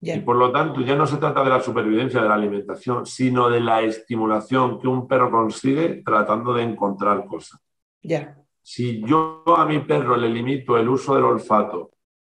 Yeah. 0.00 0.16
Y 0.16 0.20
por 0.20 0.36
lo 0.36 0.52
tanto, 0.52 0.80
ya 0.80 0.94
no 0.94 1.06
se 1.06 1.16
trata 1.16 1.42
de 1.42 1.50
la 1.50 1.60
supervivencia 1.60 2.22
de 2.22 2.28
la 2.28 2.34
alimentación, 2.34 3.04
sino 3.04 3.50
de 3.50 3.60
la 3.60 3.82
estimulación 3.82 4.78
que 4.78 4.86
un 4.86 5.08
perro 5.08 5.30
consigue 5.30 6.02
tratando 6.04 6.54
de 6.54 6.62
encontrar 6.62 7.26
cosas. 7.26 7.60
Yeah. 8.00 8.38
Si 8.62 9.02
yo 9.04 9.42
a 9.56 9.64
mi 9.66 9.80
perro 9.80 10.16
le 10.16 10.28
limito 10.28 10.76
el 10.76 10.88
uso 10.88 11.14
del 11.14 11.24
olfato 11.24 11.90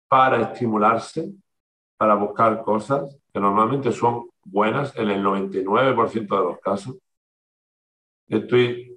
para 0.07 0.41
estimularse, 0.41 1.31
para 1.95 2.15
buscar 2.15 2.63
cosas, 2.63 3.17
que 3.31 3.39
normalmente 3.39 3.91
son 3.91 4.29
buenas 4.43 4.95
en 4.97 5.09
el 5.09 5.23
99% 5.23 6.37
de 6.37 6.43
los 6.43 6.59
casos, 6.59 6.97
estoy 8.27 8.92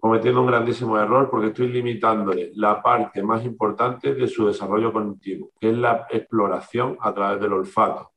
cometiendo 0.00 0.40
un 0.40 0.46
grandísimo 0.46 0.98
error 0.98 1.28
porque 1.30 1.48
estoy 1.48 1.68
limitándole 1.68 2.50
la 2.54 2.82
parte 2.82 3.22
más 3.22 3.44
importante 3.44 4.14
de 4.14 4.26
su 4.26 4.46
desarrollo 4.46 4.92
cognitivo, 4.92 5.50
que 5.60 5.70
es 5.70 5.76
la 5.76 6.06
exploración 6.10 6.96
a 7.00 7.12
través 7.12 7.40
del 7.40 7.52
olfato. 7.52 8.10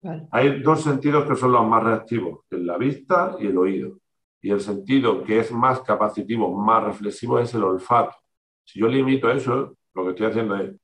Vale. 0.00 0.28
Hay 0.30 0.62
dos 0.62 0.82
sentidos 0.82 1.26
que 1.26 1.34
son 1.34 1.52
los 1.52 1.66
más 1.66 1.82
reactivos, 1.82 2.40
que 2.48 2.56
es 2.56 2.62
la 2.62 2.78
vista 2.78 3.36
y 3.40 3.46
el 3.46 3.58
oído. 3.58 3.98
Y 4.40 4.50
el 4.50 4.60
sentido 4.60 5.24
que 5.24 5.40
es 5.40 5.50
más 5.50 5.80
capacitivo, 5.80 6.54
más 6.54 6.84
reflexivo, 6.84 7.38
es 7.38 7.52
el 7.54 7.64
olfato. 7.64 8.14
Si 8.62 8.78
yo 8.78 8.86
limito 8.86 9.30
eso, 9.30 9.74
lo 9.94 10.04
que 10.04 10.10
estoy 10.10 10.26
haciendo 10.26 10.56
es 10.56 10.74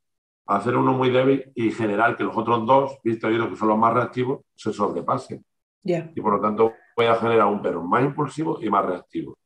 hacer 0.46 0.76
uno 0.76 0.92
muy 0.92 1.10
débil 1.10 1.52
y 1.54 1.70
generar 1.70 2.16
que 2.16 2.24
los 2.24 2.36
otros 2.36 2.66
dos, 2.66 2.98
vista 3.04 3.28
y 3.28 3.34
oído, 3.34 3.50
que 3.50 3.56
son 3.56 3.68
los 3.68 3.78
más 3.78 3.94
reactivos, 3.94 4.40
se 4.54 4.72
sobrepasen. 4.72 5.44
Yeah. 5.82 6.10
Y 6.14 6.20
por 6.20 6.34
lo 6.34 6.40
tanto 6.40 6.72
voy 6.96 7.06
a 7.06 7.14
generar 7.14 7.46
un 7.46 7.62
perro 7.62 7.82
más 7.82 8.02
impulsivo 8.02 8.58
y 8.60 8.68
más 8.68 8.84
reactivo. 8.84 9.38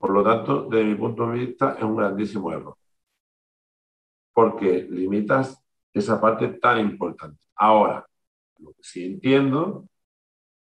Por 0.00 0.10
lo 0.10 0.24
tanto, 0.24 0.62
desde 0.64 0.84
mi 0.84 0.94
punto 0.96 1.28
de 1.28 1.38
vista, 1.38 1.76
es 1.78 1.84
un 1.84 1.96
grandísimo 1.96 2.50
error. 2.50 2.74
Porque 4.32 4.88
limitas 4.90 5.62
esa 5.92 6.20
parte 6.20 6.48
tan 6.48 6.80
importante. 6.80 7.40
Ahora, 7.54 8.04
lo 8.58 8.72
que 8.72 8.82
sí 8.82 9.04
entiendo 9.04 9.86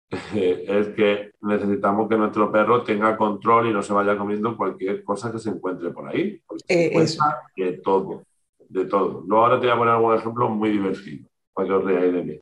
es 0.33 0.87
que 0.95 1.33
necesitamos 1.41 2.07
que 2.07 2.17
nuestro 2.17 2.51
perro 2.51 2.83
tenga 2.83 3.17
control 3.17 3.67
y 3.67 3.73
no 3.73 3.83
se 3.83 3.93
vaya 3.93 4.17
comiendo 4.17 4.55
cualquier 4.55 5.03
cosa 5.03 5.31
que 5.31 5.39
se 5.39 5.49
encuentre 5.49 5.91
por 5.91 6.07
ahí. 6.07 6.41
Porque 6.47 6.63
eh, 6.69 7.07
se 7.07 7.19
de 7.55 7.73
todo 7.73 8.23
de 8.69 8.85
todo. 8.85 9.23
Luego 9.25 9.45
ahora 9.45 9.59
te 9.59 9.67
voy 9.67 9.75
a 9.75 9.77
poner 9.77 9.93
algún 9.93 10.15
ejemplo 10.15 10.49
muy 10.49 10.71
divertido 10.71 11.27
para 11.53 11.67
que 11.67 11.73
os 11.73 11.83
reáis 11.83 12.13
de 12.13 12.23
mí. 12.23 12.39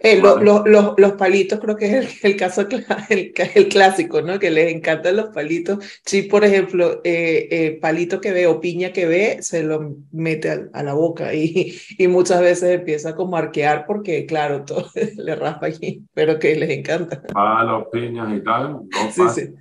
Eh, 0.00 0.20
lo, 0.20 0.42
lo, 0.42 0.66
lo, 0.66 0.94
los 0.96 1.12
palitos 1.12 1.60
creo 1.60 1.76
que 1.76 1.98
es 1.98 2.24
el, 2.24 2.30
el 2.32 2.36
caso 2.36 2.62
el, 2.62 3.32
el, 3.54 3.68
clásico, 3.68 4.22
¿no? 4.22 4.38
Que 4.38 4.50
les 4.50 4.74
encantan 4.74 5.16
los 5.16 5.26
palitos. 5.28 6.00
Si, 6.04 6.22
por 6.22 6.44
ejemplo, 6.44 7.00
eh, 7.04 7.48
eh, 7.50 7.78
palito 7.80 8.20
que 8.20 8.32
ve 8.32 8.46
o 8.46 8.60
piña 8.60 8.92
que 8.92 9.06
ve, 9.06 9.42
se 9.42 9.62
lo 9.62 9.96
mete 10.12 10.50
a, 10.50 10.68
a, 10.72 10.82
la 10.82 10.94
boca 10.94 11.34
y, 11.34 11.76
y 11.98 12.08
muchas 12.08 12.40
veces 12.40 12.78
empieza 12.78 13.14
como 13.14 13.36
a 13.36 13.40
arquear 13.40 13.84
porque, 13.86 14.26
claro, 14.26 14.64
todo 14.64 14.88
le 15.16 15.34
raspa 15.36 15.66
allí, 15.66 16.02
pero 16.14 16.38
que 16.38 16.56
les 16.56 16.70
encanta. 16.70 17.22
Palos, 17.22 17.88
piñas 17.92 18.34
y 18.34 18.42
tal, 18.42 18.80
sí, 19.12 19.22
sí 19.34 19.54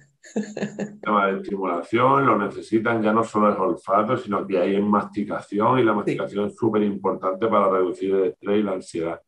tema 1.01 1.27
de 1.27 1.37
estimulación, 1.37 2.25
lo 2.25 2.37
necesitan 2.37 3.01
ya 3.01 3.13
no 3.13 3.23
solo 3.23 3.49
el 3.49 3.57
olfato, 3.57 4.17
sino 4.17 4.45
que 4.45 4.59
hay 4.59 4.75
en 4.75 4.89
masticación 4.89 5.79
y 5.79 5.83
la 5.83 5.93
masticación 5.93 6.47
sí. 6.47 6.53
es 6.53 6.57
súper 6.57 6.83
importante 6.83 7.47
para 7.47 7.69
reducir 7.69 8.13
el 8.13 8.23
estrés 8.25 8.59
y 8.59 8.63
la 8.63 8.71
ansiedad. 8.73 9.21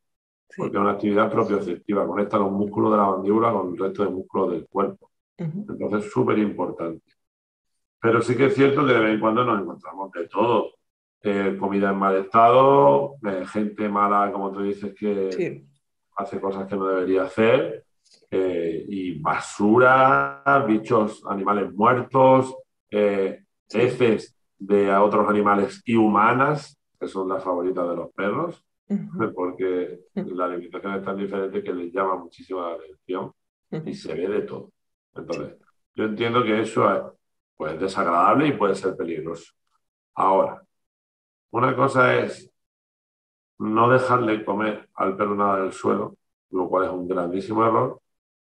Porque 0.57 0.75
es 0.75 0.81
una 0.81 0.91
actividad 0.91 1.31
propioceptiva, 1.31 2.07
conecta 2.07 2.37
los 2.37 2.51
músculos 2.51 2.91
de 2.91 2.97
la 2.97 3.05
mandíbula 3.11 3.51
con 3.53 3.71
el 3.71 3.77
resto 3.77 4.03
de 4.03 4.09
músculos 4.09 4.51
del 4.51 4.67
cuerpo. 4.67 5.11
Uh 5.37 5.43
-huh. 5.43 5.65
Entonces, 5.69 6.11
súper 6.11 6.39
importante. 6.39 7.03
Pero 8.01 8.21
sí 8.21 8.35
que 8.35 8.47
es 8.47 8.55
cierto 8.55 8.85
que 8.85 8.93
de 8.93 8.99
vez 8.99 9.13
en 9.13 9.19
cuando 9.19 9.45
nos 9.45 9.61
encontramos 9.61 10.11
de 10.11 10.27
todo. 10.27 10.77
Eh, 11.23 11.57
comida 11.59 11.89
en 11.89 11.97
mal 11.97 12.15
estado, 12.15 13.15
eh, 13.27 13.43
gente 13.47 13.89
mala, 13.89 14.31
como 14.31 14.51
tú 14.51 14.61
dices, 14.61 14.93
que 14.93 15.31
sí. 15.31 15.67
hace 16.15 16.39
cosas 16.39 16.67
que 16.67 16.75
no 16.75 16.85
debería 16.85 17.23
hacer 17.23 17.83
eh, 18.29 18.85
y 18.87 19.19
basura, 19.19 20.43
bichos, 20.67 21.23
animales 21.27 21.73
muertos, 21.73 22.55
heces 22.89 24.37
de 24.59 24.93
otros 24.95 25.27
animales 25.27 25.81
y 25.85 25.95
humanas, 25.95 26.77
que 26.99 27.07
son 27.07 27.27
las 27.29 27.43
favoritas 27.43 27.89
de 27.89 27.95
los 27.95 28.11
perros, 28.13 28.63
uh 28.89 28.93
-huh. 29.13 29.33
porque 29.33 29.99
la 30.15 30.45
alimentación 30.45 30.93
es 30.95 31.03
tan 31.03 31.17
diferente 31.17 31.63
que 31.63 31.73
les 31.73 31.93
llama 31.93 32.17
muchísimo 32.17 32.61
la 32.61 32.75
atención 32.75 33.25
uh 33.25 33.77
-huh. 33.77 33.87
y 33.87 33.93
se 33.93 34.13
ve 34.13 34.27
de 34.27 34.41
todo. 34.41 34.71
Entonces, 35.15 35.57
yo 35.95 36.05
entiendo 36.05 36.43
que 36.43 36.61
eso 36.61 36.93
es 36.93 37.01
pues, 37.55 37.79
desagradable 37.79 38.47
y 38.47 38.51
puede 38.53 38.75
ser 38.75 38.95
peligroso. 38.95 39.53
Ahora, 40.15 40.61
una 41.51 41.75
cosa 41.75 42.15
es 42.15 42.51
no 43.59 43.89
dejarle 43.89 44.45
comer 44.45 44.87
al 44.93 45.17
perro 45.17 45.35
nada 45.35 45.61
del 45.61 45.71
suelo, 45.71 46.17
lo 46.51 46.69
cual 46.69 46.85
es 46.85 46.91
un 46.91 47.07
grandísimo 47.07 47.65
error, 47.65 47.99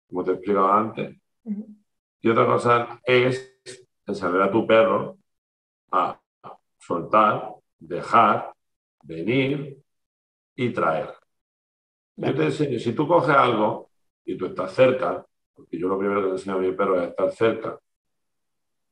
como 0.09 0.25
te 0.25 0.31
he 0.31 0.35
explicado 0.35 0.73
antes. 0.73 1.17
Uh 1.45 1.53
-huh. 1.53 1.77
Y 2.23 2.29
otra 2.31 2.47
cosa 2.47 3.01
es 3.05 3.53
enseñar 4.07 4.43
a 4.43 4.51
tu 4.51 4.67
perro 4.67 5.19
a 5.91 6.19
soltar, 6.79 7.55
dejar, 7.79 8.53
venir 9.03 9.83
y 10.57 10.71
traer. 10.71 11.15
Yo 12.17 12.35
te 12.35 12.45
enseño, 12.45 12.79
si 12.79 12.93
tú 12.93 13.07
coges 13.09 13.35
algo 13.35 13.91
y 14.25 14.37
tú 14.37 14.47
estás 14.47 14.73
cerca, 14.73 15.25
porque 15.55 15.79
yo 15.79 15.89
lo 15.89 15.99
primero 15.99 16.21
que 16.21 16.27
le 16.27 16.33
enseño 16.33 16.57
a 16.57 16.61
mi 16.61 16.73
perro 16.73 17.01
es 17.01 17.09
estar 17.11 17.33
cerca, 17.33 17.79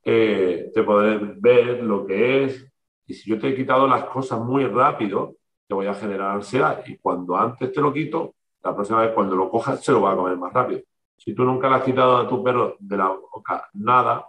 eh, 0.05 0.71
te 0.73 0.83
podré 0.83 1.19
ver 1.37 1.83
lo 1.83 2.07
que 2.07 2.45
es. 2.45 2.67
Y 3.07 3.15
si 3.15 3.31
yo 3.31 3.39
te 3.39 3.49
he 3.49 3.57
quitado 3.57 3.87
las 3.87 4.05
cosas 4.05 4.41
muy 4.41 4.65
rápido, 4.67 5.37
te 5.67 5.75
voy 5.75 5.87
a 5.87 5.95
generar 5.95 6.33
ansiedad. 6.37 6.83
Y 6.87 6.99
cuando 6.99 7.37
antes 7.37 7.73
te 7.73 7.81
lo 7.81 7.93
quito, 7.93 8.35
la 8.63 8.75
próxima 8.75 9.03
vez 9.03 9.13
cuando 9.13 9.37
lo 9.37 9.51
cojas, 9.51 9.83
se 9.85 9.93
lo 9.93 10.03
va 10.03 10.13
a 10.13 10.17
comer 10.17 10.37
más 10.37 10.53
rápido. 10.53 10.83
Si 11.17 11.35
tú 11.35 11.45
nunca 11.45 11.69
le 11.69 11.77
has 11.77 11.85
quitado 11.85 12.17
a 12.17 12.29
tu 12.29 12.43
perro 12.43 12.77
de 12.79 12.97
la 12.97 13.09
boca 13.09 13.69
nada, 13.75 14.27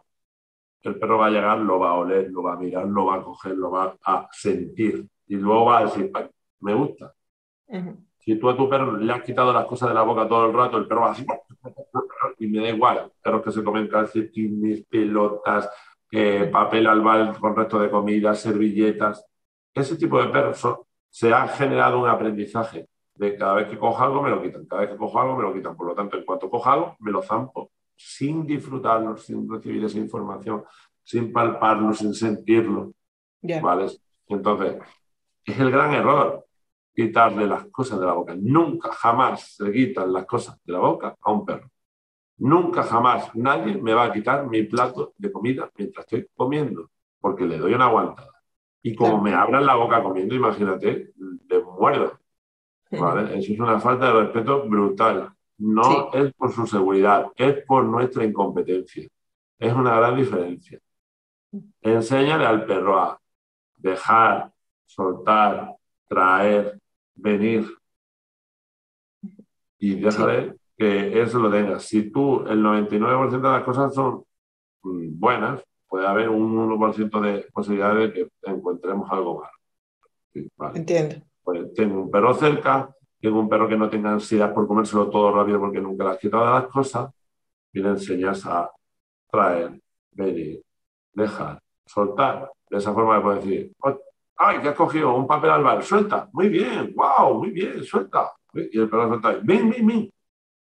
el 0.84 1.00
perro 1.00 1.18
va 1.20 1.28
a 1.28 1.30
llegar, 1.30 1.60
lo 1.60 1.80
va 1.80 1.92
a 1.92 1.94
oler, 1.94 2.30
lo 2.32 2.44
va 2.44 2.54
a 2.54 2.58
mirar, 2.58 2.86
lo 2.88 3.06
va 3.06 3.16
a 3.16 3.24
coger, 3.24 3.56
lo 3.56 3.72
va 3.72 3.98
a 4.04 4.28
sentir. 4.32 5.08
Y 5.28 5.36
luego 5.36 5.66
va 5.66 5.80
a 5.80 5.86
decir, 5.86 6.12
me 6.60 6.74
gusta. 6.74 7.14
Si 8.18 8.36
tú 8.36 8.50
a 8.50 8.56
tu 8.56 8.70
perro 8.70 8.98
le 8.98 9.12
has 9.12 9.24
quitado 9.24 9.52
las 9.52 9.66
cosas 9.66 9.90
de 9.90 9.96
la 9.96 10.04
boca 10.04 10.28
todo 10.28 10.46
el 10.46 10.54
rato, 10.54 10.78
el 10.78 10.88
perro 10.88 11.02
va 11.02 11.12
así, 11.12 11.26
y 12.40 12.48
me 12.48 12.60
da 12.60 12.70
igual. 12.70 13.12
Perros 13.22 13.44
que 13.44 13.52
se 13.52 13.64
comen 13.64 13.88
calcetines, 13.88 14.86
pelotas, 14.86 15.70
eh, 16.12 16.50
papel 16.52 16.88
albal 16.88 17.38
con 17.40 17.56
resto 17.56 17.80
de 17.80 17.90
comida, 17.90 18.36
servilletas. 18.36 19.26
Ese 19.74 19.96
tipo 19.96 20.22
de 20.22 20.30
perros 20.30 20.62
se 21.10 21.34
ha 21.34 21.48
generado 21.48 22.00
un 22.00 22.10
aprendizaje 22.10 22.88
de 23.16 23.36
cada 23.38 23.56
vez 23.56 23.68
que 23.68 23.78
cojo 23.78 24.04
algo 24.04 24.22
me 24.22 24.30
lo 24.30 24.42
quitan, 24.42 24.66
cada 24.66 24.82
vez 24.82 24.92
que 24.92 24.98
cojo 24.98 25.20
algo 25.20 25.38
me 25.38 25.44
lo 25.44 25.54
quitan. 25.54 25.76
Por 25.76 25.88
lo 25.88 25.96
tanto, 25.96 26.18
en 26.18 26.26
cuanto 26.26 26.50
cojo 26.50 26.70
algo, 26.70 26.96
me 27.00 27.12
lo 27.12 27.22
zampo, 27.22 27.72
sin 27.96 28.46
disfrutarlo, 28.46 29.18
sin 29.18 29.50
recibir 29.50 29.84
esa 29.84 29.98
información, 29.98 30.64
sin 31.04 31.32
palparlo, 31.32 31.94
sin 31.94 32.14
sentirlo. 32.14 32.94
¿Vale? 33.42 33.88
Entonces, 34.28 34.78
es 35.46 35.60
el 35.60 35.72
gran 35.72 35.94
error 35.94 36.46
quitarle 36.94 37.48
las 37.48 37.66
cosas 37.68 38.00
de 38.00 38.06
la 38.06 38.14
boca. 38.14 38.36
Nunca, 38.38 38.92
jamás 38.92 39.56
se 39.56 39.72
quitan 39.72 40.12
las 40.12 40.26
cosas 40.26 40.60
de 40.64 40.74
la 40.74 40.80
boca 40.80 41.16
a 41.20 41.32
un 41.32 41.46
perro. 41.46 41.70
Nunca, 42.38 42.84
jamás 42.84 43.36
nadie 43.36 43.78
me 43.82 43.94
va 43.94 44.06
a 44.06 44.12
quitar 44.12 44.48
mi 44.48 44.64
plato 44.64 45.14
de 45.18 45.32
comida 45.32 45.70
mientras 45.78 46.06
estoy 46.06 46.28
comiendo, 46.36 46.90
porque 47.20 47.46
le 47.46 47.58
doy 47.58 47.74
una 47.74 47.86
aguantada. 47.86 48.32
Y 48.82 48.96
como 48.96 49.22
me 49.22 49.34
abran 49.34 49.66
la 49.66 49.76
boca 49.76 50.02
comiendo, 50.02 50.34
imagínate, 50.34 51.14
le 51.48 51.64
muerdo. 51.64 52.20
¿vale? 52.92 53.38
Eso 53.38 53.54
es 53.54 53.60
una 53.60 53.80
falta 53.80 54.08
de 54.08 54.24
respeto 54.24 54.68
brutal. 54.68 55.32
No 55.60 56.12
es 56.14 56.34
por 56.34 56.52
su 56.52 56.66
seguridad, 56.66 57.28
es 57.36 57.64
por 57.66 57.86
nuestra 57.86 58.26
incompetencia. 58.26 59.08
Es 59.60 59.74
una 59.74 59.96
gran 59.96 60.16
diferencia. 60.16 60.80
Enséñale 61.82 62.46
al 62.46 62.66
perro 62.66 63.00
a 63.00 63.22
dejar, 63.78 64.52
soltar, 64.86 65.76
traer, 66.08 66.81
venir. 67.22 67.66
Y 69.78 69.96
déjale 69.96 70.56
que 70.78 71.22
eso 71.22 71.40
lo 71.40 71.50
tenga. 71.50 71.80
Si 71.80 72.12
tú 72.12 72.42
el 72.48 72.64
99% 72.64 73.30
de 73.30 73.42
las 73.42 73.64
cosas 73.64 73.94
son 73.94 74.24
mm, 74.84 75.20
buenas, 75.20 75.64
puede 75.88 76.08
haber 76.08 76.30
un 76.30 76.56
1% 76.56 77.22
de 77.22 77.48
posibilidades 77.52 78.14
de 78.14 78.14
que 78.14 78.30
encontremos 78.44 79.12
algo 79.12 79.42
malo. 79.42 80.74
Entiendo. 80.76 81.16
Pues 81.44 81.74
tengo 81.74 82.02
un 82.04 82.12
perro 82.12 82.34
cerca, 82.34 82.96
tengo 83.20 83.40
un 83.40 83.50
perro 83.50 83.68
que 83.68 83.78
no 83.78 83.90
tenga 83.90 84.12
ansiedad 84.12 84.54
por 84.54 84.68
comérselo 84.68 85.10
todo 85.10 85.36
rápido 85.36 85.60
porque 85.60 85.82
nunca 85.82 86.06
le 86.06 86.10
has 86.12 86.18
quitado 86.20 86.46
las 86.46 86.68
cosas, 86.68 87.12
y 87.74 87.80
le 87.80 87.90
enseñas 87.90 88.46
a 88.46 88.72
traer, 89.30 89.82
venir, 90.12 90.62
dejar, 91.14 91.62
soltar. 91.86 92.52
De 92.70 92.78
esa 92.78 92.94
forma 92.94 93.18
le 93.18 93.24
puedes 93.24 93.44
decir, 93.44 93.74
¡Ay, 94.44 94.60
que 94.60 94.70
has 94.70 94.76
cogido 94.76 95.14
un 95.14 95.28
papel 95.28 95.52
albal! 95.52 95.84
¡Suelta! 95.84 96.28
Muy 96.34 96.50
bien, 96.50 96.94
wow, 96.96 97.36
muy 97.36 97.52
bien, 97.52 97.84
suelta. 97.84 98.34
Y 98.54 98.80
el 98.80 98.90
perro 98.90 99.08
suelta, 99.08 99.34
ven, 99.44 99.70
ven, 99.70 99.86
ven. 99.86 100.14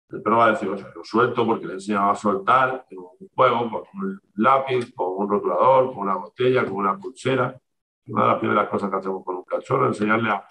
El 0.08 0.22
perro 0.22 0.38
va 0.38 0.46
a 0.46 0.50
decir, 0.52 0.70
o 0.70 0.78
sea, 0.78 0.90
lo 0.94 1.04
suelto 1.04 1.44
porque 1.44 1.66
le 1.66 1.72
he 1.72 1.74
enseñado 1.74 2.10
a 2.10 2.14
soltar 2.14 2.86
en 2.88 2.98
un 2.98 3.28
juego, 3.34 3.70
con 3.70 4.02
un 4.02 4.20
lápiz, 4.36 4.94
con 4.94 5.08
un 5.18 5.28
rotulador, 5.28 5.92
con 5.92 5.98
una 5.98 6.16
botella, 6.16 6.64
con 6.64 6.72
una 6.72 6.96
pulsera. 6.96 7.54
Una 8.06 8.22
de 8.22 8.28
las 8.30 8.38
primeras 8.38 8.68
cosas 8.70 8.88
que 8.88 8.96
hacemos 8.96 9.22
con 9.22 9.36
un 9.36 9.44
cachorro, 9.44 9.88
enseñarle 9.88 10.30
a 10.30 10.48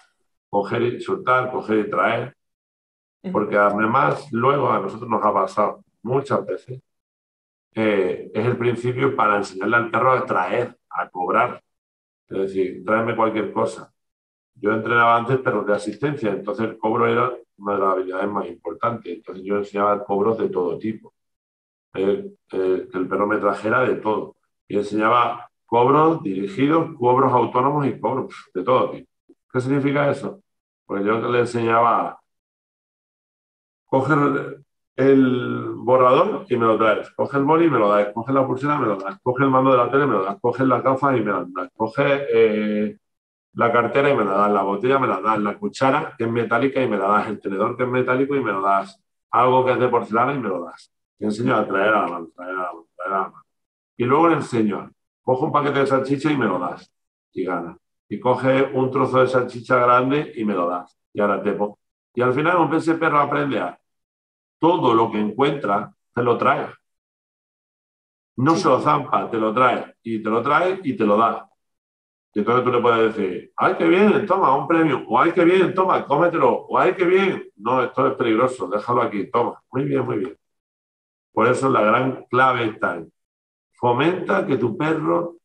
coger 0.48 0.82
y 0.82 1.00
soltar, 1.00 1.50
coger 1.50 1.78
y 1.80 1.90
traer. 1.90 2.36
Porque 3.32 3.56
además, 3.56 4.28
luego 4.30 4.70
a 4.70 4.78
nosotros 4.78 5.10
nos 5.10 5.24
ha 5.24 5.32
pasado 5.34 5.84
muchas 6.02 6.46
veces, 6.46 6.80
eh, 7.74 8.30
es 8.32 8.46
el 8.46 8.56
principio 8.56 9.16
para 9.16 9.38
enseñarle 9.38 9.76
al 9.76 9.90
perro 9.90 10.12
a 10.12 10.24
traer, 10.24 10.78
a 10.90 11.08
cobrar. 11.08 11.60
Es 12.28 12.38
decir, 12.38 12.84
tráeme 12.84 13.16
cualquier 13.16 13.52
cosa. 13.52 13.92
Yo 14.54 14.72
entrenaba 14.72 15.16
antes 15.16 15.38
perros 15.38 15.66
de 15.66 15.74
asistencia, 15.74 16.30
entonces 16.30 16.66
el 16.66 16.78
cobro 16.78 17.06
era 17.06 17.32
una 17.58 17.74
de 17.74 17.78
las 17.78 17.92
habilidades 17.92 18.28
más 18.30 18.46
importantes. 18.48 19.12
Entonces 19.16 19.44
yo 19.44 19.58
enseñaba 19.58 20.04
cobros 20.04 20.38
de 20.38 20.48
todo 20.48 20.78
tipo. 20.78 21.12
que 21.92 22.36
el 22.50 23.08
perro 23.08 23.26
me 23.26 23.38
trajera 23.38 23.82
de 23.82 23.96
todo. 23.96 24.36
Y 24.68 24.76
enseñaba 24.76 25.50
cobros 25.66 26.22
dirigidos, 26.22 26.96
cobros 26.98 27.32
autónomos 27.32 27.86
y 27.86 27.98
cobros 28.00 28.34
de 28.54 28.62
todo 28.64 28.90
tipo. 28.90 29.10
¿Qué 29.52 29.60
significa 29.60 30.10
eso? 30.10 30.42
Pues 30.86 31.04
yo 31.04 31.20
le 31.30 31.40
enseñaba 31.40 32.20
coger 33.86 34.60
el 34.96 35.74
borrador 35.76 36.46
y 36.48 36.56
me 36.56 36.66
lo 36.66 36.78
traes. 36.78 37.10
Coge 37.10 37.36
el 37.36 37.44
boli 37.44 37.66
y 37.66 37.70
me 37.70 37.78
lo 37.78 37.90
das. 37.90 38.12
Coge 38.14 38.32
la 38.32 38.46
pulsera 38.46 38.76
y 38.76 38.78
me 38.80 38.86
lo 38.86 38.96
das. 38.96 39.18
Coge 39.22 39.44
el 39.44 39.50
mando 39.50 39.70
de 39.72 39.76
la 39.76 39.90
tele 39.90 40.04
y 40.04 40.06
me 40.06 40.14
lo 40.14 40.24
das. 40.24 40.38
Coge 40.40 40.64
la 40.64 40.80
gafa 40.80 41.16
y 41.16 41.20
me 41.20 41.32
lo 41.32 41.44
das. 41.46 41.70
Coge 41.76 42.26
eh, 42.32 42.98
la 43.54 43.72
cartera 43.72 44.10
y 44.10 44.16
me 44.16 44.24
la 44.24 44.32
das. 44.32 44.52
La 44.52 44.62
botella 44.62 44.98
me 44.98 45.06
la 45.06 45.20
das. 45.20 45.38
La 45.38 45.58
cuchara 45.58 46.14
que 46.16 46.24
es 46.24 46.30
metálica 46.30 46.82
y 46.82 46.88
me 46.88 46.96
la 46.96 47.08
das. 47.08 47.28
El 47.28 47.40
tenedor 47.40 47.76
que 47.76 47.82
es 47.82 47.88
metálico 47.88 48.34
y 48.34 48.42
me 48.42 48.52
lo 48.52 48.62
das. 48.62 48.98
Algo 49.30 49.64
que 49.66 49.72
es 49.72 49.78
de 49.78 49.88
porcelana 49.88 50.34
y 50.34 50.38
me 50.38 50.48
lo 50.48 50.64
das. 50.64 50.90
Te 51.18 51.26
enseño 51.26 51.56
a 51.56 51.66
traer 51.66 51.94
a 51.94 52.02
la 52.02 52.08
mano, 52.08 52.28
traer 52.34 52.52
a 52.52 52.54
la 52.54 52.72
mano, 52.72 52.86
traer 52.96 53.12
a 53.12 53.16
la 53.16 53.22
mano. 53.28 53.44
Y 53.98 54.04
luego 54.04 54.28
le 54.28 54.34
enseño, 54.34 54.90
coge 55.22 55.44
un 55.44 55.52
paquete 55.52 55.80
de 55.80 55.86
salchicha 55.86 56.30
y 56.30 56.36
me 56.36 56.46
lo 56.46 56.58
das. 56.58 56.90
Y 57.32 57.44
gana. 57.44 57.76
Y 58.08 58.18
coge 58.20 58.62
un 58.62 58.90
trozo 58.90 59.20
de 59.20 59.26
salchicha 59.26 59.78
grande 59.78 60.32
y 60.36 60.44
me 60.44 60.54
lo 60.54 60.68
das. 60.68 60.96
Y 61.12 61.20
ahora 61.20 61.42
te 61.42 61.52
pongo. 61.52 61.78
Y 62.14 62.22
al 62.22 62.32
final 62.32 62.56
un 62.58 62.74
ese 62.74 62.94
perro 62.94 63.18
aprende 63.18 63.60
a 63.60 63.78
todo 64.58 64.94
lo 64.94 65.10
que 65.10 65.18
encuentra, 65.18 65.92
te 66.14 66.22
lo 66.22 66.36
trae. 66.38 66.68
No 68.36 68.56
se 68.56 68.68
lo 68.68 68.80
zampa, 68.80 69.30
te 69.30 69.38
lo 69.38 69.52
trae. 69.54 69.94
Y 70.02 70.22
te 70.22 70.30
lo 70.30 70.42
trae 70.42 70.80
y 70.82 70.96
te 70.96 71.04
lo 71.04 71.16
da. 71.16 71.48
Y 72.34 72.40
entonces 72.40 72.64
tú 72.64 72.70
le 72.70 72.80
puedes 72.82 73.14
decir, 73.14 73.52
ay, 73.56 73.76
qué 73.78 73.88
bien, 73.88 74.26
toma, 74.26 74.54
un 74.56 74.68
premio. 74.68 75.04
O 75.08 75.18
ay, 75.18 75.32
qué 75.32 75.44
bien, 75.44 75.74
toma, 75.74 76.04
cómetelo. 76.06 76.66
O 76.68 76.78
ay, 76.78 76.94
qué 76.94 77.04
bien. 77.04 77.50
No, 77.56 77.82
esto 77.82 78.06
es 78.08 78.14
peligroso, 78.14 78.68
déjalo 78.68 79.02
aquí, 79.02 79.30
toma. 79.30 79.62
Muy 79.72 79.84
bien, 79.84 80.04
muy 80.04 80.18
bien. 80.18 80.36
Por 81.32 81.48
eso 81.48 81.68
la 81.70 81.80
gran 81.82 82.24
clave 82.30 82.66
está 82.66 82.96
en 82.96 83.12
fomenta 83.76 84.46
que 84.46 84.56
tu 84.56 84.76
perro 84.76 85.36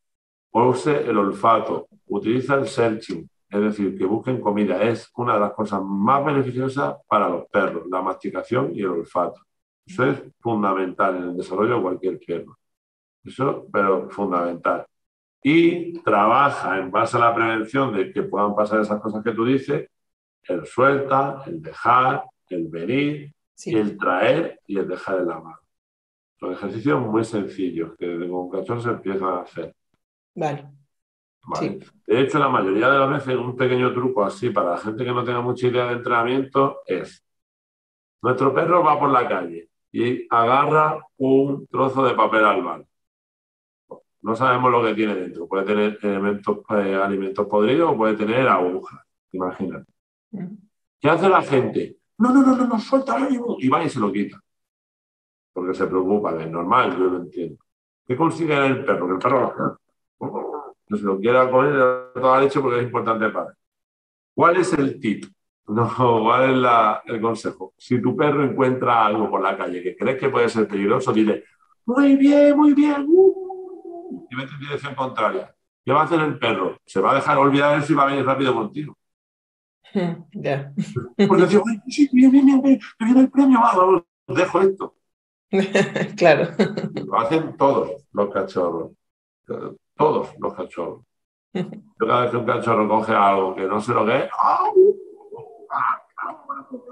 use 0.52 1.10
el 1.10 1.18
olfato, 1.18 1.88
utiliza 2.08 2.56
el 2.56 2.68
searching, 2.68 3.30
es 3.52 3.62
decir, 3.62 3.98
que 3.98 4.06
busquen 4.06 4.40
comida. 4.40 4.82
Es 4.82 5.12
una 5.18 5.34
de 5.34 5.42
las 5.42 5.52
cosas 5.52 5.82
más 5.84 6.24
beneficiosas 6.24 6.96
para 7.08 7.28
los 7.28 7.46
perros, 7.48 7.86
la 7.90 8.02
masticación 8.02 8.72
y 8.74 8.80
el 8.80 8.88
olfato. 8.88 9.42
Eso 9.86 10.06
es 10.06 10.24
fundamental 10.40 11.18
en 11.18 11.24
el 11.24 11.38
desarrollo 11.38 11.76
de 11.76 11.82
cualquier 11.82 12.20
perro. 12.26 12.58
Eso, 13.24 13.68
pero 13.72 14.10
fundamental. 14.10 14.86
Y 15.44 16.00
trabaja 16.02 16.78
en 16.78 16.92
base 16.92 17.18
a 17.18 17.20
la 17.20 17.36
prevención 17.36 17.94
de 17.94 18.14
que 18.14 18.24
puedan 18.24 18.56
pasar 18.56 18.80
esas 18.80 19.02
cosas 19.02 19.22
que 19.24 19.34
tú 19.34 19.44
dices, 19.46 19.90
el 20.44 20.66
suelta, 20.66 21.44
el 21.46 21.62
dejar, 21.62 22.24
el 22.50 22.68
venir, 22.70 23.34
el 23.66 23.98
traer 23.98 24.62
y 24.66 24.78
el 24.78 24.88
dejar 24.88 25.20
en 25.20 25.28
la 25.28 25.40
mano. 25.40 25.60
Son 26.40 26.54
ejercicios 26.54 27.02
muy 27.02 27.26
sencillos 27.26 27.96
que 27.98 28.08
desde 28.08 28.32
un 28.32 28.50
cachorro 28.50 28.82
se 28.82 28.90
empiezan 28.90 29.28
a 29.28 29.42
hacer. 29.42 29.76
Vale. 30.36 30.81
De 32.06 32.22
hecho, 32.22 32.40
la 32.40 32.50
mayoría 32.50 32.90
de 32.90 33.00
las 33.00 33.10
veces 33.10 33.36
un 33.36 33.56
pequeño 33.56 33.94
truco 33.94 34.24
así 34.24 34.50
para 34.52 34.72
la 34.72 34.78
gente 34.78 35.04
que 35.04 35.12
no 35.12 35.24
tenga 35.24 35.42
mucha 35.42 35.68
idea 35.68 35.88
de 35.88 35.94
entrenamiento 35.94 36.82
es, 36.86 37.24
nuestro 38.22 38.54
perro 38.54 38.84
va 38.84 39.00
por 39.00 39.10
la 39.10 39.28
calle 39.28 39.70
y 39.92 40.28
agarra 40.30 41.00
un 41.18 41.68
trozo 41.68 42.06
de 42.06 42.14
papel 42.14 42.46
albal. 42.46 42.86
No 44.22 44.36
sabemos 44.36 44.72
lo 44.72 44.84
que 44.84 44.94
tiene 44.94 45.16
dentro. 45.16 45.48
Puede 45.48 45.66
tener 45.66 45.98
elementos, 46.04 46.60
eh, 46.70 46.96
alimentos 46.96 47.48
podridos 47.48 47.92
o 47.92 47.98
puede 47.98 48.16
tener 48.16 48.48
agujas. 48.48 49.02
Imagínate. 49.32 49.92
Mm. 50.30 50.46
¿Qué 51.00 51.10
hace 51.10 51.28
la 51.28 51.42
gente? 51.42 51.98
No, 52.20 52.32
no, 52.32 52.44
no, 52.44 52.56
no, 52.56 52.68
no, 52.68 52.80
suéltalo 52.80 53.28
y 53.58 53.68
va 53.68 53.84
y 53.84 53.90
se 53.90 54.00
lo 54.00 54.12
quita. 54.12 54.40
Porque 55.52 55.74
se 55.74 55.88
preocupa, 55.88 56.40
es 56.40 56.50
normal, 56.50 56.96
yo 56.96 57.06
lo 57.06 57.18
entiendo. 57.18 57.58
¿Qué 58.06 58.16
consigue 58.16 58.56
el 58.66 58.86
perro? 58.86 59.08
Que 59.08 59.14
el 59.14 59.20
perro 59.20 59.80
no 60.92 60.98
se 60.98 61.04
lo 61.06 61.20
quiera 61.20 61.50
poner 61.50 61.74
de 61.74 62.22
toda 62.22 62.42
leche 62.42 62.60
porque 62.60 62.80
es 62.80 62.84
importante 62.84 63.30
para 63.30 63.52
él. 63.52 63.56
¿Cuál 64.36 64.58
es 64.58 64.74
el 64.74 65.00
tip? 65.00 65.26
No, 65.68 65.88
¿cuál 65.96 66.66
es 66.66 67.14
el 67.14 67.22
consejo? 67.22 67.74
Si 67.78 68.02
tu 68.02 68.14
perro 68.18 68.44
encuentra 68.44 69.06
algo 69.06 69.30
por 69.30 69.42
la 69.42 69.56
calle 69.56 69.82
que 69.82 69.96
crees 69.96 70.20
que 70.20 70.28
puede 70.28 70.50
ser 70.50 70.68
peligroso, 70.68 71.14
dile, 71.14 71.46
muy 71.86 72.18
bien, 72.18 72.58
muy 72.58 72.74
bien, 72.74 73.06
uh", 73.08 74.28
y 74.30 74.36
vete 74.36 74.52
en 74.54 74.60
dirección 74.60 74.96
contraria. 74.96 75.56
¿Qué 75.86 75.94
va 75.94 76.02
a 76.02 76.04
hacer 76.06 76.20
el 76.20 76.38
perro? 76.38 76.78
Se 76.84 77.00
va 77.00 77.12
a 77.12 77.16
dejar 77.16 77.38
olvidar 77.38 77.80
eso 77.80 77.94
y 77.94 77.96
va 77.96 78.04
a 78.04 78.08
venir 78.08 78.26
rápido 78.26 78.54
contigo. 78.54 78.98
Ya. 80.34 80.74
Porque 81.28 81.44
decía, 81.44 81.62
sí, 81.88 82.10
bien, 82.12 82.32
bien, 82.32 82.46
bien, 82.46 82.62
bien, 82.62 82.80
me 83.00 83.06
viene 83.06 83.22
el 83.22 83.32
premio, 83.32 83.60
vamos. 83.62 84.04
dejo 84.28 84.62
esto. 84.62 84.96
claro. 86.18 86.50
Lo 87.06 87.20
hacen 87.20 87.56
todos 87.56 88.04
los 88.12 88.30
cachorros. 88.34 88.92
Todos 90.02 90.30
los 90.40 90.54
cachorros. 90.54 91.02
Yo 91.54 92.08
cada 92.08 92.22
vez 92.22 92.32
que 92.32 92.38
un 92.38 92.46
cachorro 92.46 92.88
coge 92.88 93.14
algo 93.14 93.56
que 93.56 93.64
no 93.64 93.80
sé 93.80 93.94
lo 93.94 94.06
que 94.06 94.18
es, 94.18 94.30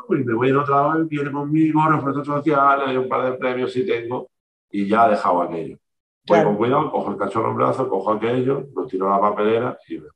y 0.10 0.24
me 0.24 0.34
voy 0.34 0.49
en 0.49 0.57
otra 0.57 0.95
vez, 0.95 1.07
viene 1.07 1.32
conmigo, 1.32 1.88
refuerzos 1.88 2.26
sociales, 2.26 2.88
hay 2.88 2.97
un 2.97 3.07
par 3.07 3.32
de 3.32 3.38
premios 3.38 3.72
si 3.72 3.86
tengo, 3.86 4.30
y 4.70 4.88
ya 4.88 5.07
he 5.07 5.12
dejado 5.12 5.41
aquello. 5.41 5.78
Voy 6.28 6.43
con 6.43 6.57
cuidado, 6.57 6.91
cojo 6.91 7.12
el 7.12 7.18
cachorro 7.18 7.51
en 7.51 7.57
brazo, 7.57 7.89
cojo 7.89 8.12
aquello, 8.12 8.68
lo 8.76 8.86
tiro 8.86 9.07
a 9.07 9.16
la 9.16 9.22
papelera 9.22 9.78
y 9.88 9.97
me... 9.99 10.07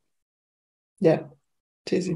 Ya, 1.00 1.30
sí, 1.86 2.02
sí. 2.02 2.16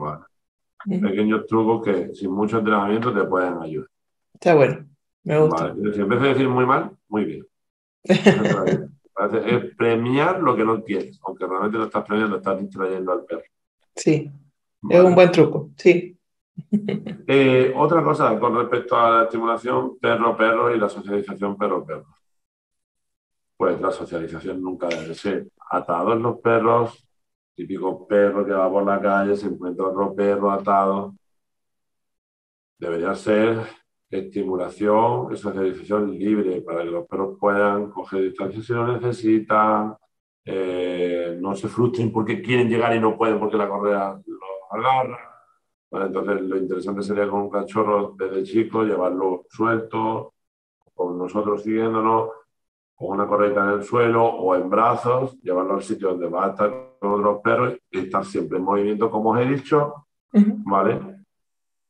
Pequeños 0.86 1.46
trucos 1.48 1.84
que 1.84 2.16
sin 2.16 2.32
mucho 2.32 2.60
entrenamiento 2.60 3.14
te 3.14 3.24
pueden 3.24 3.58
ayudar. 3.60 3.90
Está 4.34 4.56
bueno, 4.56 4.86
me 5.24 5.40
gusta. 5.40 5.74
Si 5.76 6.00
en 6.00 6.10
vez 6.10 6.22
de 6.22 6.28
decir 6.30 6.48
muy 6.48 6.66
mal, 6.66 6.92
muy 7.08 7.26
bien. 7.26 7.48
es 9.34 9.76
premiar 9.76 10.42
lo 10.42 10.56
que 10.56 10.64
no 10.64 10.84
quieres, 10.84 11.20
aunque 11.24 11.46
realmente 11.46 11.78
lo 11.78 11.86
estás 11.86 12.06
premiando, 12.06 12.38
estás 12.38 12.60
distrayendo 12.60 13.12
al 13.12 13.26
perro. 13.26 13.44
Sí, 13.96 14.32
es 14.90 15.00
un 15.02 15.16
buen 15.16 15.32
truco, 15.32 15.72
sí. 15.78 16.14
Eh, 17.30 17.74
otra 17.76 18.04
cosa 18.04 18.40
con 18.40 18.56
respecto 18.56 18.96
a 18.96 19.12
la 19.12 19.24
estimulación 19.24 20.00
perro-perro 20.00 20.74
y 20.74 20.80
la 20.80 20.90
socialización 20.90 21.56
perro-perro. 21.58 22.08
Pues 23.56 23.80
la 23.82 23.92
socialización 23.92 24.62
nunca 24.62 24.88
debe 24.88 25.14
ser 25.14 25.48
atados 25.70 26.20
los 26.20 26.40
perros, 26.40 27.06
típico 27.54 28.08
perro 28.08 28.46
que 28.46 28.54
va 28.54 28.70
por 28.72 28.86
la 28.86 29.00
calle, 29.02 29.36
se 29.36 29.48
encuentra 29.48 29.86
otro 29.88 30.16
perro 30.16 30.52
atado. 30.52 31.16
Debería 32.80 33.14
ser 33.16 33.60
estimulación 34.10 35.34
y 35.34 35.38
socialización 35.38 36.18
libre 36.18 36.62
para 36.62 36.84
que 36.84 36.92
los 36.92 37.08
perros 37.08 37.38
puedan 37.40 37.90
coger 37.90 38.24
distancia 38.24 38.62
si 38.62 38.74
lo 38.74 38.88
necesitan, 38.88 39.96
eh, 40.46 41.38
no 41.42 41.56
se 41.56 41.68
frustren 41.68 42.12
porque 42.12 42.42
quieren 42.42 42.70
llegar 42.70 42.96
y 42.96 43.00
no 43.00 43.18
pueden 43.18 43.40
porque 43.40 43.58
la 43.58 43.68
correa 43.68 44.20
los 44.26 44.40
agarra. 44.72 45.20
entonces 45.92 46.42
lo 46.42 46.58
interesante 46.58 47.04
sería 47.04 47.28
con 47.30 47.42
un 47.42 47.50
cachorro 47.50 48.16
desde 48.18 48.44
chico 48.44 48.84
llevarlo 48.84 49.46
suelto, 49.50 50.34
con 50.94 51.18
nosotros 51.18 51.64
siguiéndonos, 51.64 52.30
con 52.96 53.10
una 53.10 53.28
correita 53.28 53.64
en 53.64 53.70
el 53.80 53.84
suelo 53.84 54.26
o 54.26 54.56
en 54.56 54.70
brazos, 54.70 55.38
llevarlo 55.42 55.76
al 55.76 55.84
sitio 55.84 56.10
donde 56.10 56.30
va 56.30 56.46
a 56.46 56.50
estar 56.50 56.96
con 57.00 57.12
otros 57.12 57.42
perros 57.42 57.78
y 57.92 58.00
estar 58.00 58.26
siempre 58.26 58.58
en 58.58 58.64
movimiento, 58.64 59.12
como 59.12 59.32
os 59.32 59.40
he 59.40 59.46
dicho, 59.46 60.08
¿vale? 60.32 61.17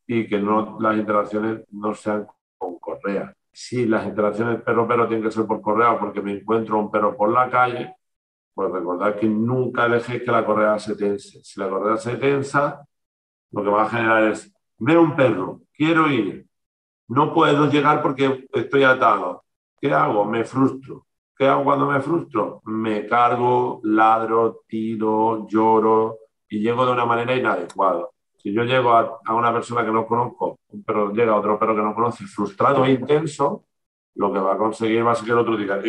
Y 0.07 0.27
que 0.27 0.39
no, 0.39 0.77
las 0.79 0.97
interacciones 0.97 1.65
no 1.71 1.93
sean 1.93 2.25
con 2.57 2.79
correa. 2.79 3.33
Si 3.51 3.85
las 3.85 4.07
interacciones 4.07 4.61
perro-perro 4.61 5.07
tienen 5.07 5.25
que 5.25 5.31
ser 5.31 5.45
por 5.45 5.61
correa 5.61 5.99
porque 5.99 6.21
me 6.21 6.33
encuentro 6.33 6.79
un 6.79 6.89
perro 6.89 7.15
por 7.15 7.31
la 7.31 7.49
calle, 7.49 7.93
pues 8.53 8.71
recordad 8.71 9.15
que 9.19 9.27
nunca 9.27 9.87
dejéis 9.89 10.23
que 10.23 10.31
la 10.31 10.45
correa 10.45 10.79
se 10.79 10.95
tense. 10.95 11.43
Si 11.43 11.59
la 11.59 11.69
correa 11.69 11.97
se 11.97 12.15
tensa, 12.17 12.87
lo 13.51 13.63
que 13.63 13.69
va 13.69 13.83
a 13.83 13.89
generar 13.89 14.23
es, 14.31 14.53
veo 14.77 15.01
un 15.01 15.15
perro, 15.15 15.61
quiero 15.73 16.09
ir, 16.09 16.47
no 17.09 17.33
puedo 17.33 17.69
llegar 17.69 18.01
porque 18.01 18.47
estoy 18.53 18.83
atado. 18.83 19.43
¿Qué 19.79 19.93
hago? 19.93 20.25
Me 20.25 20.43
frustro. 20.43 21.05
¿Qué 21.35 21.47
hago 21.47 21.63
cuando 21.63 21.87
me 21.87 22.01
frustro? 22.01 22.61
Me 22.65 23.05
cargo, 23.05 23.79
ladro, 23.83 24.61
tiro, 24.67 25.47
lloro 25.47 26.17
y 26.49 26.59
llego 26.59 26.85
de 26.85 26.91
una 26.93 27.05
manera 27.05 27.35
inadecuada. 27.35 28.07
Si 28.47 28.53
yo 28.53 28.63
llego 28.63 28.93
a, 28.93 29.19
una 29.33 29.51
persona 29.51 29.83
que 29.83 29.91
no 29.91 30.07
conozco, 30.07 30.61
pero 30.85 31.11
llega 31.11 31.33
a 31.33 31.35
otro 31.35 31.59
perro 31.59 31.75
que 31.75 31.81
no 31.81 31.93
conoce, 31.93 32.23
frustrado 32.27 32.85
e 32.85 32.91
intenso, 32.91 33.65
lo 34.15 34.31
que 34.31 34.39
va 34.39 34.53
a 34.53 34.57
conseguir 34.57 35.05
va 35.05 35.11
a 35.11 35.15
ser 35.15 35.25
que 35.25 35.31
el 35.33 35.37
otro 35.39 35.57
diga, 35.57 35.81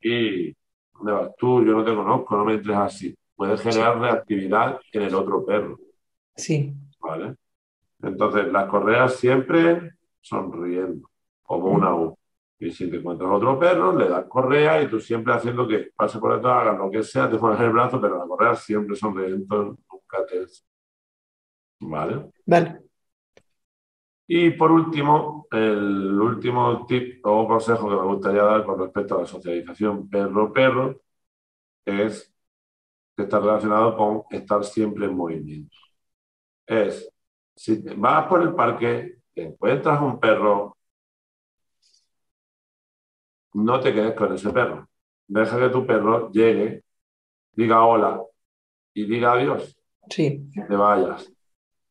¿y, 0.00 0.54
dónde 0.94 1.12
vas 1.12 1.34
tú? 1.36 1.64
Yo 1.64 1.72
no 1.72 1.84
te 1.84 1.92
conozco, 1.92 2.36
no 2.36 2.44
me 2.44 2.54
entres 2.54 2.76
así. 2.76 3.12
Puede 3.34 3.58
generar 3.58 3.98
reactividad 3.98 4.78
en 4.92 5.02
el 5.02 5.14
otro 5.16 5.44
perro. 5.44 5.80
Sí. 6.36 6.72
¿Vale? 7.00 7.34
Entonces, 8.00 8.52
las 8.52 8.68
correas 8.68 9.16
siempre 9.16 9.94
sonriendo, 10.20 11.10
como 11.42 11.72
una 11.72 11.92
U. 11.92 12.16
Y 12.60 12.70
si 12.70 12.88
te 12.88 12.98
encuentras 12.98 13.32
otro 13.32 13.58
perro, 13.58 13.98
le 13.98 14.08
das 14.08 14.26
correa 14.26 14.80
y 14.80 14.86
tú 14.86 15.00
siempre 15.00 15.34
haciendo 15.34 15.66
que 15.66 15.90
pase 15.96 16.20
por 16.20 16.36
detrás, 16.36 16.62
hagas 16.62 16.78
lo 16.78 16.88
que 16.88 17.02
sea, 17.02 17.28
te 17.28 17.36
pones 17.36 17.58
el 17.58 17.70
brazo, 17.70 18.00
pero 18.00 18.16
la 18.16 18.26
correa 18.26 18.54
siempre 18.54 18.94
sonriendo, 18.94 19.76
nunca 19.90 20.24
te 20.30 20.46
¿Vale? 21.80 22.30
Vale. 22.46 22.80
Y 24.28 24.50
por 24.50 24.72
último, 24.72 25.46
el 25.52 26.20
último 26.20 26.84
tip 26.86 27.24
o 27.24 27.46
consejo 27.46 27.88
que 27.88 27.96
me 27.96 28.02
gustaría 28.02 28.42
dar 28.42 28.64
con 28.64 28.80
respecto 28.80 29.16
a 29.16 29.20
la 29.20 29.26
socialización 29.26 30.08
perro-perro 30.08 31.00
es 31.84 32.32
que 33.16 33.24
está 33.24 33.40
relacionado 33.40 33.96
con 33.96 34.24
estar 34.30 34.64
siempre 34.64 35.06
en 35.06 35.16
movimiento. 35.16 35.76
Es, 36.66 37.08
si 37.54 37.82
vas 37.96 38.26
por 38.28 38.42
el 38.42 38.54
parque, 38.54 39.18
te 39.34 39.44
encuentras 39.44 40.00
un 40.02 40.18
perro, 40.20 40.76
no 43.54 43.80
te 43.80 43.94
quedes 43.94 44.14
con 44.14 44.34
ese 44.34 44.50
perro. 44.50 44.88
Deja 45.28 45.58
que 45.58 45.68
tu 45.70 45.86
perro 45.86 46.30
llegue, 46.30 46.84
diga 47.52 47.84
hola 47.84 48.20
y 48.94 49.06
diga 49.06 49.32
adiós. 49.32 49.76
Sí. 50.10 50.50
Te 50.68 50.76
vayas. 50.76 51.35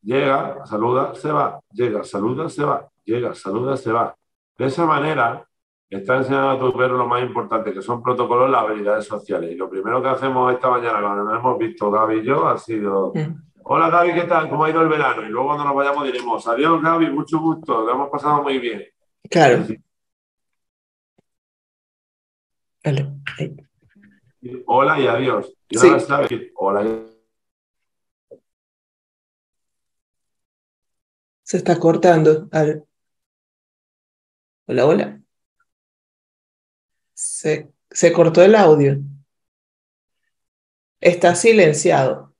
Llega, 0.06 0.64
saluda, 0.64 1.16
se 1.16 1.32
va. 1.32 1.60
Llega, 1.72 2.04
saluda, 2.04 2.48
se 2.48 2.62
va. 2.62 2.88
Llega, 3.04 3.34
saluda, 3.34 3.76
se 3.76 3.90
va. 3.90 4.14
De 4.56 4.66
esa 4.66 4.86
manera, 4.86 5.44
está 5.90 6.18
enseñando 6.18 6.50
a 6.50 6.58
tu 6.60 6.78
perro 6.78 6.96
lo 6.96 7.08
más 7.08 7.24
importante, 7.24 7.72
que 7.72 7.82
son 7.82 8.04
protocolos, 8.04 8.48
las 8.48 8.62
habilidades 8.62 9.04
sociales. 9.04 9.50
Y 9.50 9.56
lo 9.56 9.68
primero 9.68 10.00
que 10.00 10.08
hacemos 10.08 10.54
esta 10.54 10.70
mañana, 10.70 11.00
cuando 11.00 11.24
nos 11.24 11.40
hemos 11.40 11.58
visto 11.58 11.90
Gaby 11.90 12.20
y 12.20 12.22
yo, 12.22 12.46
ha 12.46 12.56
sido, 12.56 13.12
hola 13.64 13.90
Gaby, 13.90 14.14
¿qué 14.14 14.22
tal? 14.22 14.48
¿Cómo 14.48 14.64
ha 14.64 14.70
ido 14.70 14.80
el 14.82 14.88
verano? 14.88 15.22
Y 15.26 15.28
luego 15.28 15.48
cuando 15.48 15.64
nos 15.64 15.74
vayamos 15.74 16.04
diremos, 16.04 16.46
adiós 16.46 16.80
Gaby, 16.80 17.10
mucho 17.10 17.40
gusto, 17.40 17.84
lo 17.84 17.90
hemos 17.90 18.08
pasado 18.08 18.44
muy 18.44 18.60
bien. 18.60 18.84
Claro. 19.28 19.64
Hola 24.66 25.00
y 25.00 25.06
adiós. 25.08 25.52
Y 25.68 25.78
hola 26.54 26.84
y 26.84 27.15
Se 31.46 31.58
está 31.58 31.78
cortando. 31.78 32.48
Hola, 34.66 34.84
hola. 34.84 35.20
Se, 37.14 37.70
se 37.88 38.12
cortó 38.12 38.42
el 38.42 38.56
audio. 38.56 38.98
Está 41.00 41.36
silenciado. 41.36 42.34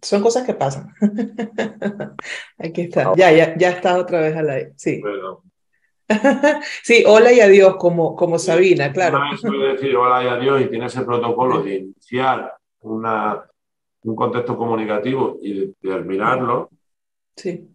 Son 0.00 0.20
cosas 0.20 0.44
que 0.44 0.54
pasan. 0.54 0.92
Aquí 2.58 2.80
está. 2.80 3.12
Ya, 3.14 3.30
ya, 3.30 3.56
ya 3.56 3.70
está 3.70 3.96
otra 3.96 4.20
vez 4.20 4.36
al 4.36 4.50
aire. 4.50 4.72
Sí. 4.76 5.00
sí, 6.82 7.04
hola 7.06 7.32
y 7.32 7.38
adiós, 7.38 7.76
como, 7.76 8.16
como 8.16 8.40
Sabina, 8.40 8.92
claro. 8.92 9.20
No 9.20 9.58
decir 9.68 9.94
hola 9.94 10.24
y 10.24 10.26
adiós 10.26 10.62
y 10.62 10.66
tiene 10.66 10.86
ese 10.86 11.02
protocolo 11.02 11.62
de 11.62 11.76
iniciar 11.76 12.56
una, 12.80 13.48
un 14.02 14.16
contexto 14.16 14.56
comunicativo 14.56 15.38
y 15.40 15.60
de 15.60 15.74
terminarlo 15.80 16.70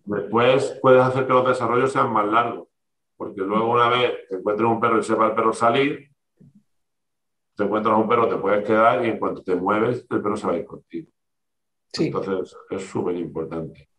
Después 0.05 0.79
puedes 0.81 1.01
hacer 1.01 1.25
que 1.25 1.33
los 1.33 1.47
desarrollos 1.47 1.91
sean 1.91 2.11
más 2.11 2.25
largos, 2.27 2.67
porque 3.15 3.41
luego 3.41 3.71
una 3.71 3.89
vez 3.89 4.27
te 4.29 4.35
encuentres 4.35 4.69
un 4.69 4.79
perro 4.79 4.99
y 4.99 5.03
sepa 5.03 5.27
el 5.27 5.35
perro 5.35 5.53
salir, 5.53 6.09
te 7.55 7.63
encuentras 7.63 7.97
un 7.97 8.07
perro, 8.07 8.29
te 8.29 8.37
puedes 8.37 8.65
quedar 8.65 9.03
y 9.03 9.09
en 9.09 9.19
cuanto 9.19 9.41
te 9.41 9.55
mueves, 9.55 10.05
el 10.09 10.21
perro 10.21 10.37
se 10.37 10.47
va 10.47 10.53
a 10.53 10.57
ir 10.57 10.65
contigo. 10.65 11.09
Entonces 11.99 12.55
es 12.69 12.83
súper 12.83 13.15
importante. 13.15 13.89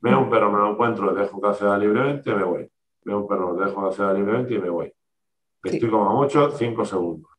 Veo 0.00 0.20
un 0.20 0.30
perro, 0.30 0.50
me 0.50 0.58
lo 0.58 0.72
encuentro, 0.72 1.14
dejo 1.14 1.40
que 1.40 1.48
acceda 1.48 1.78
libremente, 1.78 2.34
me 2.34 2.42
voy. 2.42 2.68
Veo 3.04 3.20
un 3.20 3.28
perro, 3.28 3.56
le 3.56 3.66
dejo 3.66 3.82
que 3.82 3.88
acceda 3.88 4.14
libremente 4.14 4.54
y 4.54 4.58
me 4.58 4.70
voy. 4.70 4.92
Estoy 5.62 5.90
como 5.90 6.12
mucho, 6.16 6.50
cinco 6.52 6.84
segundos. 6.84 7.30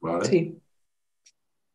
¿Vale? 0.00 0.24
Sí. 0.24 0.60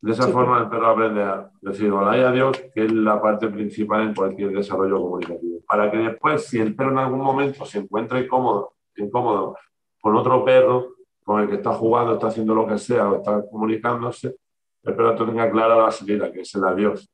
De 0.02 0.14
esa 0.14 0.28
forma 0.30 0.60
el 0.60 0.68
perro 0.68 0.88
aprende 0.88 1.22
a 1.22 1.52
decir 1.62 1.92
hola 1.92 2.18
y 2.18 2.22
adiós, 2.22 2.60
que 2.74 2.86
es 2.86 2.92
la 2.92 3.22
parte 3.22 3.48
principal 3.50 4.02
en 4.02 4.16
cualquier 4.16 4.50
desarrollo 4.52 5.00
comunicativo. 5.00 5.60
Para 5.68 5.92
que 5.92 5.98
después, 5.98 6.48
si 6.48 6.60
el 6.60 6.76
perro 6.76 6.92
en 6.92 6.98
algún 6.98 7.20
momento 7.20 7.66
se 7.66 7.80
encuentra 7.80 8.20
incómodo, 8.20 8.74
incómodo 8.96 9.56
con 10.02 10.16
otro 10.16 10.44
perro, 10.44 10.96
con 11.24 11.42
el 11.42 11.48
que 11.48 11.56
está 11.56 11.72
jugando, 11.74 12.14
está 12.14 12.28
haciendo 12.28 12.56
lo 12.56 12.66
que 12.66 12.80
sea 12.80 13.12
o 13.12 13.18
está 13.18 13.48
comunicándose, 13.48 14.36
el 14.84 14.96
perro 14.96 15.16
tenga 15.16 15.52
clara 15.52 15.76
la 15.76 15.92
salida, 15.92 16.32
que 16.32 16.42
es 16.42 16.56
el 16.56 16.64
adiós, 16.64 17.08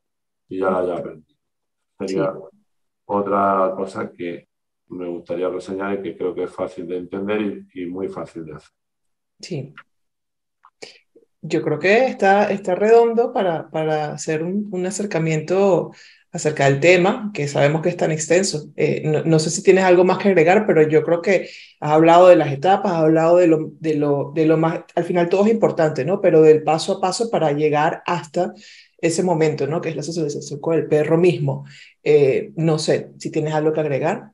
y 0.47 0.59
ya 0.59 0.71
la 0.71 0.79
haya 0.79 0.97
aprendido. 0.97 1.37
Sería 1.99 2.33
otra 3.05 3.73
cosa 3.75 4.09
que 4.09 4.47
me 4.87 5.09
gustaría 5.09 5.49
reseñar 5.49 5.99
y 5.99 6.01
que 6.01 6.17
creo 6.17 6.33
que 6.33 6.43
es 6.43 6.51
fácil 6.51 6.87
de 6.87 6.99
entender 6.99 7.41
y, 7.41 7.81
y 7.81 7.85
muy 7.87 8.07
fácil 8.07 8.45
de 8.45 8.53
hacer. 8.53 8.71
Sí, 9.41 9.73
yo 11.41 11.61
creo 11.61 11.79
que 11.79 12.05
está, 12.05 12.51
está 12.51 12.75
redondo 12.75 13.33
para, 13.33 13.69
para 13.69 14.13
hacer 14.13 14.43
un, 14.43 14.85
acercamiento 14.85 15.91
acerca 16.31 16.65
del 16.65 16.79
tema, 16.79 17.31
que 17.33 17.47
sabemos 17.47 17.81
que 17.81 17.89
es 17.89 17.97
tan 17.97 18.11
extenso. 18.11 18.67
Eh, 18.75 19.23
no, 19.25 19.39
sé 19.39 19.49
si 19.49 19.63
tienes 19.63 19.83
algo 19.83 20.03
más 20.03 20.17
que 20.17 20.29
agregar, 20.29 20.65
pero 20.67 20.87
yo 20.87 21.03
creo 21.03 21.21
que 21.21 21.49
has 21.79 21.91
hablado 21.91 22.27
de 22.27 22.35
las 22.35 22.51
etapas, 22.51 22.91
has 22.91 22.99
hablado 22.99 23.37
de 23.37 23.47
lo, 23.47 23.71
de 23.79 23.95
lo, 23.95 24.31
de 24.33 24.45
lo 24.45 24.57
más, 24.57 24.81
al 24.95 25.03
final 25.03 25.29
todo 25.29 25.45
es 25.45 25.51
importante, 25.51 26.05
¿no? 26.05 26.21
Pero 26.21 26.41
del 26.41 26.63
paso 26.63 26.93
a 26.93 27.01
paso 27.01 27.29
para 27.31 27.51
llegar 27.53 28.03
hasta 28.05 28.53
ese 28.99 29.23
momento, 29.23 29.67
¿no? 29.67 29.81
Que 29.81 29.89
es 29.89 29.95
la 29.95 30.03
socialización 30.03 30.59
con 30.59 30.75
el 30.75 30.87
perro 30.87 31.17
mismo. 31.17 31.65
Eh, 32.03 32.51
no 32.55 32.77
sé 32.79 33.11
si 33.17 33.31
tienes 33.31 33.53
algo 33.53 33.73
que 33.73 33.79
agregar. 33.79 34.31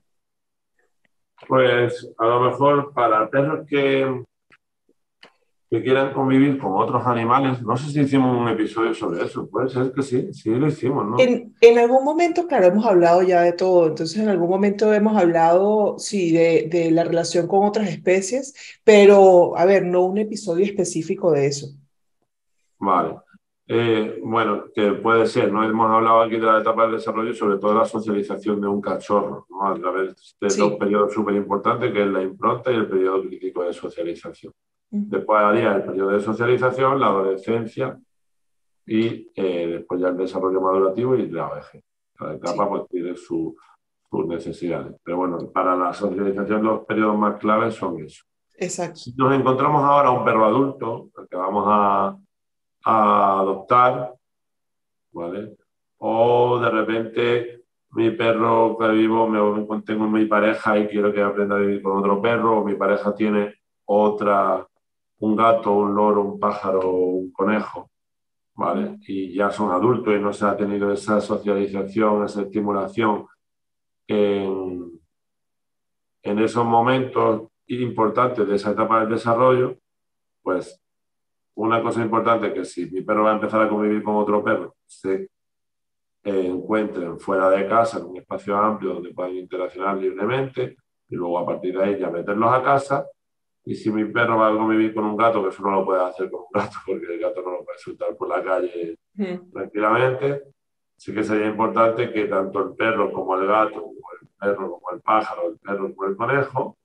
Pues 1.47 2.09
a 2.17 2.25
lo 2.25 2.39
mejor 2.41 2.93
para 2.93 3.29
perros 3.29 3.67
que, 3.67 4.23
que 5.73 5.81
quieran 5.81 6.13
convivir 6.13 6.59
con 6.59 6.73
otros 6.73 7.03
animales. 7.07 7.63
No 7.63 7.75
sé 7.75 7.89
si 7.89 8.01
hicimos 8.01 8.39
un 8.39 8.47
episodio 8.47 8.93
sobre 8.93 9.25
eso, 9.25 9.49
puede 9.49 9.69
ser 9.69 9.91
que 9.91 10.03
sí, 10.03 10.31
sí 10.31 10.51
lo 10.51 10.67
hicimos, 10.67 11.03
¿no? 11.03 11.17
En, 11.17 11.55
en 11.61 11.79
algún 11.79 12.03
momento, 12.03 12.45
claro, 12.45 12.67
hemos 12.67 12.85
hablado 12.85 13.23
ya 13.23 13.41
de 13.41 13.53
todo, 13.53 13.87
entonces 13.87 14.19
en 14.19 14.29
algún 14.29 14.51
momento 14.51 14.93
hemos 14.93 15.19
hablado, 15.19 15.95
sí, 15.97 16.31
de, 16.31 16.67
de 16.69 16.91
la 16.91 17.03
relación 17.03 17.47
con 17.47 17.65
otras 17.65 17.89
especies, 17.89 18.53
pero, 18.83 19.57
a 19.57 19.65
ver, 19.65 19.83
no 19.83 20.03
un 20.03 20.19
episodio 20.19 20.63
específico 20.63 21.31
de 21.31 21.47
eso. 21.47 21.69
Vale. 22.77 23.15
Eh, 23.67 24.19
bueno, 24.23 24.65
que 24.75 24.91
puede 24.91 25.25
ser, 25.25 25.51
¿no? 25.51 25.63
Hemos 25.63 25.89
hablado 25.89 26.21
aquí 26.21 26.35
de 26.35 26.45
la 26.45 26.59
etapa 26.59 26.83
del 26.83 26.97
desarrollo 26.97 27.33
sobre 27.33 27.57
todo 27.57 27.73
la 27.73 27.85
socialización 27.85 28.61
de 28.61 28.67
un 28.67 28.79
cachorro, 28.79 29.47
¿no? 29.49 29.65
A 29.65 29.73
través 29.73 30.35
de 30.39 30.55
dos 30.55 30.73
periodos 30.73 31.13
súper 31.13 31.33
importantes, 31.33 31.91
que 31.91 32.03
es 32.03 32.09
la 32.09 32.21
impronta 32.21 32.71
y 32.71 32.75
el 32.75 32.87
periodo 32.87 33.23
crítico 33.23 33.63
de 33.63 33.73
socialización. 33.73 34.53
Después 34.95 35.41
haría 35.41 35.75
el 35.75 35.83
periodo 35.85 36.11
de 36.11 36.19
socialización, 36.19 36.99
la 36.99 37.07
adolescencia 37.07 37.97
y 38.85 39.31
eh, 39.35 39.67
después 39.67 39.99
ya 39.99 40.09
el 40.09 40.17
desarrollo 40.17 40.61
madurativo 40.61 41.15
y 41.15 41.27
la 41.31 41.51
vejez. 41.51 41.83
Cada 42.15 42.35
etapa 42.35 42.69
pues 42.69 42.87
tiene 42.89 43.15
sus 43.15 43.55
necesidades. 44.27 44.95
Pero 45.03 45.17
bueno, 45.17 45.49
para 45.51 45.75
la 45.75 45.93
socialización 45.93 46.63
los 46.63 46.85
periodos 46.85 47.17
más 47.17 47.39
claves 47.39 47.73
son 47.73 48.03
eso. 48.03 48.23
Exacto. 48.55 48.97
Si 48.97 49.15
nos 49.15 49.33
encontramos 49.33 49.83
ahora 49.83 50.11
un 50.11 50.23
perro 50.23 50.45
adulto, 50.45 51.09
al 51.17 51.27
que 51.27 51.37
vamos 51.37 51.65
a, 51.67 52.15
a 52.85 53.39
adoptar, 53.39 54.13
¿vale? 55.11 55.55
O 55.97 56.59
de 56.59 56.69
repente 56.69 57.63
mi 57.93 58.11
perro 58.11 58.77
que 58.77 58.89
vivo, 58.89 59.27
me, 59.27 59.81
tengo 59.81 60.07
mi 60.07 60.25
pareja 60.25 60.77
y 60.77 60.87
quiero 60.87 61.11
que 61.11 61.23
aprenda 61.23 61.55
a 61.55 61.59
vivir 61.59 61.81
con 61.81 61.97
otro 61.97 62.21
perro, 62.21 62.59
o 62.59 62.63
mi 62.63 62.75
pareja 62.75 63.15
tiene 63.15 63.55
otra 63.85 64.67
un 65.19 65.35
gato, 65.35 65.71
un 65.71 65.95
loro, 65.95 66.21
un 66.21 66.39
pájaro, 66.39 66.89
un 66.89 67.31
conejo, 67.31 67.89
¿vale? 68.55 68.97
Y 69.07 69.33
ya 69.33 69.51
son 69.51 69.71
adultos 69.71 70.13
y 70.15 70.19
no 70.19 70.33
se 70.33 70.45
ha 70.45 70.57
tenido 70.57 70.91
esa 70.91 71.21
socialización, 71.21 72.25
esa 72.25 72.41
estimulación 72.41 73.27
en, 74.07 74.99
en 76.21 76.39
esos 76.39 76.65
momentos 76.65 77.49
importantes 77.67 78.47
de 78.47 78.55
esa 78.55 78.71
etapa 78.71 78.99
del 78.99 79.09
desarrollo, 79.09 79.77
pues 80.41 80.79
una 81.55 81.81
cosa 81.81 82.01
importante 82.01 82.53
que 82.53 82.65
si 82.65 82.89
mi 82.89 83.01
perro 83.01 83.23
va 83.23 83.31
a 83.31 83.35
empezar 83.35 83.61
a 83.61 83.69
convivir 83.69 84.03
con 84.03 84.15
otro 84.15 84.43
perro, 84.43 84.75
se 84.85 85.29
encuentren 86.23 87.19
fuera 87.19 87.49
de 87.49 87.67
casa, 87.67 87.99
en 87.99 88.05
un 88.05 88.17
espacio 88.17 88.57
amplio 88.57 88.95
donde 88.95 89.13
puedan 89.13 89.35
interaccionar 89.35 89.97
libremente, 89.97 90.77
y 91.09 91.15
luego 91.15 91.39
a 91.39 91.45
partir 91.45 91.77
de 91.77 91.83
ahí 91.83 91.99
ya 91.99 92.09
meterlos 92.09 92.51
a 92.51 92.63
casa 92.63 93.05
y 93.65 93.75
si 93.75 93.91
mi 93.91 94.05
perro 94.05 94.37
va 94.37 94.49
a 94.49 94.57
convivir 94.57 94.93
con 94.93 95.05
un 95.05 95.15
gato, 95.15 95.41
que 95.41 95.49
eso 95.49 95.63
no 95.63 95.71
lo 95.71 95.85
puede 95.85 96.03
hacer 96.03 96.29
con 96.29 96.41
un 96.41 96.47
gato, 96.53 96.77
porque 96.85 97.05
el 97.13 97.19
gato 97.19 97.41
no 97.41 97.51
lo 97.51 97.65
puede 97.65 97.77
soltar 97.77 98.15
por 98.15 98.29
la 98.29 98.43
calle 98.43 98.97
tranquilamente, 99.51 100.43
sí 100.97 101.13
que 101.13 101.23
sería 101.23 101.47
importante 101.47 102.11
que 102.11 102.25
tanto 102.25 102.63
el 102.63 102.75
perro 102.75 103.11
como 103.11 103.35
el 103.35 103.47
gato, 103.47 103.83
o 103.83 103.93
el 104.21 104.27
perro 104.39 104.71
como 104.71 104.91
el 104.91 105.01
pájaro, 105.01 105.49
el 105.49 105.57
perro 105.59 105.93
como 105.93 106.09
el 106.09 106.15
conejo, 106.15 106.77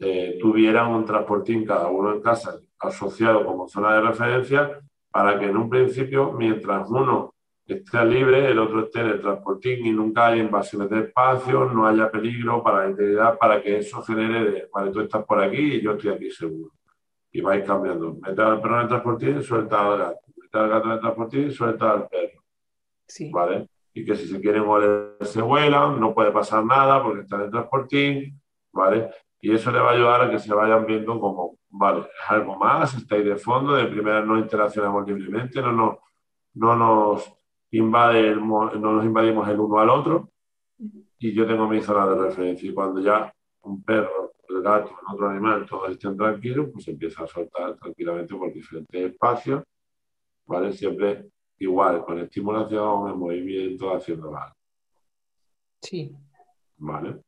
eh, 0.00 0.38
tuvieran 0.40 0.90
un 0.90 1.04
transportín 1.04 1.64
cada 1.64 1.88
uno 1.88 2.14
en 2.14 2.20
casa 2.20 2.58
asociado 2.80 3.44
como 3.46 3.68
zona 3.68 3.94
de 3.94 4.00
referencia 4.00 4.80
para 5.10 5.38
que 5.38 5.46
en 5.46 5.56
un 5.56 5.70
principio, 5.70 6.32
mientras 6.32 6.90
uno 6.90 7.33
esté 7.66 8.04
libre, 8.04 8.50
el 8.50 8.58
otro 8.58 8.84
esté 8.84 9.00
en 9.00 9.06
el 9.06 9.20
transportín 9.20 9.86
y 9.86 9.90
nunca 9.90 10.26
haya 10.26 10.42
invasiones 10.42 10.90
de 10.90 11.00
espacio, 11.00 11.64
no 11.66 11.86
haya 11.86 12.10
peligro 12.10 12.62
para 12.62 12.84
la 12.84 12.90
integridad, 12.90 13.38
para 13.38 13.62
que 13.62 13.78
eso 13.78 14.02
genere, 14.02 14.50
de, 14.50 14.68
vale, 14.72 14.90
tú 14.90 15.00
estás 15.00 15.24
por 15.24 15.42
aquí 15.42 15.76
y 15.76 15.80
yo 15.80 15.92
estoy 15.92 16.10
aquí 16.12 16.30
seguro. 16.30 16.72
Y 17.32 17.40
vais 17.40 17.66
cambiando. 17.66 18.16
Mete 18.20 18.42
al 18.42 18.60
perro 18.60 18.76
en 18.76 18.82
el 18.82 18.88
transportín, 18.88 19.42
suelta 19.42 19.86
al 19.86 19.98
gato. 19.98 20.20
Mete 20.36 20.58
al 20.58 20.68
gato 20.68 20.86
en 20.86 20.92
el 20.92 21.00
transportín, 21.00 21.52
suelta 21.52 21.90
al 21.90 22.08
perro. 22.08 22.42
Sí. 23.06 23.30
¿Vale? 23.32 23.68
Y 23.92 24.04
que 24.04 24.14
si 24.14 24.28
se 24.28 24.40
quieren 24.40 24.62
oler, 24.62 25.16
se 25.22 25.40
vuelan, 25.40 25.98
no 25.98 26.14
puede 26.14 26.30
pasar 26.32 26.64
nada 26.64 27.02
porque 27.02 27.22
está 27.22 27.36
en 27.36 27.42
el 27.42 27.50
transportín, 27.50 28.40
¿vale? 28.72 29.10
Y 29.40 29.52
eso 29.52 29.70
le 29.70 29.78
va 29.78 29.90
a 29.90 29.94
ayudar 29.94 30.22
a 30.22 30.30
que 30.30 30.38
se 30.38 30.52
vayan 30.52 30.86
viendo 30.86 31.18
como, 31.20 31.58
vale, 31.70 32.00
es 32.00 32.30
algo 32.30 32.56
más, 32.56 32.94
estáis 32.94 33.24
de 33.24 33.36
fondo, 33.36 33.74
de 33.74 33.86
primera 33.86 34.22
no 34.22 34.38
interaccionamos 34.38 35.06
libremente, 35.06 35.60
no, 35.60 35.72
no, 35.72 36.00
no 36.54 36.76
nos 36.76 37.34
invade 37.78 38.36
no 38.36 38.70
nos 38.70 39.04
invadimos 39.04 39.48
el 39.48 39.60
uno 39.60 39.78
al 39.78 39.90
otro 39.90 40.30
y 41.18 41.32
yo 41.32 41.46
tengo 41.46 41.66
mi 41.68 41.80
zona 41.80 42.06
de 42.06 42.22
referencia. 42.22 42.70
Y 42.70 42.74
cuando 42.74 43.00
ya 43.00 43.32
un 43.62 43.82
perro, 43.82 44.32
el 44.48 44.62
gato, 44.62 44.92
otro 45.10 45.28
animal, 45.28 45.66
todos 45.66 45.90
estén 45.90 46.16
tranquilos, 46.16 46.68
pues 46.72 46.86
empieza 46.88 47.24
a 47.24 47.26
soltar 47.26 47.76
tranquilamente 47.76 48.34
por 48.34 48.52
diferentes 48.52 49.12
espacios, 49.12 49.62
¿vale? 50.46 50.72
Siempre 50.72 51.30
igual, 51.58 52.04
con 52.04 52.18
estimulación, 52.18 53.10
en 53.10 53.18
movimiento, 53.18 53.94
haciendo 53.94 54.36
algo. 54.36 54.54
Sí. 55.80 56.14
¿Vale? 56.76 57.22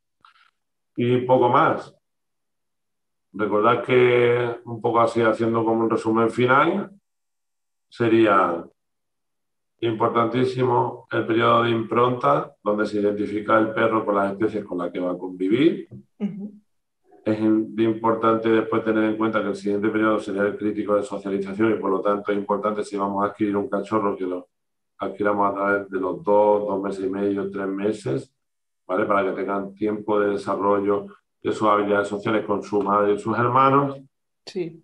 Y 0.96 1.20
poco 1.22 1.48
más. 1.48 1.94
Recordad 3.32 3.84
que 3.84 4.60
un 4.64 4.80
poco 4.80 5.00
así, 5.00 5.20
haciendo 5.22 5.64
como 5.64 5.80
un 5.84 5.90
resumen 5.90 6.30
final, 6.30 6.90
sería 7.88 8.64
Importantísimo 9.80 11.06
el 11.10 11.26
periodo 11.26 11.64
de 11.64 11.70
impronta, 11.70 12.54
donde 12.62 12.86
se 12.86 13.00
identifica 13.00 13.58
el 13.58 13.72
perro 13.72 14.04
con 14.04 14.14
las 14.14 14.32
especies 14.32 14.64
con 14.64 14.78
las 14.78 14.90
que 14.90 15.00
va 15.00 15.12
a 15.12 15.18
convivir. 15.18 15.88
Es 17.24 17.40
importante 17.40 18.48
después 18.48 18.84
tener 18.84 19.04
en 19.04 19.16
cuenta 19.16 19.42
que 19.42 19.48
el 19.48 19.56
siguiente 19.56 19.88
periodo 19.88 20.20
sería 20.20 20.42
el 20.42 20.56
crítico 20.56 20.94
de 20.94 21.02
socialización 21.02 21.72
y 21.72 21.74
por 21.74 21.90
lo 21.90 22.00
tanto 22.00 22.32
es 22.32 22.38
importante 22.38 22.84
si 22.84 22.96
vamos 22.96 23.22
a 23.22 23.28
adquirir 23.28 23.56
un 23.56 23.68
cachorro 23.68 24.16
que 24.16 24.24
lo 24.24 24.48
adquiramos 24.98 25.50
a 25.50 25.54
través 25.54 25.90
de 25.90 26.00
los 26.00 26.22
dos, 26.22 26.66
dos 26.66 26.82
meses 26.82 27.04
y 27.04 27.10
medio, 27.10 27.50
tres 27.50 27.66
meses, 27.66 28.32
¿vale? 28.86 29.04
Para 29.04 29.24
que 29.24 29.32
tengan 29.32 29.74
tiempo 29.74 30.20
de 30.20 30.30
desarrollo 30.30 31.06
de 31.42 31.52
sus 31.52 31.68
habilidades 31.68 32.08
sociales 32.08 32.46
con 32.46 32.62
su 32.62 32.80
madre 32.80 33.12
y 33.14 33.18
sus 33.18 33.36
hermanos. 33.36 34.00
Sí. 34.46 34.82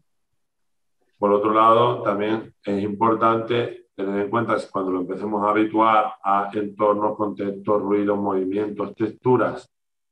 Por 1.16 1.32
otro 1.32 1.54
lado, 1.54 2.02
también 2.02 2.52
es 2.64 2.82
importante 2.82 3.81
tener 3.94 4.24
en 4.24 4.30
cuenta 4.30 4.56
que 4.56 4.70
cuando 4.70 4.92
lo 4.92 5.00
empecemos 5.00 5.44
a 5.44 5.50
habituar 5.50 6.14
a 6.22 6.50
entornos, 6.52 7.16
contextos, 7.16 7.82
ruidos, 7.82 8.18
movimientos, 8.18 8.94
texturas, 8.94 9.70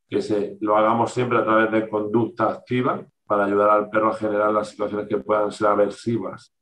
que 0.08 0.20
se, 0.20 0.58
lo 0.60 0.76
hagamos 0.76 1.12
siempre 1.12 1.38
a 1.38 1.44
través 1.44 1.70
de 1.70 1.88
conducta 1.88 2.50
activa 2.50 3.04
para 3.26 3.44
ayudar 3.44 3.70
al 3.70 3.90
perro 3.90 4.10
a 4.10 4.16
generar 4.16 4.52
las 4.52 4.70
situaciones 4.70 5.06
que 5.08 5.18
puedan 5.18 5.52
ser 5.52 5.68
aversivas 5.68 6.52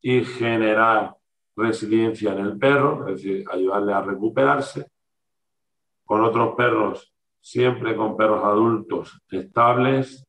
y 0.00 0.22
generar 0.24 1.16
resiliencia 1.56 2.32
en 2.32 2.38
el 2.40 2.58
perro, 2.58 3.08
es 3.08 3.16
decir, 3.16 3.44
ayudarle 3.50 3.92
a 3.92 4.02
recuperarse. 4.02 4.86
Con 6.04 6.22
otros 6.22 6.54
perros, 6.54 7.12
siempre 7.40 7.96
con 7.96 8.16
perros 8.16 8.44
adultos 8.44 9.20
estables, 9.30 10.24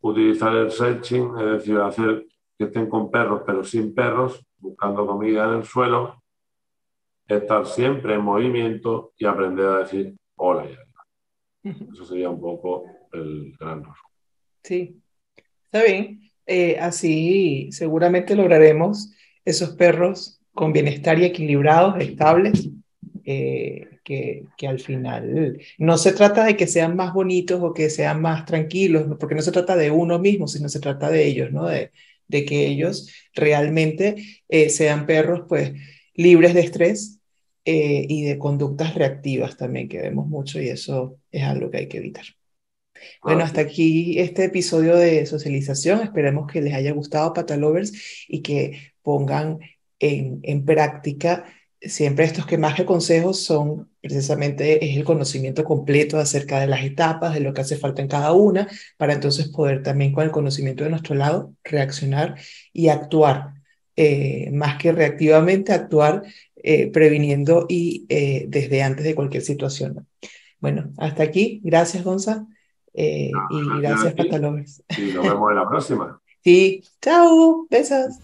utilizar 0.00 0.54
el 0.56 0.70
searching, 0.70 1.38
es 1.38 1.46
decir, 1.46 1.78
hacer 1.78 2.26
que 2.58 2.64
estén 2.64 2.88
con 2.88 3.10
perros 3.10 3.42
pero 3.46 3.64
sin 3.64 3.94
perros, 3.94 4.44
buscando 4.60 5.06
comida 5.06 5.48
en 5.48 5.58
el 5.58 5.64
suelo, 5.64 6.22
estar 7.26 7.66
siempre 7.66 8.14
en 8.14 8.22
movimiento 8.22 9.12
y 9.16 9.26
aprender 9.26 9.66
a 9.66 9.78
decir 9.78 10.16
hola 10.36 10.66
y 10.66 11.68
Eso 11.92 12.04
sería 12.04 12.30
un 12.30 12.40
poco 12.40 12.84
el 13.12 13.54
gran 13.58 13.82
Sí, 14.62 15.00
está 15.64 15.84
bien. 15.84 16.20
Eh, 16.46 16.78
así 16.78 17.68
seguramente 17.70 18.34
lograremos 18.34 19.12
esos 19.44 19.70
perros 19.70 20.40
con 20.52 20.72
bienestar 20.72 21.18
y 21.18 21.24
equilibrados, 21.24 22.02
estables, 22.02 22.70
eh, 23.24 23.86
que, 24.02 24.46
que, 24.56 24.66
al 24.66 24.80
final 24.80 25.60
no 25.78 25.96
se 25.98 26.12
trata 26.12 26.44
de 26.44 26.56
que 26.56 26.66
sean 26.66 26.96
más 26.96 27.12
bonitos 27.12 27.60
o 27.62 27.72
que 27.72 27.90
sean 27.90 28.20
más 28.20 28.44
tranquilos, 28.46 29.06
porque 29.20 29.34
no 29.34 29.42
se 29.42 29.52
trata 29.52 29.76
de 29.76 29.90
uno 29.90 30.18
mismo, 30.18 30.48
sino 30.48 30.68
se 30.68 30.80
trata 30.80 31.10
de 31.10 31.26
ellos, 31.26 31.52
¿no? 31.52 31.66
De, 31.66 31.92
de 32.30 32.44
que 32.44 32.66
ellos 32.66 33.12
realmente 33.34 34.42
eh, 34.48 34.70
sean 34.70 35.06
perros 35.06 35.42
pues 35.48 35.72
libres 36.14 36.54
de 36.54 36.60
estrés 36.60 37.20
eh, 37.64 38.06
y 38.08 38.24
de 38.24 38.38
conductas 38.38 38.94
reactivas 38.94 39.56
también, 39.56 39.88
que 39.88 40.00
vemos 40.00 40.26
mucho 40.26 40.60
y 40.60 40.68
eso 40.68 41.18
es 41.30 41.42
algo 41.42 41.70
que 41.70 41.78
hay 41.78 41.88
que 41.88 41.98
evitar. 41.98 42.24
Bueno, 43.22 43.42
hasta 43.44 43.62
aquí 43.62 44.18
este 44.18 44.44
episodio 44.44 44.96
de 44.96 45.24
socialización. 45.26 46.00
Esperemos 46.02 46.50
que 46.50 46.60
les 46.60 46.74
haya 46.74 46.92
gustado 46.92 47.32
Patalovers 47.32 47.92
y 48.28 48.42
que 48.42 48.92
pongan 49.02 49.58
en, 49.98 50.40
en 50.42 50.64
práctica 50.64 51.44
siempre 51.80 52.24
estos 52.24 52.46
que 52.46 52.58
más 52.58 52.74
que 52.74 52.84
consejos 52.84 53.42
son 53.42 53.88
precisamente 54.00 54.84
es 54.84 54.96
el 54.96 55.04
conocimiento 55.04 55.64
completo 55.64 56.18
acerca 56.18 56.60
de 56.60 56.66
las 56.66 56.84
etapas, 56.84 57.34
de 57.34 57.40
lo 57.40 57.52
que 57.52 57.62
hace 57.62 57.76
falta 57.76 58.02
en 58.02 58.08
cada 58.08 58.32
una, 58.32 58.68
para 58.96 59.14
entonces 59.14 59.48
poder 59.48 59.82
también 59.82 60.12
con 60.12 60.24
el 60.24 60.30
conocimiento 60.30 60.84
de 60.84 60.90
nuestro 60.90 61.14
lado 61.14 61.54
reaccionar 61.64 62.36
y 62.72 62.88
actuar, 62.88 63.54
eh, 63.96 64.50
más 64.52 64.76
que 64.78 64.92
reactivamente 64.92 65.72
actuar 65.72 66.22
eh, 66.56 66.90
previniendo 66.90 67.66
y 67.68 68.06
eh, 68.08 68.44
desde 68.48 68.82
antes 68.82 69.04
de 69.04 69.14
cualquier 69.14 69.42
situación. 69.42 70.06
Bueno, 70.58 70.92
hasta 70.98 71.22
aquí. 71.22 71.60
Gracias, 71.64 72.04
Gonza. 72.04 72.46
y 72.92 73.30
gracias, 73.80 74.14
Patalovers. 74.14 74.82
Y 74.98 75.12
nos 75.12 75.24
vemos 75.24 75.50
en 75.50 75.56
la 75.56 75.68
próxima. 75.68 76.20
Sí, 76.42 76.82
chao, 77.02 77.66
besos. 77.68 78.14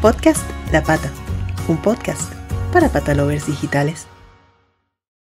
Podcast 0.00 0.48
La 0.70 0.84
Pata, 0.84 1.12
un 1.66 1.76
podcast 1.82 2.37
para 2.72 2.88
patalovers 2.88 3.46
digitales. 3.46 4.06